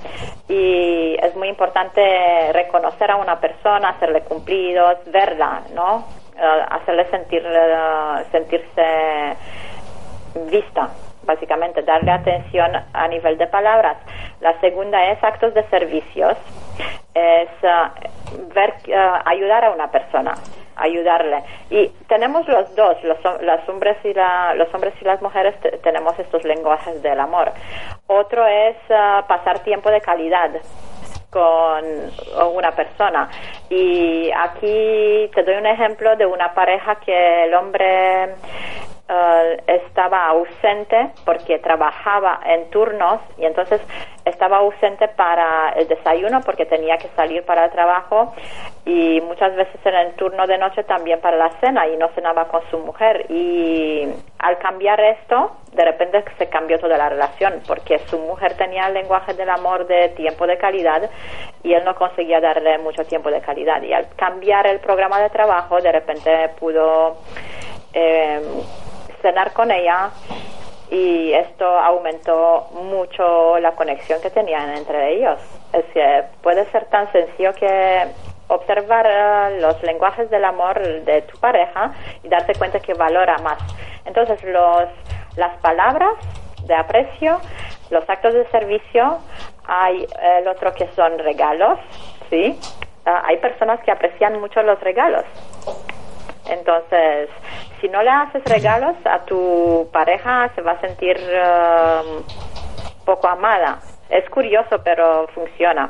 y 0.48 1.18
es 1.22 1.36
muy 1.36 1.48
importante 1.48 2.54
reconocer 2.54 3.10
a 3.12 3.16
una 3.16 3.40
persona, 3.40 3.90
hacerle 3.90 4.22
cumplidos, 4.22 4.98
verla, 5.08 5.64
¿no? 5.74 6.06
Eh, 6.40 6.66
hacerle 6.70 7.06
sentir, 7.10 7.44
eh, 7.44 8.24
sentirse 8.32 9.36
vista, 10.50 10.90
básicamente, 11.24 11.82
darle 11.82 12.12
atención 12.12 12.72
a 12.94 13.08
nivel 13.08 13.38
de 13.38 13.48
palabras. 13.48 13.98
La 14.42 14.60
segunda 14.62 15.04
es 15.12 15.24
actos 15.24 15.54
de 15.54 15.64
servicios, 15.70 16.38
es 17.14 17.50
eh, 17.64 17.90
ver, 18.54 18.74
eh, 18.88 19.12
ayudar 19.26 19.66
a 19.66 19.72
una 19.72 19.90
persona, 19.90 20.36
ayudarle. 20.76 21.44
Y 21.72 21.88
tenemos 22.08 22.48
los 22.48 22.76
dos, 22.76 23.04
los, 23.04 23.18
los 23.42 23.70
hombres 23.70 23.98
y 24.04 24.14
la- 24.14 24.54
los 24.54 24.72
hombres 24.74 24.94
y 25.02 25.06
las 25.06 25.22
mujeres 25.22 25.60
te- 25.62 25.78
tenemos 25.80 26.18
estos 26.20 26.44
lenguajes 26.44 27.02
del 27.02 27.20
amor. 27.20 27.52
Otro 28.08 28.46
es 28.46 28.76
eh, 28.90 29.22
pasar 29.28 29.60
tiempo 29.60 29.90
de 29.90 30.02
calidad 30.02 30.52
con 31.32 31.84
una 32.56 32.72
persona. 32.72 33.30
Y 33.70 34.32
aquí 34.32 35.30
te 35.36 35.44
doy 35.44 35.56
un 35.56 35.66
ejemplo 35.66 36.16
de 36.16 36.26
una 36.26 36.54
pareja 36.54 36.96
que 36.96 37.44
el 37.44 37.54
hombre 37.54 38.36
eh, 39.10 39.64
estaba 39.68 40.28
ausente 40.28 41.12
porque 41.24 41.60
trabajaba 41.60 42.42
en 42.46 42.70
turnos 42.70 43.22
y 43.38 43.46
entonces 43.46 43.82
estaba 44.26 44.58
ausente 44.58 45.08
para 45.08 45.70
el 45.78 45.88
desayuno 45.88 46.42
porque 46.42 46.66
tenía 46.66 46.98
que 46.98 47.08
salir 47.16 47.46
para 47.46 47.66
el 47.66 47.72
trabajo 47.72 48.34
y 48.86 49.22
muchas 49.22 49.56
veces 49.56 49.80
en 49.86 49.96
el 49.96 50.14
turno 50.16 50.46
de 50.46 50.58
noche 50.58 50.84
también 50.84 51.22
para 51.22 51.38
la 51.38 51.50
cena 51.62 51.88
y 51.88 51.96
no 51.96 52.10
cenaba 52.10 52.50
con 52.50 52.62
su 52.70 52.80
mujer. 52.80 53.26
Y 53.30 54.10
al 54.40 54.58
cambiar 54.58 55.00
esto 55.00 55.56
de 55.72 55.86
repente 55.86 56.26
se 56.38 56.50
cambió 56.50 56.78
toda 56.78 56.98
la 56.98 57.08
relación 57.08 57.62
porque 57.66 58.00
su 58.00 58.20
mujer 58.20 58.56
tenía 58.58 58.88
el 58.88 58.94
lenguaje 58.94 59.34
del 59.34 59.50
amor 59.50 59.88
de 59.88 60.10
tiempo 60.10 60.46
de 60.46 60.58
calidad 60.58 61.10
y 61.64 61.74
él 61.74 61.86
no 61.86 61.96
conseguía 61.96 62.42
darle 62.42 62.78
mucho 62.80 63.06
tiempo 63.06 63.32
de 63.32 63.40
calidad. 63.40 63.82
Y 63.84 63.94
al 63.94 64.10
cambiar 64.18 64.68
el 64.68 64.82
programa 64.82 65.22
de 65.22 65.30
trabajo 65.30 65.80
de 65.80 65.94
repente 65.94 66.50
pudo 66.60 67.16
eh, 67.94 68.42
cenar 69.22 69.54
con 69.54 69.72
ella 69.72 70.12
y 70.90 71.34
esto 71.34 71.66
aumentó 71.66 72.68
mucho 72.72 73.60
la 73.60 73.74
conexión 73.74 74.22
que 74.22 74.30
tenían 74.30 74.70
entre 74.78 75.16
ellos. 75.16 75.40
Es 75.74 75.86
que 75.94 76.24
puede 76.42 76.66
ser 76.72 76.86
tan 76.86 77.12
sencillo 77.12 77.54
que 77.54 78.08
observar 78.48 79.06
eh, 79.08 79.60
los 79.60 79.82
lenguajes 79.84 80.30
del 80.30 80.46
amor 80.46 80.82
de 80.82 81.22
tu 81.24 81.38
pareja 81.40 81.92
y 82.24 82.30
darte 82.30 82.54
cuenta 82.56 82.80
que 82.80 82.94
valora 82.94 83.38
más. 83.40 83.58
Entonces, 84.06 84.42
los, 84.44 84.86
las 85.36 85.58
palabras 85.58 86.14
de 86.66 86.76
aprecio, 86.76 87.40
los 87.90 88.10
actos 88.10 88.34
de 88.34 88.46
servicio, 88.50 89.20
hay 89.66 90.04
eh, 90.04 90.40
el 90.40 90.48
otro 90.48 90.74
que 90.74 90.88
son 90.96 91.20
regalos, 91.20 91.80
¿sí? 92.30 92.58
Ah, 93.06 93.24
hay 93.26 93.38
personas 93.38 93.82
que 93.82 93.92
aprecian 93.92 94.40
mucho 94.40 94.62
los 94.64 94.80
regalos. 94.80 95.26
Entonces, 96.50 97.30
si 97.82 97.90
no 97.90 98.02
le 98.02 98.10
haces 98.10 98.44
regalos 98.46 98.96
a 99.06 99.20
tu 99.26 99.90
pareja, 99.92 100.50
se 100.56 100.62
va 100.62 100.72
a 100.74 100.82
sentir 100.82 101.18
um, 101.18 102.24
poco 103.06 103.28
amada. 103.28 103.80
Es 104.10 104.30
curioso, 104.30 104.82
pero 104.84 105.28
funciona. 105.34 105.90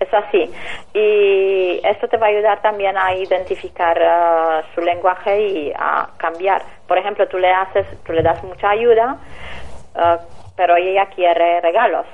Es 0.00 0.12
así. 0.12 0.50
Y 0.94 1.80
esto 1.86 2.08
te 2.08 2.16
va 2.16 2.26
a 2.26 2.30
ayudar 2.30 2.60
también 2.62 2.96
a 2.96 3.14
identificar 3.14 3.98
uh, 3.98 4.74
su 4.74 4.80
lenguaje 4.80 5.40
y 5.40 5.72
a 5.76 6.08
cambiar. 6.16 6.62
Por 6.88 6.98
ejemplo, 6.98 7.28
tú 7.28 7.38
le 7.38 7.52
haces, 7.52 7.86
tú 8.04 8.12
le 8.12 8.22
das 8.22 8.42
mucha 8.42 8.70
ayuda, 8.70 9.18
uh, 9.94 10.18
pero 10.56 10.76
ella 10.76 11.06
quiere 11.06 11.60
regalos. 11.60 12.06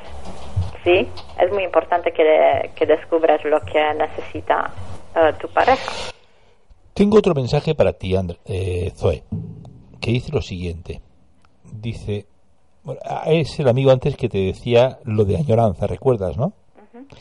¿Sí? 0.85 1.11
Es 1.41 1.51
muy 1.51 1.65
importante 1.65 2.13
que, 2.13 2.71
que 2.77 2.87
descubras 2.87 3.45
lo 3.45 3.61
que 3.61 3.95
necesita 3.95 4.71
uh, 5.15 5.33
tu 5.39 5.49
pareja. 5.49 6.18
Tengo 6.99 7.19
otro 7.19 7.33
mensaje 7.33 7.77
para 7.77 7.93
ti, 7.93 8.17
And- 8.17 8.39
eh, 8.45 8.93
Zoe, 8.97 9.23
que 10.01 10.11
dice 10.11 10.33
lo 10.33 10.43
siguiente. 10.43 11.01
Dice, 11.73 12.27
bueno, 12.83 13.01
es 13.27 13.57
el 13.61 13.69
amigo 13.69 13.93
antes 13.93 14.17
que 14.17 14.29
te 14.29 14.39
decía 14.39 14.99
lo 15.05 15.25
de 15.25 15.37
añoranza, 15.37 15.87
¿recuerdas, 15.87 16.37
no? 16.37 16.55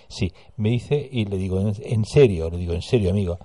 Sí, 0.08 0.34
me 0.56 0.72
dice 0.72 1.08
y 1.12 1.26
le 1.26 1.38
digo, 1.38 1.60
en, 1.60 1.76
en 1.80 2.06
serio, 2.06 2.50
le 2.50 2.58
digo, 2.58 2.74
en 2.74 2.82
serio, 2.82 3.12
amigo. 3.12 3.38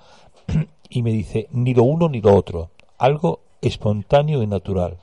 y 0.88 1.02
me 1.02 1.12
dice, 1.12 1.48
ni 1.50 1.74
lo 1.74 1.82
uno 1.82 2.08
ni 2.08 2.22
lo 2.22 2.34
otro, 2.34 2.70
algo 2.96 3.40
espontáneo 3.60 4.42
y 4.42 4.46
natural. 4.46 4.96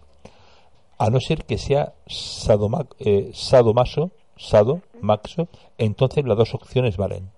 A 0.97 1.11
no 1.11 1.19
ser 1.19 1.45
que 1.45 1.59
sea 1.59 1.93
sadoma, 2.07 2.87
eh, 2.97 3.29
sadomaso, 3.35 4.09
sado, 4.35 4.81
maxo, 4.99 5.47
entonces 5.77 6.25
las 6.25 6.39
dos 6.39 6.55
opciones 6.55 6.97
valen. 6.97 7.29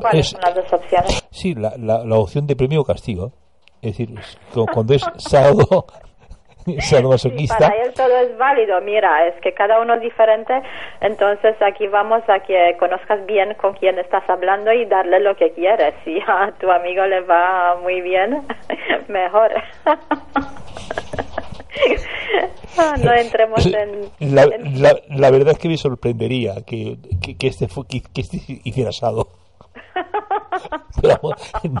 ¿Cuáles 0.00 0.26
Es- 0.26 0.30
son 0.32 0.40
las 0.42 0.54
dos 0.54 0.72
opciones? 0.72 1.28
Sí, 1.30 1.54
la, 1.54 1.72
la, 1.78 2.04
la 2.04 2.16
opción 2.16 2.46
de 2.46 2.56
premio 2.56 2.80
o 2.80 2.84
castigo. 2.84 3.32
Es 3.82 3.96
decir, 3.96 4.18
cuando 4.72 4.94
es 4.94 5.02
sábado, 5.18 5.86
sadomasoquista, 6.80 7.58
Para 7.70 7.82
él 7.82 7.92
todo 7.94 8.16
es 8.18 8.36
válido. 8.38 8.80
Mira, 8.80 9.28
es 9.28 9.34
que 9.42 9.52
cada 9.52 9.80
uno 9.80 9.94
es 9.94 10.00
diferente. 10.00 10.54
Entonces 11.00 11.54
aquí 11.62 11.86
vamos 11.86 12.22
a 12.28 12.40
que 12.40 12.76
conozcas 12.78 13.24
bien 13.26 13.54
con 13.60 13.74
quién 13.74 13.98
estás 13.98 14.28
hablando 14.28 14.72
y 14.72 14.84
darle 14.86 15.20
lo 15.20 15.36
que 15.36 15.52
quieres. 15.52 15.94
Si 16.04 16.18
a 16.26 16.52
tu 16.58 16.70
amigo 16.70 17.04
le 17.06 17.20
va 17.20 17.76
muy 17.82 18.00
bien, 18.00 18.42
mejor. 19.08 19.52
Ah, 22.78 22.94
no 23.02 23.12
entremos 23.14 23.64
en... 23.66 24.10
la, 24.34 24.46
la, 24.74 24.96
la 25.08 25.30
verdad 25.30 25.52
es 25.52 25.58
que 25.58 25.68
me 25.68 25.76
sorprendería 25.76 26.56
que, 26.66 26.96
que, 27.22 27.36
que 27.36 27.46
este, 27.48 27.66
que 28.12 28.20
este 28.20 28.38
hiciera 28.64 28.90
asado. 28.90 29.28
Pero 31.02 31.20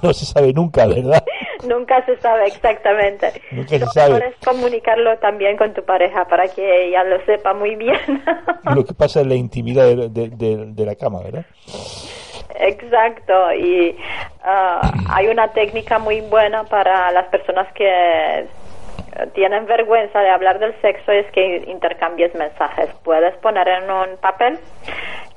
no 0.02 0.12
se 0.12 0.24
sabe 0.26 0.52
nunca, 0.52 0.86
¿verdad? 0.86 1.24
Nunca 1.66 2.04
se 2.06 2.16
sabe 2.18 2.46
exactamente. 2.46 3.40
Nunca 3.50 3.78
se 3.78 3.86
sabe. 3.86 4.14
mejor 4.14 4.28
es 4.28 4.36
comunicarlo 4.44 5.16
también 5.18 5.56
con 5.56 5.72
tu 5.74 5.84
pareja 5.84 6.26
para 6.26 6.48
que 6.48 6.88
ella 6.88 7.02
lo 7.04 7.24
sepa 7.24 7.54
muy 7.54 7.74
bien. 7.76 7.98
Lo 8.74 8.84
que 8.84 8.94
pasa 8.94 9.20
en 9.20 9.28
la 9.28 9.34
intimidad 9.36 9.84
de, 9.86 10.08
de- 10.08 10.28
de- 10.30 10.66
de 10.72 10.84
la 10.86 10.94
cama, 10.96 11.20
¿verdad? 11.22 11.44
Exacto, 12.58 13.52
y 13.52 13.96
ah, 14.42 14.80
hay 15.10 15.28
una 15.28 15.48
técnica 15.52 15.98
muy 15.98 16.20
buena 16.22 16.64
para 16.64 17.10
las 17.12 17.26
personas 17.26 17.66
que 17.74 18.46
tienen 19.34 19.66
vergüenza 19.66 20.20
de 20.20 20.30
hablar 20.30 20.58
del 20.58 20.74
sexo 20.80 21.12
es 21.12 21.30
que 21.32 21.64
intercambies 21.66 22.34
mensajes. 22.34 22.90
Puedes 23.04 23.36
poner 23.38 23.68
en 23.68 23.90
un 23.90 24.16
papel 24.18 24.58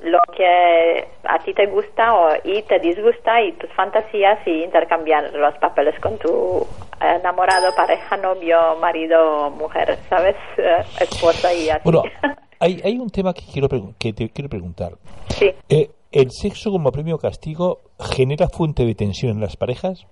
lo 0.00 0.18
que 0.36 1.06
a 1.24 1.38
ti 1.40 1.52
te 1.54 1.66
gusta 1.66 2.14
o, 2.14 2.30
y 2.44 2.62
te 2.62 2.78
disgusta 2.78 3.40
y 3.42 3.52
tus 3.52 3.70
fantasías 3.72 4.38
y 4.46 4.64
intercambiar 4.64 5.32
los 5.34 5.54
papeles 5.58 5.98
con 6.00 6.18
tu 6.18 6.66
enamorado, 7.00 7.74
pareja, 7.74 8.16
novio, 8.16 8.76
marido, 8.80 9.50
mujer, 9.50 9.98
¿sabes? 10.08 10.36
Eh, 10.56 10.84
esposa 11.00 11.52
y 11.52 11.70
así. 11.70 11.82
Bueno, 11.84 12.02
hay, 12.60 12.80
hay 12.84 12.98
un 12.98 13.10
tema 13.10 13.32
que, 13.32 13.42
quiero 13.52 13.68
que 13.98 14.12
te 14.12 14.30
quiero 14.30 14.48
preguntar. 14.48 14.92
sí. 15.28 15.52
Eh, 15.68 15.90
¿El 16.12 16.32
sexo 16.32 16.72
como 16.72 16.90
premio 16.90 17.18
castigo 17.18 17.82
genera 18.00 18.48
fuente 18.48 18.84
de 18.84 18.96
tensión 18.96 19.30
en 19.30 19.40
las 19.40 19.56
parejas? 19.56 20.08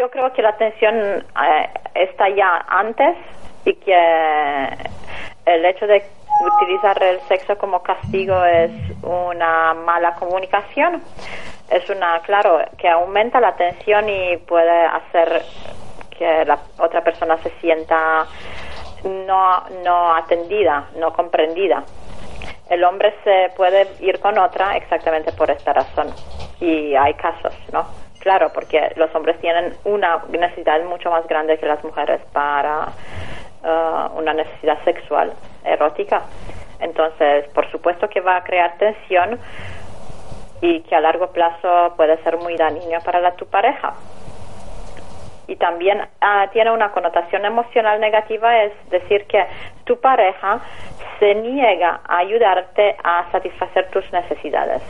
Yo 0.00 0.10
creo 0.10 0.32
que 0.32 0.40
la 0.40 0.56
tensión 0.56 0.94
eh, 0.96 1.68
está 1.94 2.30
ya 2.30 2.64
antes 2.68 3.18
y 3.66 3.74
que 3.74 4.68
el 5.44 5.66
hecho 5.66 5.86
de 5.86 6.02
utilizar 6.56 7.02
el 7.02 7.20
sexo 7.28 7.58
como 7.58 7.82
castigo 7.82 8.42
es 8.42 8.70
una 9.02 9.74
mala 9.74 10.14
comunicación. 10.14 11.02
Es 11.68 11.86
una, 11.90 12.18
claro, 12.20 12.64
que 12.78 12.88
aumenta 12.88 13.40
la 13.40 13.54
tensión 13.56 14.08
y 14.08 14.38
puede 14.38 14.86
hacer 14.86 15.42
que 16.18 16.46
la 16.46 16.58
otra 16.78 17.04
persona 17.04 17.36
se 17.42 17.50
sienta 17.60 18.26
no, 19.04 19.64
no 19.84 20.14
atendida, 20.16 20.86
no 20.96 21.12
comprendida. 21.12 21.84
El 22.70 22.84
hombre 22.84 23.14
se 23.22 23.52
puede 23.54 23.86
ir 24.00 24.18
con 24.18 24.38
otra 24.38 24.78
exactamente 24.78 25.30
por 25.32 25.50
esta 25.50 25.74
razón. 25.74 26.08
Y 26.58 26.94
hay 26.94 27.12
casos, 27.12 27.54
¿no? 27.70 27.99
Claro, 28.20 28.50
porque 28.52 28.92
los 28.96 29.12
hombres 29.14 29.40
tienen 29.40 29.74
una 29.84 30.22
necesidad 30.30 30.82
mucho 30.84 31.10
más 31.10 31.26
grande 31.26 31.58
que 31.58 31.66
las 31.66 31.82
mujeres 31.82 32.20
para 32.32 32.88
uh, 33.62 34.18
una 34.18 34.34
necesidad 34.34 34.82
sexual 34.84 35.32
erótica. 35.64 36.22
Entonces, 36.80 37.48
por 37.54 37.70
supuesto 37.70 38.08
que 38.08 38.20
va 38.20 38.36
a 38.36 38.44
crear 38.44 38.76
tensión 38.78 39.38
y 40.60 40.80
que 40.82 40.94
a 40.94 41.00
largo 41.00 41.28
plazo 41.28 41.94
puede 41.96 42.22
ser 42.22 42.36
muy 42.36 42.56
dañino 42.56 43.00
para 43.04 43.20
la, 43.20 43.34
tu 43.36 43.46
pareja. 43.46 43.94
Y 45.46 45.56
también 45.56 46.06
ah, 46.20 46.48
tiene 46.52 46.70
una 46.70 46.92
connotación 46.92 47.44
emocional 47.44 48.00
negativa, 48.00 48.64
es 48.64 48.72
decir, 48.90 49.26
que 49.26 49.44
tu 49.84 49.98
pareja 49.98 50.60
se 51.18 51.34
niega 51.34 52.00
a 52.06 52.18
ayudarte 52.18 52.96
a 53.02 53.30
satisfacer 53.32 53.90
tus 53.90 54.04
necesidades. 54.12 54.82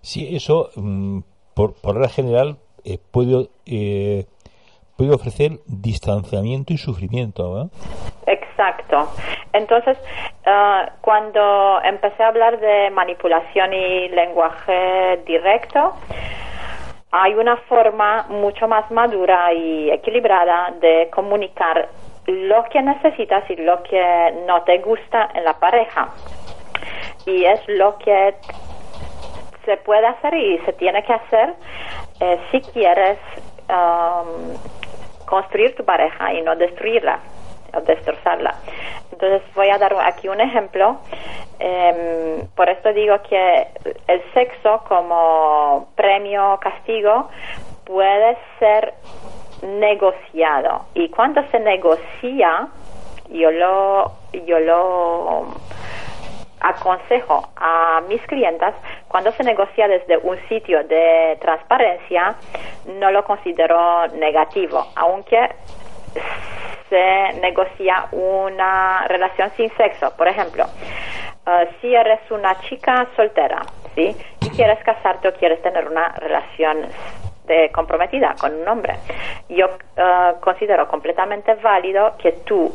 Sí, 0.00 0.34
eso, 0.34 0.70
mm, 0.76 1.20
por, 1.60 1.74
por 1.74 1.94
regla 1.96 2.08
general, 2.08 2.56
eh, 2.86 2.96
puede, 3.12 3.50
eh, 3.66 4.24
puede 4.96 5.12
ofrecer 5.12 5.58
distanciamiento 5.66 6.72
y 6.72 6.78
sufrimiento. 6.78 7.68
Exacto. 8.26 9.10
Entonces, 9.52 9.98
ah, 10.46 10.88
cuando 11.02 11.82
empecé 11.84 12.22
a 12.22 12.28
hablar 12.28 12.58
de 12.58 12.88
manipulación 12.88 13.74
y 13.74 14.08
lenguaje 14.08 15.20
directo, 15.26 15.92
hay 17.10 17.34
una 17.34 17.58
forma 17.68 18.24
mucho 18.30 18.66
más 18.66 18.90
madura 18.90 19.52
y 19.52 19.90
equilibrada 19.90 20.72
de 20.80 21.10
comunicar 21.12 21.90
lo 22.26 22.64
que 22.72 22.80
necesitas 22.80 23.44
y 23.50 23.56
lo 23.56 23.82
que 23.82 24.34
no 24.46 24.62
te 24.62 24.78
gusta 24.78 25.28
en 25.34 25.44
la 25.44 25.58
pareja. 25.58 26.08
Y 27.26 27.44
es 27.44 27.60
lo 27.68 27.98
que 27.98 28.34
se 29.64 29.76
puede 29.78 30.06
hacer 30.06 30.34
y 30.34 30.58
se 30.58 30.72
tiene 30.74 31.02
que 31.02 31.12
hacer 31.12 31.54
eh, 32.20 32.38
si 32.50 32.60
quieres 32.60 33.18
um, 33.68 34.56
construir 35.26 35.74
tu 35.74 35.84
pareja 35.84 36.32
y 36.32 36.42
no 36.42 36.56
destruirla 36.56 37.20
o 37.74 37.80
destrozarla. 37.80 38.54
Entonces 39.12 39.42
voy 39.54 39.68
a 39.68 39.78
dar 39.78 39.94
aquí 40.04 40.28
un 40.28 40.40
ejemplo. 40.40 40.98
Em, 41.58 42.46
por 42.56 42.68
esto 42.70 42.92
digo 42.92 43.20
que 43.28 43.68
el 44.06 44.22
sexo 44.32 44.82
como 44.88 45.88
premio 45.94 46.58
castigo 46.60 47.28
puede 47.84 48.38
ser 48.58 48.94
negociado 49.62 50.86
y 50.94 51.10
cuando 51.10 51.42
se 51.50 51.60
negocia 51.60 52.68
yo 53.28 53.50
lo 53.50 54.12
yo 54.46 54.58
lo 54.58 55.46
aconsejo 56.60 57.48
a 57.56 58.02
mis 58.08 58.20
clientas 58.22 58.74
cuando 59.08 59.32
se 59.32 59.42
negocia 59.42 59.88
desde 59.88 60.18
un 60.18 60.38
sitio 60.48 60.84
de 60.84 61.38
transparencia 61.40 62.36
no 62.86 63.10
lo 63.10 63.24
considero 63.24 64.06
negativo 64.08 64.86
aunque 64.96 65.48
se 66.88 67.40
negocia 67.40 68.06
una 68.12 69.06
relación 69.08 69.50
sin 69.56 69.70
sexo 69.76 70.14
por 70.16 70.28
ejemplo 70.28 70.64
uh, 70.64 71.66
si 71.80 71.94
eres 71.94 72.20
una 72.30 72.60
chica 72.60 73.06
soltera 73.16 73.62
¿sí? 73.94 74.14
y 74.40 74.50
quieres 74.50 74.82
casarte 74.84 75.28
o 75.28 75.32
quieres 75.34 75.62
tener 75.62 75.88
una 75.88 76.08
relación 76.16 76.86
de 77.46 77.70
comprometida 77.72 78.34
con 78.38 78.54
un 78.54 78.68
hombre 78.68 78.96
yo 79.48 79.66
uh, 79.66 80.40
considero 80.40 80.86
completamente 80.88 81.54
válido 81.54 82.16
que 82.18 82.32
tú 82.44 82.72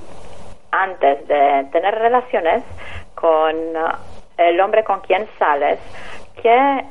antes 0.72 1.28
de 1.28 1.68
tener 1.72 1.96
relaciones 1.96 2.64
con 3.16 3.56
uh, 3.56 3.90
el 4.38 4.60
hombre 4.60 4.84
con 4.84 5.00
quien 5.02 5.28
sales, 5.40 5.80
que 6.42 6.86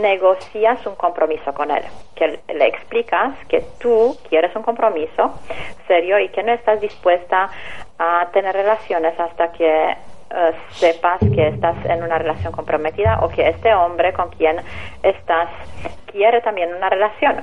negocias 0.00 0.84
un 0.86 0.96
compromiso 0.96 1.52
con 1.52 1.70
él, 1.70 1.82
que 2.16 2.40
le 2.52 2.66
explicas 2.66 3.36
que 3.48 3.64
tú 3.78 4.16
quieres 4.28 4.54
un 4.56 4.62
compromiso 4.62 5.38
serio 5.86 6.18
y 6.18 6.30
que 6.30 6.42
no 6.42 6.52
estás 6.52 6.80
dispuesta 6.80 7.50
a 7.98 8.28
tener 8.32 8.54
relaciones 8.54 9.18
hasta 9.20 9.52
que 9.52 9.94
uh, 10.30 10.74
sepas 10.74 11.20
que 11.20 11.48
estás 11.48 11.76
en 11.84 12.02
una 12.02 12.18
relación 12.18 12.52
comprometida 12.52 13.20
o 13.22 13.28
que 13.28 13.48
este 13.48 13.74
hombre 13.74 14.12
con 14.12 14.30
quien 14.30 14.56
estás 15.02 15.50
quiere 16.10 16.40
también 16.40 16.74
una 16.74 16.88
relación. 16.88 17.36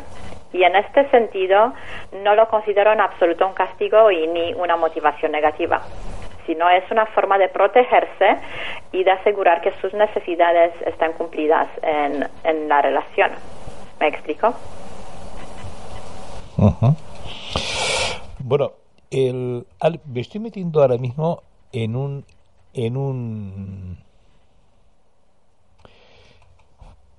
Y 0.51 0.63
en 0.63 0.75
este 0.75 1.09
sentido 1.09 1.73
no 2.23 2.33
lo 2.33 2.47
considero 2.47 2.93
en 2.93 3.01
absoluto 3.01 3.45
un 3.45 3.53
castigo 3.53 4.09
y 4.09 4.25
ni 4.27 4.53
una 4.53 4.77
motivación 4.77 5.33
negativa 5.33 5.81
sino 6.45 6.69
es 6.69 6.89
una 6.91 7.05
forma 7.07 7.37
de 7.37 7.49
protegerse 7.49 8.37
y 8.91 9.03
de 9.03 9.11
asegurar 9.11 9.61
que 9.61 9.71
sus 9.81 9.93
necesidades 9.93 10.73
están 10.85 11.13
cumplidas 11.13 11.67
en, 11.81 12.27
en 12.43 12.69
la 12.69 12.81
relación. 12.81 13.31
¿Me 13.99 14.07
explico? 14.07 14.53
Bueno, 18.39 18.71
el, 19.11 19.65
me 20.05 20.21
estoy 20.21 20.39
metiendo 20.41 20.81
ahora 20.81 20.97
mismo 20.97 21.41
en 21.71 21.95
un 21.95 22.25
en 22.73 22.97
un 22.97 23.97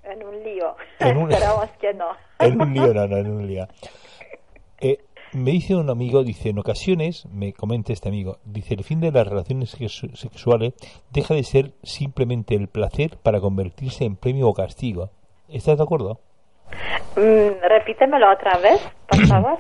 en 0.05 0.23
un 0.23 0.43
lío. 0.45 0.77
Esperamos 0.99 1.71
que 1.81 1.95
no. 1.95 2.09
en 2.39 2.61
un 2.61 2.75
lío, 2.75 2.95
no, 2.95 3.07
no, 3.07 3.17
en 3.17 3.31
un 3.31 3.47
lío. 3.47 3.67
Eh, 4.79 4.99
me 5.37 5.51
dice 5.51 5.77
un 5.77 5.91
amigo, 5.91 6.25
dice, 6.25 6.49
en 6.49 6.59
ocasiones, 6.59 7.27
me 7.27 7.53
comenta 7.53 7.93
este 7.93 8.09
amigo, 8.09 8.39
dice, 8.45 8.75
el 8.75 8.85
fin 8.85 9.01
de 9.01 9.13
las 9.13 9.27
relaciones 9.27 9.77
sexuales 10.15 10.75
deja 11.11 11.35
de 11.35 11.45
ser 11.45 11.73
simplemente 11.83 12.55
el 12.55 12.69
placer 12.69 13.19
para 13.19 13.41
convertirse 13.41 14.05
en 14.05 14.17
premio 14.17 14.49
o 14.49 14.55
castigo. 14.55 15.11
¿Estás 15.49 15.77
de 15.77 15.85
acuerdo? 15.85 16.21
Mm, 17.17 17.63
repítemelo 17.69 18.33
otra 18.33 18.59
vez, 18.59 18.81
por 19.09 19.27
favor. 19.29 19.59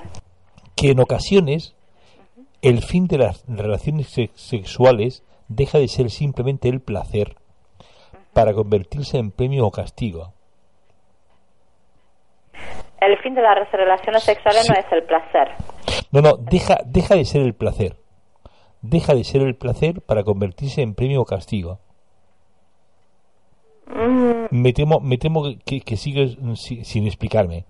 que 0.74 0.90
en 0.90 1.00
ocasiones 1.00 1.74
el 2.62 2.82
fin 2.82 3.06
de 3.06 3.18
las 3.18 3.44
relaciones 3.46 4.14
sexuales 4.34 5.24
deja 5.48 5.78
de 5.78 5.88
ser 5.88 6.10
simplemente 6.10 6.68
el 6.68 6.80
placer 6.80 7.36
para 8.32 8.54
convertirse 8.54 9.18
en 9.18 9.30
premio 9.30 9.66
o 9.66 9.70
castigo 9.70 10.35
fin 13.26 13.34
de 13.34 13.42
las 13.42 13.72
relaciones 13.72 14.22
sexuales 14.22 14.68
no 14.68 14.76
es 14.76 14.86
el 14.92 15.02
placer. 15.02 15.48
No, 16.12 16.20
no, 16.20 16.36
deja, 16.36 16.78
deja 16.86 17.16
de 17.16 17.24
ser 17.24 17.42
el 17.42 17.54
placer. 17.54 17.96
Deja 18.82 19.14
de 19.14 19.24
ser 19.24 19.42
el 19.42 19.56
placer 19.56 20.00
para 20.06 20.22
convertirse 20.22 20.80
en 20.80 20.94
premio 20.94 21.22
o 21.22 21.24
castigo. 21.24 21.80
Mm. 23.86 24.46
Me 24.50 24.72
temo, 24.72 25.00
me 25.00 25.18
temo 25.18 25.42
que, 25.64 25.80
que 25.80 25.96
sigues 25.96 26.36
sin, 26.54 27.06
explicarme. 27.06 27.64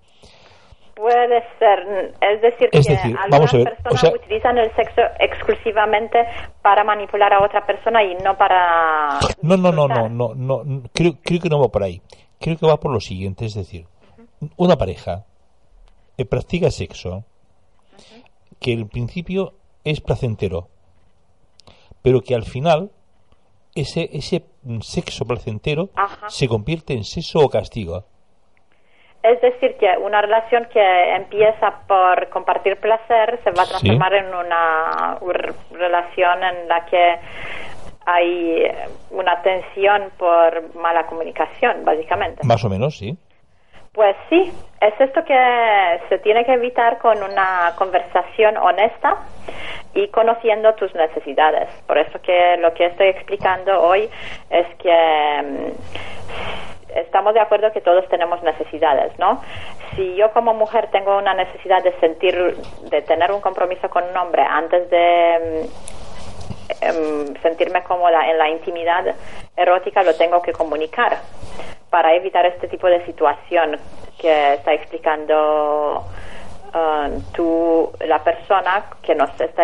Puede 0.95 1.43
ser, 1.59 2.13
es 2.21 2.43
decir, 2.43 2.69
que 2.71 2.79
algunas 3.19 3.53
personas 3.53 4.15
utilizan 4.15 4.59
el 4.59 4.71
sexo 4.75 5.03
exclusivamente 5.21 6.19
para 6.61 6.85
manipular 6.85 7.33
a 7.33 7.45
otra 7.45 7.65
persona 7.65 8.03
y 8.03 8.15
no 8.17 8.37
para... 8.37 9.21
No, 9.41 9.57
no, 9.57 9.73
no, 9.73 9.89
no, 9.89 10.09
no, 10.09 10.35
no, 10.35 10.83
creo, 10.95 11.13
creo 11.23 11.41
que 11.41 11.49
no 11.49 11.61
va 11.61 11.69
por 11.69 11.83
ahí. 11.83 12.03
Creo 12.41 12.59
que 12.59 12.67
va 12.67 12.77
por 12.79 12.93
lo 12.93 13.01
siguiente, 13.01 13.47
es 13.47 13.55
decir, 13.55 13.87
una 14.57 14.77
pareja 14.77 15.25
que 16.17 16.25
practica 16.25 16.71
sexo 16.71 17.25
que 18.61 18.73
en 18.73 18.89
principio 18.89 19.53
es 19.85 20.01
placentero, 20.01 20.69
pero 22.03 22.21
que 22.21 22.35
al 22.35 22.45
final 22.45 22.91
ese, 23.75 24.09
ese 24.13 24.45
sexo 24.81 25.27
placentero 25.27 25.91
se 26.29 26.49
convierte 26.49 26.95
en 26.95 27.05
sexo 27.05 27.41
o 27.41 27.49
castigo. 27.49 28.05
Es 29.23 29.41
decir, 29.41 29.77
que 29.79 29.89
una 30.01 30.23
relación 30.23 30.69
que 30.73 31.17
empieza 31.17 31.81
por 31.89 32.29
compartir 32.29 32.77
placer 32.79 33.41
se 33.43 33.51
va 33.51 33.65
a 33.65 33.67
transformar 33.67 34.15
en 34.15 34.27
una 34.27 35.19
relación 35.73 36.45
en 36.45 36.69
la 36.69 36.87
que 36.87 37.17
hay 38.07 38.63
una 39.11 39.43
tensión 39.43 40.11
por 40.17 40.75
mala 40.77 41.07
comunicación, 41.07 41.85
básicamente. 41.85 42.47
Más 42.47 42.65
o 42.65 42.69
menos, 42.69 42.97
sí. 42.97 43.19
Pues 43.97 44.15
sí, 44.29 44.53
es 44.79 45.01
esto 45.01 45.25
que 45.25 46.01
se 46.11 46.19
tiene 46.19 46.45
que 46.45 46.53
evitar 46.53 46.99
con 46.99 47.23
una 47.23 47.73
conversación 47.77 48.59
honesta 48.59 49.17
y 49.95 50.09
conociendo 50.09 50.75
tus 50.75 50.95
necesidades. 50.95 51.71
Por 51.87 51.97
eso 51.97 52.21
que 52.21 52.59
lo 52.59 52.75
que 52.75 52.85
estoy 52.85 53.07
explicando 53.07 53.83
hoy 53.83 54.07
es 54.51 54.67
que 54.77 55.43
mm, 55.43 56.99
estamos 56.99 57.33
de 57.33 57.41
acuerdo 57.41 57.73
que 57.73 57.81
todos 57.81 58.07
tenemos 58.11 58.43
necesidades, 58.43 59.19
¿no? 59.19 59.41
Si 59.95 60.15
yo 60.15 60.31
como 60.33 60.53
mujer 60.53 60.91
tengo 60.93 61.17
una 61.17 61.33
necesidad 61.33 61.83
de 61.83 61.99
sentir, 61.99 62.55
de 62.91 63.01
tener 63.01 63.33
un 63.33 63.41
compromiso 63.41 63.89
con 63.89 64.05
un 64.05 64.17
hombre 64.19 64.43
antes 64.43 64.91
de 64.91 65.65
mm, 66.83 66.85
em, 66.85 67.37
sentirme 67.41 67.83
cómoda 67.83 68.29
en 68.29 68.37
la 68.37 68.51
intimidad 68.51 69.07
erótica, 69.57 70.03
lo 70.03 70.15
tengo 70.15 70.43
que 70.43 70.53
comunicar 70.53 71.17
para 71.91 72.15
evitar 72.15 72.45
este 72.47 72.69
tipo 72.69 72.87
de 72.89 73.05
situación 73.07 73.79
que 74.21 74.55
está 74.55 74.73
explicando 74.75 76.05
um, 76.75 77.23
tú, 77.33 77.93
la 78.07 78.19
persona 78.23 78.85
que 79.03 79.15
nos 79.15 79.31
está 79.41 79.63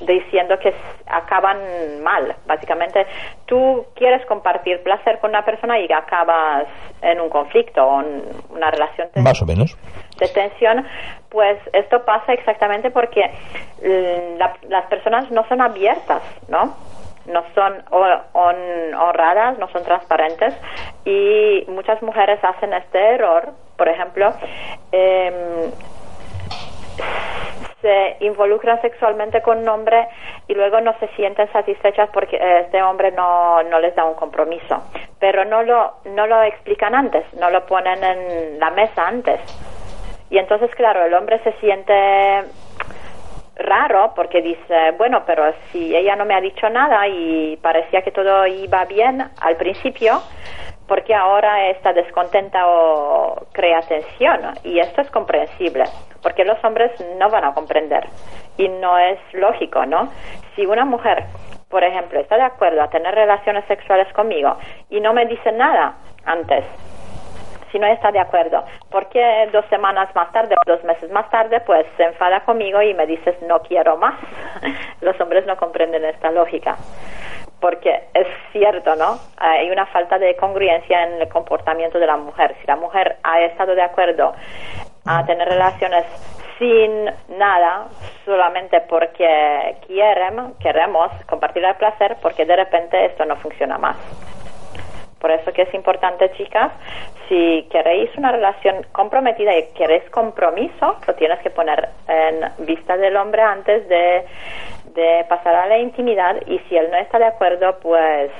diciendo 0.00 0.58
que 0.58 0.74
acaban 1.06 2.02
mal. 2.02 2.34
Básicamente, 2.46 3.06
tú 3.46 3.86
quieres 3.94 4.24
compartir 4.26 4.82
placer 4.82 5.18
con 5.20 5.30
una 5.30 5.44
persona 5.44 5.78
y 5.78 5.90
acabas 5.90 6.66
en 7.02 7.20
un 7.20 7.30
conflicto 7.30 7.82
o 7.84 8.00
en 8.02 8.22
una 8.50 8.70
relación 8.70 9.08
de, 9.14 9.22
Más 9.22 9.40
o 9.40 9.46
menos. 9.46 9.76
de 10.18 10.28
tensión. 10.28 10.86
Pues 11.30 11.58
esto 11.72 12.04
pasa 12.04 12.32
exactamente 12.34 12.90
porque 12.90 13.22
mm, 13.82 14.38
la- 14.38 14.56
las 14.68 14.84
personas 14.86 15.30
no 15.30 15.46
son 15.48 15.60
abiertas, 15.62 16.22
¿no? 16.48 16.74
No 17.28 17.44
son 17.54 17.82
ho- 17.90 18.20
hon- 18.32 18.94
honradas, 18.94 19.58
no 19.58 19.68
son 19.68 19.82
transparentes 19.84 20.54
y 21.04 21.64
muchas 21.68 22.00
mujeres 22.02 22.38
hacen 22.42 22.72
este 22.72 22.98
error. 23.14 23.50
Por 23.76 23.88
ejemplo, 23.88 24.32
em, 24.92 25.70
se 27.82 28.16
involucran 28.20 28.80
sexualmente 28.80 29.42
con 29.42 29.58
un 29.58 29.68
hombre 29.68 30.08
y 30.48 30.54
luego 30.54 30.80
no 30.80 30.94
se 30.98 31.08
sienten 31.08 31.50
satisfechas 31.52 32.08
porque 32.12 32.36
eh, 32.36 32.60
este 32.60 32.82
hombre 32.82 33.12
no, 33.12 33.62
no 33.64 33.78
les 33.80 33.94
da 33.94 34.04
un 34.04 34.14
compromiso. 34.14 34.82
Pero 35.18 35.44
no 35.44 35.62
lo, 35.62 35.94
no 36.04 36.26
lo 36.26 36.42
explican 36.42 36.94
antes, 36.94 37.24
no 37.34 37.50
lo 37.50 37.66
ponen 37.66 38.02
en 38.02 38.58
la 38.58 38.70
mesa 38.70 39.06
antes. 39.06 39.40
Y 40.30 40.38
entonces, 40.38 40.74
claro, 40.74 41.04
el 41.04 41.14
hombre 41.14 41.38
se 41.44 41.52
siente 41.54 42.44
raro 43.56 44.12
porque 44.14 44.42
dice, 44.42 44.92
bueno, 44.98 45.22
pero 45.26 45.52
si 45.72 45.94
ella 45.96 46.14
no 46.16 46.24
me 46.24 46.34
ha 46.34 46.40
dicho 46.40 46.68
nada 46.68 47.06
y 47.08 47.56
parecía 47.56 48.02
que 48.02 48.12
todo 48.12 48.46
iba 48.46 48.84
bien 48.84 49.24
al 49.40 49.56
principio, 49.56 50.20
porque 50.86 51.14
ahora 51.14 51.68
está 51.70 51.92
descontenta 51.92 52.66
o 52.66 53.46
crea 53.52 53.80
tensión? 53.80 54.40
Y 54.64 54.78
esto 54.78 55.00
es 55.00 55.10
comprensible, 55.10 55.84
porque 56.22 56.44
los 56.44 56.62
hombres 56.64 56.92
no 57.18 57.28
van 57.30 57.44
a 57.44 57.54
comprender 57.54 58.06
y 58.56 58.68
no 58.68 58.98
es 58.98 59.18
lógico, 59.32 59.84
¿no? 59.86 60.10
Si 60.54 60.64
una 60.64 60.84
mujer, 60.84 61.24
por 61.68 61.82
ejemplo, 61.82 62.20
está 62.20 62.36
de 62.36 62.42
acuerdo 62.42 62.82
a 62.82 62.90
tener 62.90 63.14
relaciones 63.14 63.64
sexuales 63.66 64.12
conmigo 64.12 64.56
y 64.90 65.00
no 65.00 65.12
me 65.12 65.26
dice 65.26 65.52
nada 65.52 65.96
antes, 66.24 66.64
si 67.76 67.80
no 67.80 67.86
está 67.86 68.10
de 68.10 68.18
acuerdo. 68.18 68.64
Porque 68.90 69.48
dos 69.52 69.64
semanas 69.66 70.08
más 70.14 70.32
tarde 70.32 70.54
dos 70.66 70.82
meses 70.84 71.10
más 71.10 71.28
tarde, 71.30 71.60
pues 71.60 71.86
se 71.96 72.04
enfada 72.04 72.40
conmigo 72.40 72.80
y 72.80 72.94
me 72.94 73.06
dices 73.06 73.36
no 73.42 73.60
quiero 73.60 73.96
más. 73.98 74.14
Los 75.02 75.20
hombres 75.20 75.46
no 75.46 75.56
comprenden 75.56 76.04
esta 76.04 76.30
lógica. 76.30 76.76
Porque 77.60 78.04
es 78.14 78.26
cierto, 78.52 78.96
¿no? 78.96 79.18
Hay 79.38 79.70
una 79.70 79.86
falta 79.86 80.18
de 80.18 80.36
congruencia 80.36 81.04
en 81.04 81.20
el 81.20 81.28
comportamiento 81.28 81.98
de 81.98 82.06
la 82.06 82.16
mujer. 82.16 82.54
Si 82.60 82.66
la 82.66 82.76
mujer 82.76 83.16
ha 83.22 83.40
estado 83.42 83.74
de 83.74 83.82
acuerdo 83.82 84.32
a 85.06 85.24
tener 85.24 85.48
relaciones 85.48 86.04
sin 86.58 87.04
nada, 87.38 87.88
solamente 88.24 88.80
porque 88.88 89.76
quieren, 89.86 90.54
queremos 90.60 91.10
compartir 91.26 91.64
el 91.64 91.74
placer, 91.76 92.16
porque 92.22 92.44
de 92.44 92.56
repente 92.56 93.04
esto 93.06 93.24
no 93.24 93.36
funciona 93.36 93.78
más. 93.78 93.96
Por 95.20 95.30
eso 95.30 95.52
que 95.52 95.62
es 95.62 95.74
importante, 95.74 96.30
chicas, 96.32 96.72
si 97.28 97.66
queréis 97.70 98.10
una 98.16 98.32
relación 98.32 98.86
comprometida 98.92 99.56
y 99.56 99.68
queréis 99.72 100.08
compromiso, 100.10 100.96
lo 101.06 101.14
tienes 101.14 101.38
que 101.40 101.50
poner 101.50 101.88
en 102.06 102.66
vista 102.66 102.96
del 102.96 103.16
hombre 103.16 103.42
antes 103.42 103.88
de, 103.88 104.26
de 104.94 105.24
pasar 105.28 105.54
a 105.54 105.66
la 105.66 105.78
intimidad 105.78 106.36
y 106.46 106.58
si 106.68 106.76
él 106.76 106.90
no 106.90 106.98
está 106.98 107.18
de 107.18 107.26
acuerdo, 107.26 107.78
pues 107.80 108.30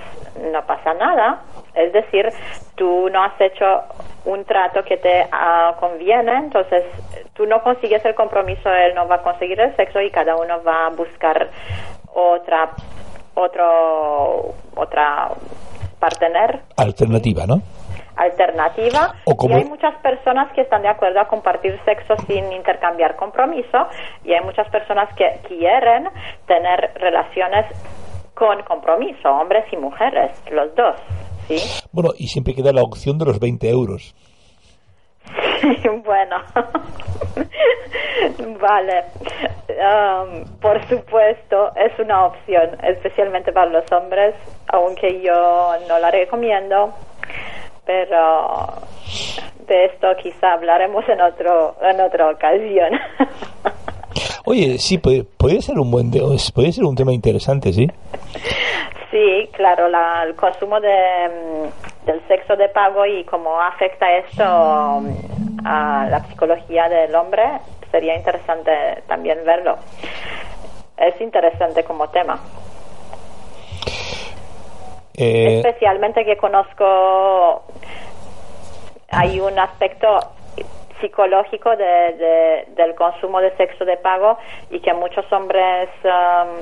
no 0.52 0.64
pasa 0.66 0.94
nada. 0.94 1.42
Es 1.74 1.92
decir, 1.92 2.28
tú 2.74 3.08
no 3.10 3.22
has 3.22 3.40
hecho 3.40 3.82
un 4.24 4.44
trato 4.44 4.82
que 4.84 4.96
te 4.96 5.26
ah, 5.30 5.76
conviene, 5.78 6.32
entonces 6.36 6.84
tú 7.34 7.46
no 7.46 7.62
consigues 7.62 8.04
el 8.04 8.14
compromiso, 8.14 8.72
él 8.72 8.94
no 8.94 9.06
va 9.06 9.16
a 9.16 9.22
conseguir 9.22 9.60
el 9.60 9.74
sexo 9.76 10.00
y 10.00 10.10
cada 10.10 10.36
uno 10.36 10.62
va 10.62 10.86
a 10.86 10.90
buscar 10.90 11.48
otra 12.12 12.70
otro 13.34 14.54
otra 14.74 15.28
partener 15.98 16.62
Alternativa, 16.76 17.46
¿no? 17.46 17.60
alternativa 18.16 19.14
O 19.26 19.36
como- 19.36 19.58
y 19.58 19.62
hay 19.62 19.68
muchas 19.68 19.94
personas 20.02 20.50
que 20.54 20.62
están 20.62 20.82
de 20.82 20.88
acuerdo 20.88 21.20
a 21.20 21.28
compartir 21.28 21.78
sexo 21.84 22.14
sin 22.26 22.50
intercambiar 22.52 23.14
compromiso 23.16 23.86
y 24.24 24.32
hay 24.32 24.42
muchas 24.44 24.68
personas 24.70 25.08
que 25.16 25.40
quieren 25.46 26.08
tener 26.46 26.92
relaciones 26.94 27.66
con 28.34 28.62
compromiso, 28.62 29.28
hombres 29.30 29.64
y 29.72 29.76
mujeres, 29.76 30.30
los 30.50 30.74
dos, 30.74 30.96
¿sí? 31.48 31.56
Bueno, 31.92 32.10
y 32.18 32.26
siempre 32.28 32.54
queda 32.54 32.72
la 32.72 32.82
opción 32.82 33.18
de 33.18 33.26
los 33.26 33.38
20 33.38 33.68
euros. 33.68 34.14
bueno, 36.04 36.36
vale. 38.60 39.04
Um, 39.68 40.44
por 40.60 40.86
supuesto, 40.88 41.72
es 41.76 41.98
una 41.98 42.26
opción, 42.26 42.70
especialmente 42.82 43.52
para 43.52 43.70
los 43.70 43.90
hombres, 43.92 44.34
aunque 44.68 45.20
yo 45.22 45.74
no 45.88 45.98
la 45.98 46.10
recomiendo, 46.10 46.92
pero 47.84 48.66
de 49.66 49.86
esto 49.86 50.08
quizá 50.22 50.54
hablaremos 50.54 51.08
en 51.08 51.20
otro 51.20 51.76
en 51.82 52.00
otra 52.00 52.30
ocasión. 52.30 52.92
Oye, 54.44 54.78
sí, 54.78 54.98
puede, 54.98 55.24
puede 55.24 55.60
ser 55.60 55.78
un 55.78 55.90
buen 55.90 56.10
puede 56.10 56.72
ser 56.72 56.84
un 56.84 56.94
tema 56.94 57.12
interesante, 57.12 57.72
sí. 57.72 57.90
Sí, 59.16 59.48
claro, 59.54 59.88
la- 59.88 60.24
el 60.24 60.36
consumo 60.36 60.78
de, 60.78 60.90
mm, 60.92 62.04
del 62.06 62.20
sexo 62.28 62.54
de 62.54 62.68
pago 62.68 63.06
y 63.06 63.24
cómo 63.24 63.58
afecta 63.58 64.12
esto 64.14 64.44
mm, 64.44 65.66
a 65.66 66.06
la 66.10 66.20
psicología 66.26 66.86
del 66.90 67.14
hombre, 67.14 67.42
sería 67.90 68.14
interesante 68.14 68.70
también 69.08 69.38
verlo. 69.46 69.78
Es 70.98 71.18
interesante 71.22 71.82
como 71.82 72.10
tema. 72.10 72.38
Eh, 75.16 75.60
Especialmente 75.62 76.22
que 76.26 76.36
conozco, 76.36 77.62
hay 79.12 79.40
un 79.40 79.58
aspecto 79.58 80.18
psicológico 81.00 81.74
de, 81.74 81.84
de- 81.84 82.64
del 82.76 82.94
consumo 82.94 83.40
de 83.40 83.56
sexo 83.56 83.86
de 83.86 83.96
pago 83.96 84.36
y 84.70 84.80
que 84.80 84.92
muchos 84.92 85.24
hombres 85.32 85.88
um, 86.04 86.60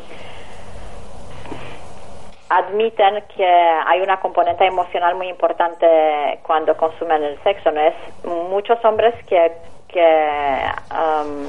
admiten 2.49 3.24
que 3.36 3.45
hay 3.47 4.01
una 4.01 4.20
componente 4.20 4.66
emocional 4.66 5.14
muy 5.16 5.28
importante 5.28 6.38
cuando 6.47 6.76
consumen 6.76 7.22
el 7.22 7.42
sexo. 7.42 7.70
¿no? 7.70 7.80
Es 7.80 7.95
muchos 8.24 8.82
hombres 8.84 9.14
que, 9.26 9.53
que, 9.88 10.61
um, 10.90 11.47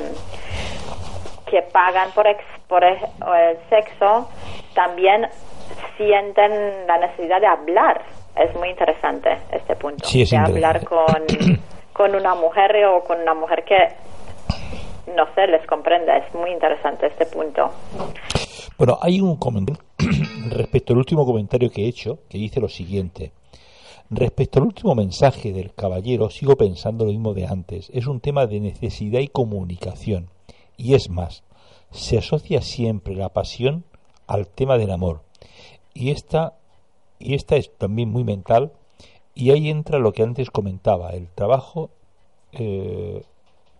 que 1.46 1.62
pagan 1.64 2.12
por, 2.12 2.26
ex- 2.28 2.44
por 2.68 2.84
e- 2.84 3.00
el 3.00 3.58
sexo 3.70 4.30
también 4.74 5.28
sienten 5.98 6.88
la 6.88 6.98
necesidad 6.98 7.40
de 7.42 7.48
hablar. 7.48 8.02
Es 8.36 8.54
muy 8.56 8.70
interesante 8.70 9.38
este 9.52 9.76
punto. 9.76 10.06
Sí, 10.08 10.22
es 10.24 10.32
de 10.32 10.38
hablar 10.38 10.84
con, 10.86 11.06
con 11.94 12.16
una 12.16 12.36
mujer 12.36 12.86
o 12.86 13.04
con 13.04 13.22
una 13.22 13.34
mujer 13.34 13.64
que, 13.64 13.78
no 15.16 15.26
sé, 15.36 15.48
les 15.48 15.66
comprende. 15.68 16.18
Es 16.18 16.34
muy 16.34 16.52
interesante 16.52 17.08
este 17.08 17.26
punto. 17.28 17.72
Bueno, 18.78 18.98
hay 19.02 19.22
un 19.22 19.38
comentario 19.38 19.82
respecto 20.50 20.94
al 20.94 21.00
último 21.00 21.26
comentario 21.26 21.72
que 21.72 21.86
he 21.86 21.88
hecho 21.88 22.20
que 22.30 22.38
dice 22.38 22.60
lo 22.60 22.70
siguiente. 22.70 23.32
Respecto 24.10 24.60
al 24.60 24.66
último 24.66 24.94
mensaje 24.94 25.52
del 25.52 25.74
caballero, 25.74 26.30
sigo 26.30 26.56
pensando 26.56 27.06
lo 27.06 27.12
mismo 27.12 27.34
de 27.34 27.48
antes. 27.48 27.90
Es 27.94 28.06
un 28.06 28.20
tema 28.20 28.46
de 28.46 28.60
necesidad 28.60 29.20
y 29.20 29.28
comunicación. 29.28 30.30
Y 30.78 30.94
es 30.94 31.10
más, 31.10 31.44
se 31.92 32.18
asocia 32.18 32.62
siempre 32.62 33.16
la 33.16 33.30
pasión 33.30 33.84
al 34.28 34.48
tema 34.48 34.78
del 34.78 34.92
amor. 34.92 35.22
Y 35.94 36.12
esta, 36.12 36.54
y 37.20 37.34
esta 37.34 37.56
es 37.56 37.76
también 37.78 38.10
muy 38.10 38.24
mental. 38.24 38.74
Y 39.34 39.52
ahí 39.52 39.70
entra 39.70 40.00
lo 40.00 40.14
que 40.14 40.24
antes 40.24 40.52
comentaba, 40.52 41.12
el 41.12 41.28
trabajo, 41.30 41.90
eh, 42.52 43.24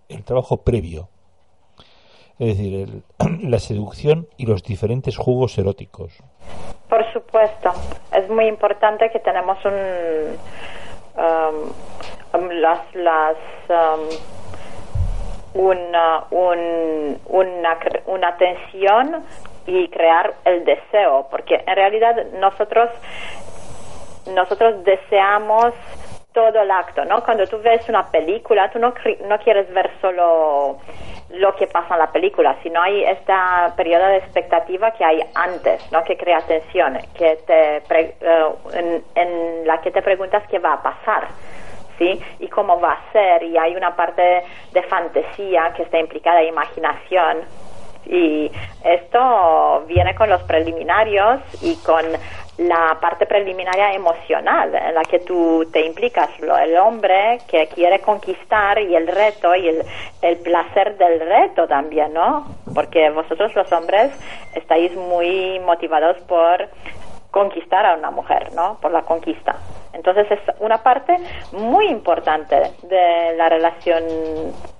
el 0.10 0.24
trabajo 0.24 0.58
previo. 0.58 1.10
Es 2.40 2.58
decir, 2.58 2.90
el- 3.20 3.50
la 3.50 3.60
seducción 3.60 4.28
y 4.38 4.46
los 4.46 4.64
diferentes 4.64 5.18
juegos 5.18 5.58
eróticos. 5.58 6.12
Por 6.90 7.04
supuesto, 7.14 7.72
es 8.14 8.30
muy 8.30 8.46
importante 8.48 9.10
que 9.10 9.20
tenemos 9.20 9.58
un 9.66 9.74
um, 11.18 12.40
um, 12.40 12.50
las 12.50 12.80
las 12.94 13.36
um, 13.70 14.08
una 15.54 16.26
un- 16.32 17.18
una 17.28 17.78
una 18.08 18.38
tensión 18.38 19.24
y 19.66 19.88
crear 19.90 20.36
el 20.46 20.64
deseo, 20.66 21.28
porque 21.32 21.64
en 21.66 21.76
realidad 21.76 22.16
nosotros 22.34 22.90
nosotros 24.34 24.84
deseamos 24.84 25.74
todo 26.34 26.62
el 26.62 26.70
acto, 26.72 27.06
¿no? 27.06 27.24
Cuando 27.24 27.48
tú 27.48 27.60
ves 27.64 27.88
una 27.88 28.06
película, 28.12 28.70
tú 28.72 28.78
no, 28.80 28.94
no 29.28 29.38
quieres 29.40 29.72
ver 29.74 29.90
solo 30.02 30.78
lo 31.30 31.56
que 31.56 31.68
pasa 31.68 31.96
en 31.96 32.00
la 32.00 32.12
película, 32.12 32.56
sino 32.64 32.82
hay 32.82 33.04
esta 33.04 33.74
periodo 33.76 34.06
de 34.08 34.18
expectativa 34.18 34.92
que 34.92 35.04
hay 35.04 35.22
antes, 35.34 35.92
¿no? 35.92 36.04
Que 36.04 36.16
crea 36.18 36.40
tensión, 36.42 36.98
que 37.18 37.38
te 37.48 37.82
pre- 37.88 38.16
eh, 38.22 38.46
en, 38.74 39.04
en 39.16 39.68
la 39.68 39.82
que 39.82 39.92
te 39.92 40.02
preguntas 40.02 40.44
qué 40.50 40.60
va 40.60 40.74
a 40.74 40.84
pasar, 40.84 41.28
¿sí? 41.98 42.22
Y 42.40 42.48
cómo 42.48 42.80
va 42.80 42.94
a 42.94 43.12
ser, 43.12 43.44
y 43.44 43.58
hay 43.58 43.76
una 43.76 43.96
parte 43.96 44.44
de 44.72 44.84
fantasía 44.84 45.74
que 45.76 45.84
está 45.84 45.98
implicada, 46.00 46.44
imaginación, 46.44 47.44
Y 48.08 48.52
esto 48.84 49.84
viene 49.88 50.14
con 50.14 50.30
los 50.30 50.44
preliminarios 50.44 51.40
y 51.64 51.76
con 51.78 52.06
la 52.58 52.98
parte 53.02 53.26
preliminaria 53.26 53.92
emocional 53.94 54.74
en 54.74 54.96
la 54.96 55.04
que 55.04 55.20
tú 55.20 55.68
te 55.74 55.86
implicas, 55.86 56.30
el 56.40 56.78
hombre 56.78 57.40
que 57.50 57.68
quiere 57.68 58.00
conquistar 58.00 58.80
y 58.80 58.96
el 58.96 59.08
reto 59.08 59.54
y 59.56 59.68
el, 59.68 59.84
el 60.22 60.38
placer 60.38 60.98
del 60.98 61.20
reto 61.20 61.68
también, 61.68 62.14
¿no? 62.14 62.46
Porque 62.74 63.10
vosotros 63.10 63.54
los 63.56 63.72
hombres 63.74 64.12
estáis 64.54 64.96
muy 64.96 65.60
motivados 65.60 66.18
por 66.28 66.70
conquistar 67.32 67.86
a 67.86 67.96
una 67.96 68.12
mujer, 68.12 68.54
¿no? 68.54 68.78
Por 68.82 68.92
la 68.92 69.02
conquista. 69.02 69.58
Entonces 69.92 70.28
es 70.32 70.40
una 70.60 70.84
parte 70.84 71.18
muy 71.52 71.88
importante 71.88 72.56
de 72.84 73.36
la 73.36 73.50
relación 73.50 74.04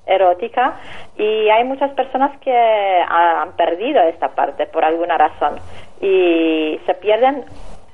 erótica 0.06 0.76
y 1.18 1.50
hay 1.50 1.64
muchas 1.64 1.92
personas 1.92 2.38
que 2.40 3.04
han 3.08 3.54
perdido 3.54 4.02
esta 4.04 4.30
parte 4.30 4.68
por 4.68 4.86
alguna 4.86 5.18
razón 5.18 5.60
y 6.02 6.80
se 6.86 6.94
pierden 6.96 7.46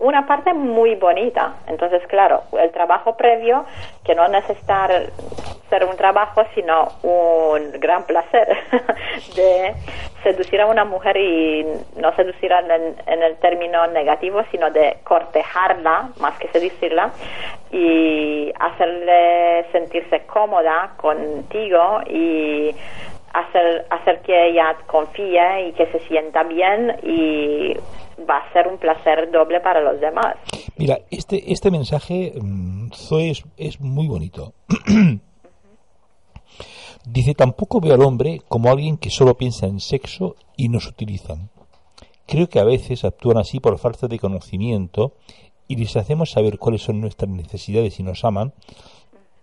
una 0.01 0.25
parte 0.25 0.53
muy 0.53 0.95
bonita. 0.95 1.53
Entonces, 1.67 2.01
claro, 2.07 2.43
el 2.59 2.71
trabajo 2.71 3.15
previo, 3.15 3.65
que 4.03 4.15
no 4.15 4.27
necesita 4.27 4.87
ser 5.69 5.85
un 5.85 5.95
trabajo, 5.95 6.43
sino 6.55 6.87
un 7.03 7.71
gran 7.79 8.03
placer 8.03 8.47
de 9.35 9.73
seducir 10.23 10.59
a 10.59 10.65
una 10.65 10.85
mujer 10.85 11.17
y 11.17 11.65
no 11.95 12.13
seducirla 12.15 12.59
en, 12.59 12.95
en, 13.05 13.23
el 13.23 13.37
término 13.37 13.87
negativo, 13.87 14.43
sino 14.51 14.69
de 14.71 14.97
cortejarla 15.03 16.09
más 16.19 16.37
que 16.39 16.47
seducirla 16.49 17.11
y 17.71 18.51
hacerle 18.59 19.65
sentirse 19.71 20.25
cómoda 20.25 20.93
contigo 20.97 22.01
y 22.07 22.75
hacer, 23.33 23.85
hacer 23.89 24.21
que 24.21 24.49
ella 24.49 24.75
confíe 24.87 25.69
y 25.69 25.73
que 25.73 25.87
se 25.91 25.99
sienta 26.07 26.43
bien 26.43 26.97
y 27.03 27.73
va 28.29 28.37
a 28.37 28.53
ser 28.53 28.67
un 28.67 28.77
placer 28.77 29.31
doble 29.31 29.59
para 29.61 29.81
los 29.81 29.99
demás. 29.99 30.35
Mira, 30.77 30.99
este, 31.09 31.51
este 31.51 31.71
mensaje, 31.71 32.33
mm, 32.39 32.91
Zoe, 32.93 33.33
es, 33.57 33.81
muy 33.81 34.07
bonito. 34.07 34.53
Dice, 37.05 37.33
tampoco 37.33 37.81
veo 37.81 37.95
al 37.95 38.03
hombre 38.03 38.41
como 38.47 38.69
alguien 38.69 38.97
que 38.97 39.09
solo 39.09 39.35
piensa 39.35 39.65
en 39.65 39.79
sexo 39.79 40.35
y 40.55 40.69
nos 40.69 40.87
utilizan. 40.87 41.49
Creo 42.27 42.47
que 42.47 42.59
a 42.59 42.63
veces 42.63 43.03
actúan 43.03 43.37
así 43.37 43.59
por 43.59 43.79
falta 43.79 44.07
de 44.07 44.19
conocimiento 44.19 45.13
y 45.67 45.77
les 45.77 45.95
hacemos 45.97 46.31
saber 46.31 46.59
cuáles 46.59 46.83
son 46.83 47.01
nuestras 47.01 47.29
necesidades 47.29 47.99
y 47.99 48.03
nos 48.03 48.23
aman. 48.23 48.53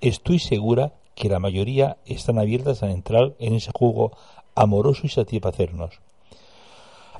Estoy 0.00 0.38
segura 0.38 0.92
que 1.18 1.28
la 1.28 1.40
mayoría 1.40 1.96
están 2.06 2.38
abiertas 2.38 2.82
a 2.82 2.90
entrar 2.90 3.32
en 3.38 3.54
ese 3.54 3.72
juego 3.74 4.12
amoroso 4.54 5.02
y 5.04 5.08
satisfacernos. 5.08 6.00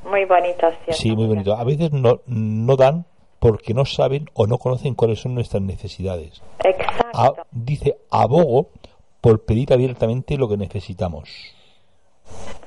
Muy 0.09 0.24
bonito, 0.24 0.68
Sí, 0.90 1.14
muy 1.14 1.26
bonito. 1.26 1.55
A 1.55 1.64
veces 1.64 1.92
no, 1.92 2.20
no 2.26 2.76
dan 2.76 3.05
porque 3.40 3.74
no 3.74 3.84
saben 3.84 4.30
o 4.34 4.46
no 4.46 4.59
conocen 4.59 4.94
cuáles 4.94 5.20
son 5.20 5.34
nuestras 5.34 5.62
necesidades. 5.62 6.42
Exacto. 6.64 7.42
dice, 7.51 7.99
abogo 8.11 8.68
por 9.20 9.44
pedir 9.44 9.72
abiertamente 9.72 10.36
lo 10.36 10.49
que 10.49 10.57
necesitamos. 10.57 11.28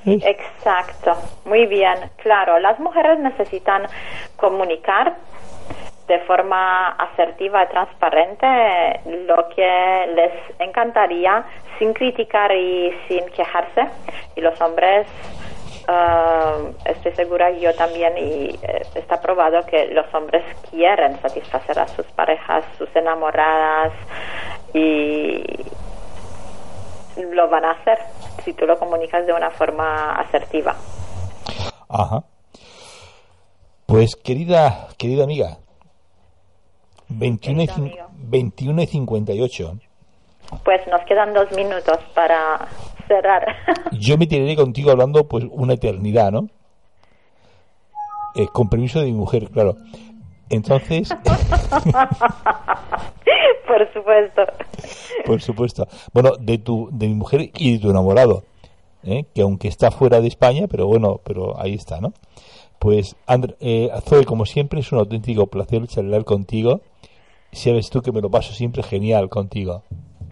Exacto, 0.05 1.15
muy 1.45 1.65
bien, 1.67 1.95
claro. 2.17 2.59
Las 2.59 2.79
mujeres 2.79 3.19
necesitan 3.19 3.84
comunicar 4.36 5.15
de 6.12 6.20
forma 6.26 6.89
asertiva 6.89 7.64
y 7.64 7.68
transparente 7.68 8.99
lo 9.26 9.47
que 9.55 10.07
les 10.14 10.59
encantaría 10.59 11.45
sin 11.80 11.93
criticar 11.93 12.51
y 12.51 12.91
sin 13.07 13.26
quejarse. 13.30 13.88
Y 14.36 14.41
los 14.41 14.59
hombres 14.62 15.07
Uh, 15.88 16.74
estoy 16.86 17.12
segura 17.16 17.49
yo 17.49 17.74
también 17.74 18.16
y 18.16 18.49
eh, 18.62 18.82
está 18.93 19.20
probado 19.20 19.66
que 19.66 19.88
los 19.88 20.05
hombres 20.14 20.43
quieren 20.70 21.20
satisfacer 21.22 21.80
a 21.80 21.88
sus 21.88 22.05
parejas, 22.12 22.64
sus 22.78 22.88
enamoradas 22.95 23.91
y 24.76 25.43
lo 27.34 27.49
van 27.49 27.66
a 27.66 27.72
hacer 27.72 27.97
si 28.43 28.53
tú 28.53 28.68
lo 28.68 28.78
comunicas 28.78 29.26
de 29.26 29.34
una 29.34 29.49
forma 29.49 30.16
asertiva. 30.18 30.76
Ajá. 31.89 32.24
Pues 33.88 34.16
querida 34.16 34.88
querida 34.97 35.24
amiga, 35.24 35.57
21 37.12 37.64
y, 37.64 37.70
21 38.18 38.82
y 38.82 38.88
58. 38.88 39.78
Pues 40.64 40.82
nos 40.88 41.01
quedan 41.01 41.34
dos 41.34 41.51
minutos 41.53 41.97
para 42.14 42.68
cerrar. 43.07 43.45
Yo 43.91 44.18
me 44.18 44.28
tiraré 44.28 44.55
contigo 44.55 44.91
hablando 44.91 45.28
pues 45.28 45.45
una 45.49 45.74
eternidad, 45.74 46.32
¿no? 46.32 46.47
Eh, 48.36 48.47
con 48.51 48.70
permiso 48.70 48.99
de 48.99 49.05
mi 49.07 49.14
mujer, 49.14 49.49
claro. 49.49 49.76
Entonces. 50.49 51.09
Por 53.68 53.93
supuesto. 53.93 54.41
Por 55.26 55.41
supuesto. 55.41 55.88
Bueno, 56.14 56.32
de 56.39 56.57
tu, 56.57 56.89
de 56.91 57.07
mi 57.07 57.16
mujer 57.16 57.51
y 57.57 57.74
de 57.74 57.80
tu 57.80 57.89
enamorado, 57.89 58.43
¿eh? 59.03 59.26
que 59.34 59.41
aunque 59.41 59.68
está 59.70 59.91
fuera 59.91 60.20
de 60.20 60.28
España, 60.28 60.68
pero 60.70 60.88
bueno, 60.88 61.22
pero 61.24 61.59
ahí 61.59 61.74
está, 61.74 62.01
¿no? 62.01 62.14
Pues, 62.80 63.16
And 63.28 63.55
eh, 63.59 63.89
Zoe, 64.07 64.26
como 64.26 64.45
siempre, 64.45 64.80
es 64.80 64.91
un 64.91 64.99
auténtico 64.99 65.47
placer 65.47 65.88
charlar 65.88 66.26
contigo. 66.26 66.82
Sabes 67.52 67.89
tú 67.89 68.02
que 68.02 68.12
me 68.12 68.22
lo 68.22 68.30
paso 68.30 68.54
siempre 68.54 68.84
genial 68.84 69.30
contigo. 69.30 69.84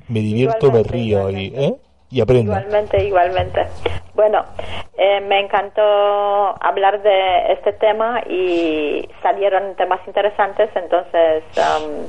Me 0.08 0.20
divierto, 0.20 0.72
me 0.72 0.84
río 0.84 1.30
y, 1.30 1.54
¿eh? 1.56 1.76
y 2.10 2.22
aprendo. 2.22 2.52
Igualmente, 2.52 3.04
igualmente. 3.04 3.68
Bueno, 4.16 4.44
eh, 4.98 5.22
me 5.22 5.40
encantó 5.40 5.82
hablar 6.62 7.02
de 7.02 7.54
este 7.54 7.74
tema 7.74 8.22
y 8.28 9.08
salieron 9.22 9.76
temas 9.76 10.00
interesantes, 10.08 10.70
entonces 10.76 11.44
um, 11.58 12.08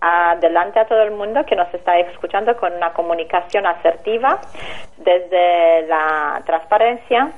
adelante 0.00 0.80
a 0.80 0.86
todo 0.86 1.02
el 1.02 1.12
mundo 1.12 1.44
que 1.44 1.56
nos 1.56 1.72
está 1.74 1.98
escuchando 1.98 2.56
con 2.56 2.72
una 2.72 2.92
comunicación 2.92 3.66
asertiva 3.66 4.40
desde 4.98 5.86
la 5.88 6.42
transparencia 6.46 7.32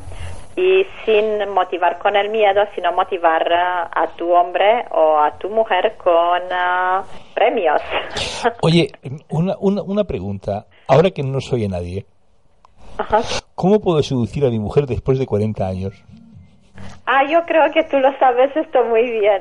y 0.56 0.84
sin 1.04 1.48
motivar 1.50 1.98
con 1.98 2.16
el 2.16 2.30
miedo, 2.30 2.62
sino 2.74 2.92
motivar 2.92 3.42
uh, 3.50 3.88
a 3.90 4.06
tu 4.16 4.30
hombre 4.32 4.84
o 4.90 5.18
a 5.18 5.38
tu 5.38 5.48
mujer 5.48 5.96
con 5.96 6.42
uh, 6.42 7.04
premios. 7.34 7.80
Oye, 8.62 8.90
una, 9.30 9.56
una, 9.58 9.82
una 9.82 10.04
pregunta. 10.04 10.66
Ahora 10.88 11.10
que 11.10 11.22
no 11.22 11.40
soy 11.40 11.66
nadie, 11.68 12.06
¿cómo 13.54 13.80
puedo 13.80 14.02
seducir 14.02 14.44
a 14.44 14.50
mi 14.50 14.58
mujer 14.58 14.86
después 14.86 15.18
de 15.18 15.26
40 15.26 15.66
años? 15.66 16.04
Ah, 17.06 17.24
yo 17.24 17.42
creo 17.46 17.70
que 17.72 17.82
tú 17.84 17.98
lo 17.98 18.16
sabes 18.18 18.54
esto 18.56 18.84
muy 18.84 19.10
bien. 19.10 19.40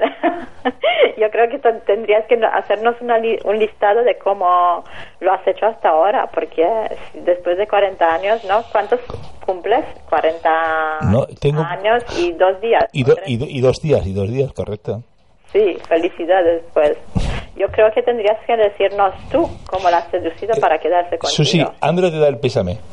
yo 1.18 1.30
creo 1.30 1.50
que 1.50 1.60
tendrías 1.86 2.26
que 2.26 2.36
hacernos 2.44 2.96
un 3.02 3.60
listado 3.60 4.04
de 4.04 4.18
cómo 4.18 4.84
lo 5.20 5.34
has 5.34 5.46
hecho 5.48 5.68
hasta 5.68 5.90
ahora, 5.90 6.28
porque 6.34 6.66
después 7.14 7.58
de 7.58 7.68
40 7.68 8.14
años, 8.14 8.44
¿no? 8.46 8.64
¿Cuántos 8.72 9.00
cumples? 9.46 9.86
40 10.10 11.00
años 11.00 12.04
y 12.20 12.32
dos 12.34 12.60
días. 12.62 12.86
Y, 12.94 13.02
y, 13.02 13.62
dos 13.62 13.82
días, 13.82 14.06
y 14.06 14.14
dos 14.14 14.30
días, 14.30 14.52
correcto. 14.54 15.04
Sí, 15.52 15.78
felicidades, 15.88 16.64
pues. 16.74 16.98
Yo 17.56 17.68
creo 17.68 17.92
que 17.92 18.02
tendrías 18.02 18.38
que 18.48 18.56
decirnos 18.56 19.14
tú 19.30 19.48
cómo 19.68 19.90
la 19.90 19.98
has 19.98 20.10
seducido 20.10 20.56
para 20.60 20.80
quedarse 20.80 21.18
contigo. 21.18 21.36
Susi, 21.36 21.64
Andrea 21.82 22.10
te 22.10 22.18
da 22.18 22.30
el 22.30 22.40
pésame. 22.40 22.80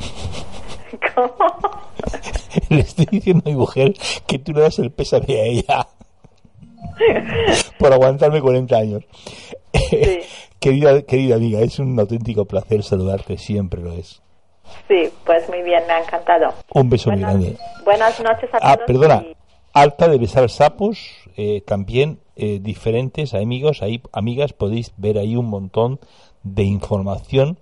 ¿Cómo? 1.14 1.87
Le 2.68 2.80
estoy 2.80 3.06
diciendo 3.10 3.42
a 3.46 3.48
mi 3.50 3.56
mujer 3.56 3.94
que 4.26 4.38
tú 4.38 4.52
le 4.52 4.62
das 4.62 4.78
el 4.78 4.90
pésame 4.90 5.40
a 5.40 5.44
ella. 5.44 5.88
por 7.78 7.92
aguantarme 7.92 8.40
40 8.40 8.76
años. 8.76 9.04
Sí. 9.72 10.20
querida, 10.60 11.02
querida 11.02 11.36
amiga, 11.36 11.60
es 11.60 11.78
un 11.78 11.98
auténtico 11.98 12.44
placer 12.44 12.82
saludarte, 12.82 13.38
siempre 13.38 13.80
lo 13.80 13.92
es. 13.92 14.22
Sí, 14.86 15.08
pues 15.24 15.48
muy 15.48 15.62
bien, 15.62 15.82
me 15.86 15.94
ha 15.94 16.02
encantado. 16.02 16.54
Un 16.74 16.90
beso 16.90 17.10
muy 17.10 17.20
grande. 17.20 17.56
Buenas 17.84 18.20
noches 18.20 18.52
a 18.52 18.58
ah, 18.60 18.76
todos. 18.76 18.86
Perdona, 18.86 19.24
alta 19.72 20.08
de 20.08 20.18
besar 20.18 20.48
sapos, 20.50 20.98
eh, 21.36 21.62
también 21.62 22.20
eh, 22.36 22.58
diferentes 22.60 23.34
amigos, 23.34 23.82
ahí, 23.82 24.02
amigas, 24.12 24.52
podéis 24.52 24.92
ver 24.96 25.18
ahí 25.18 25.36
un 25.36 25.46
montón 25.46 26.00
de 26.42 26.64
información 26.64 27.58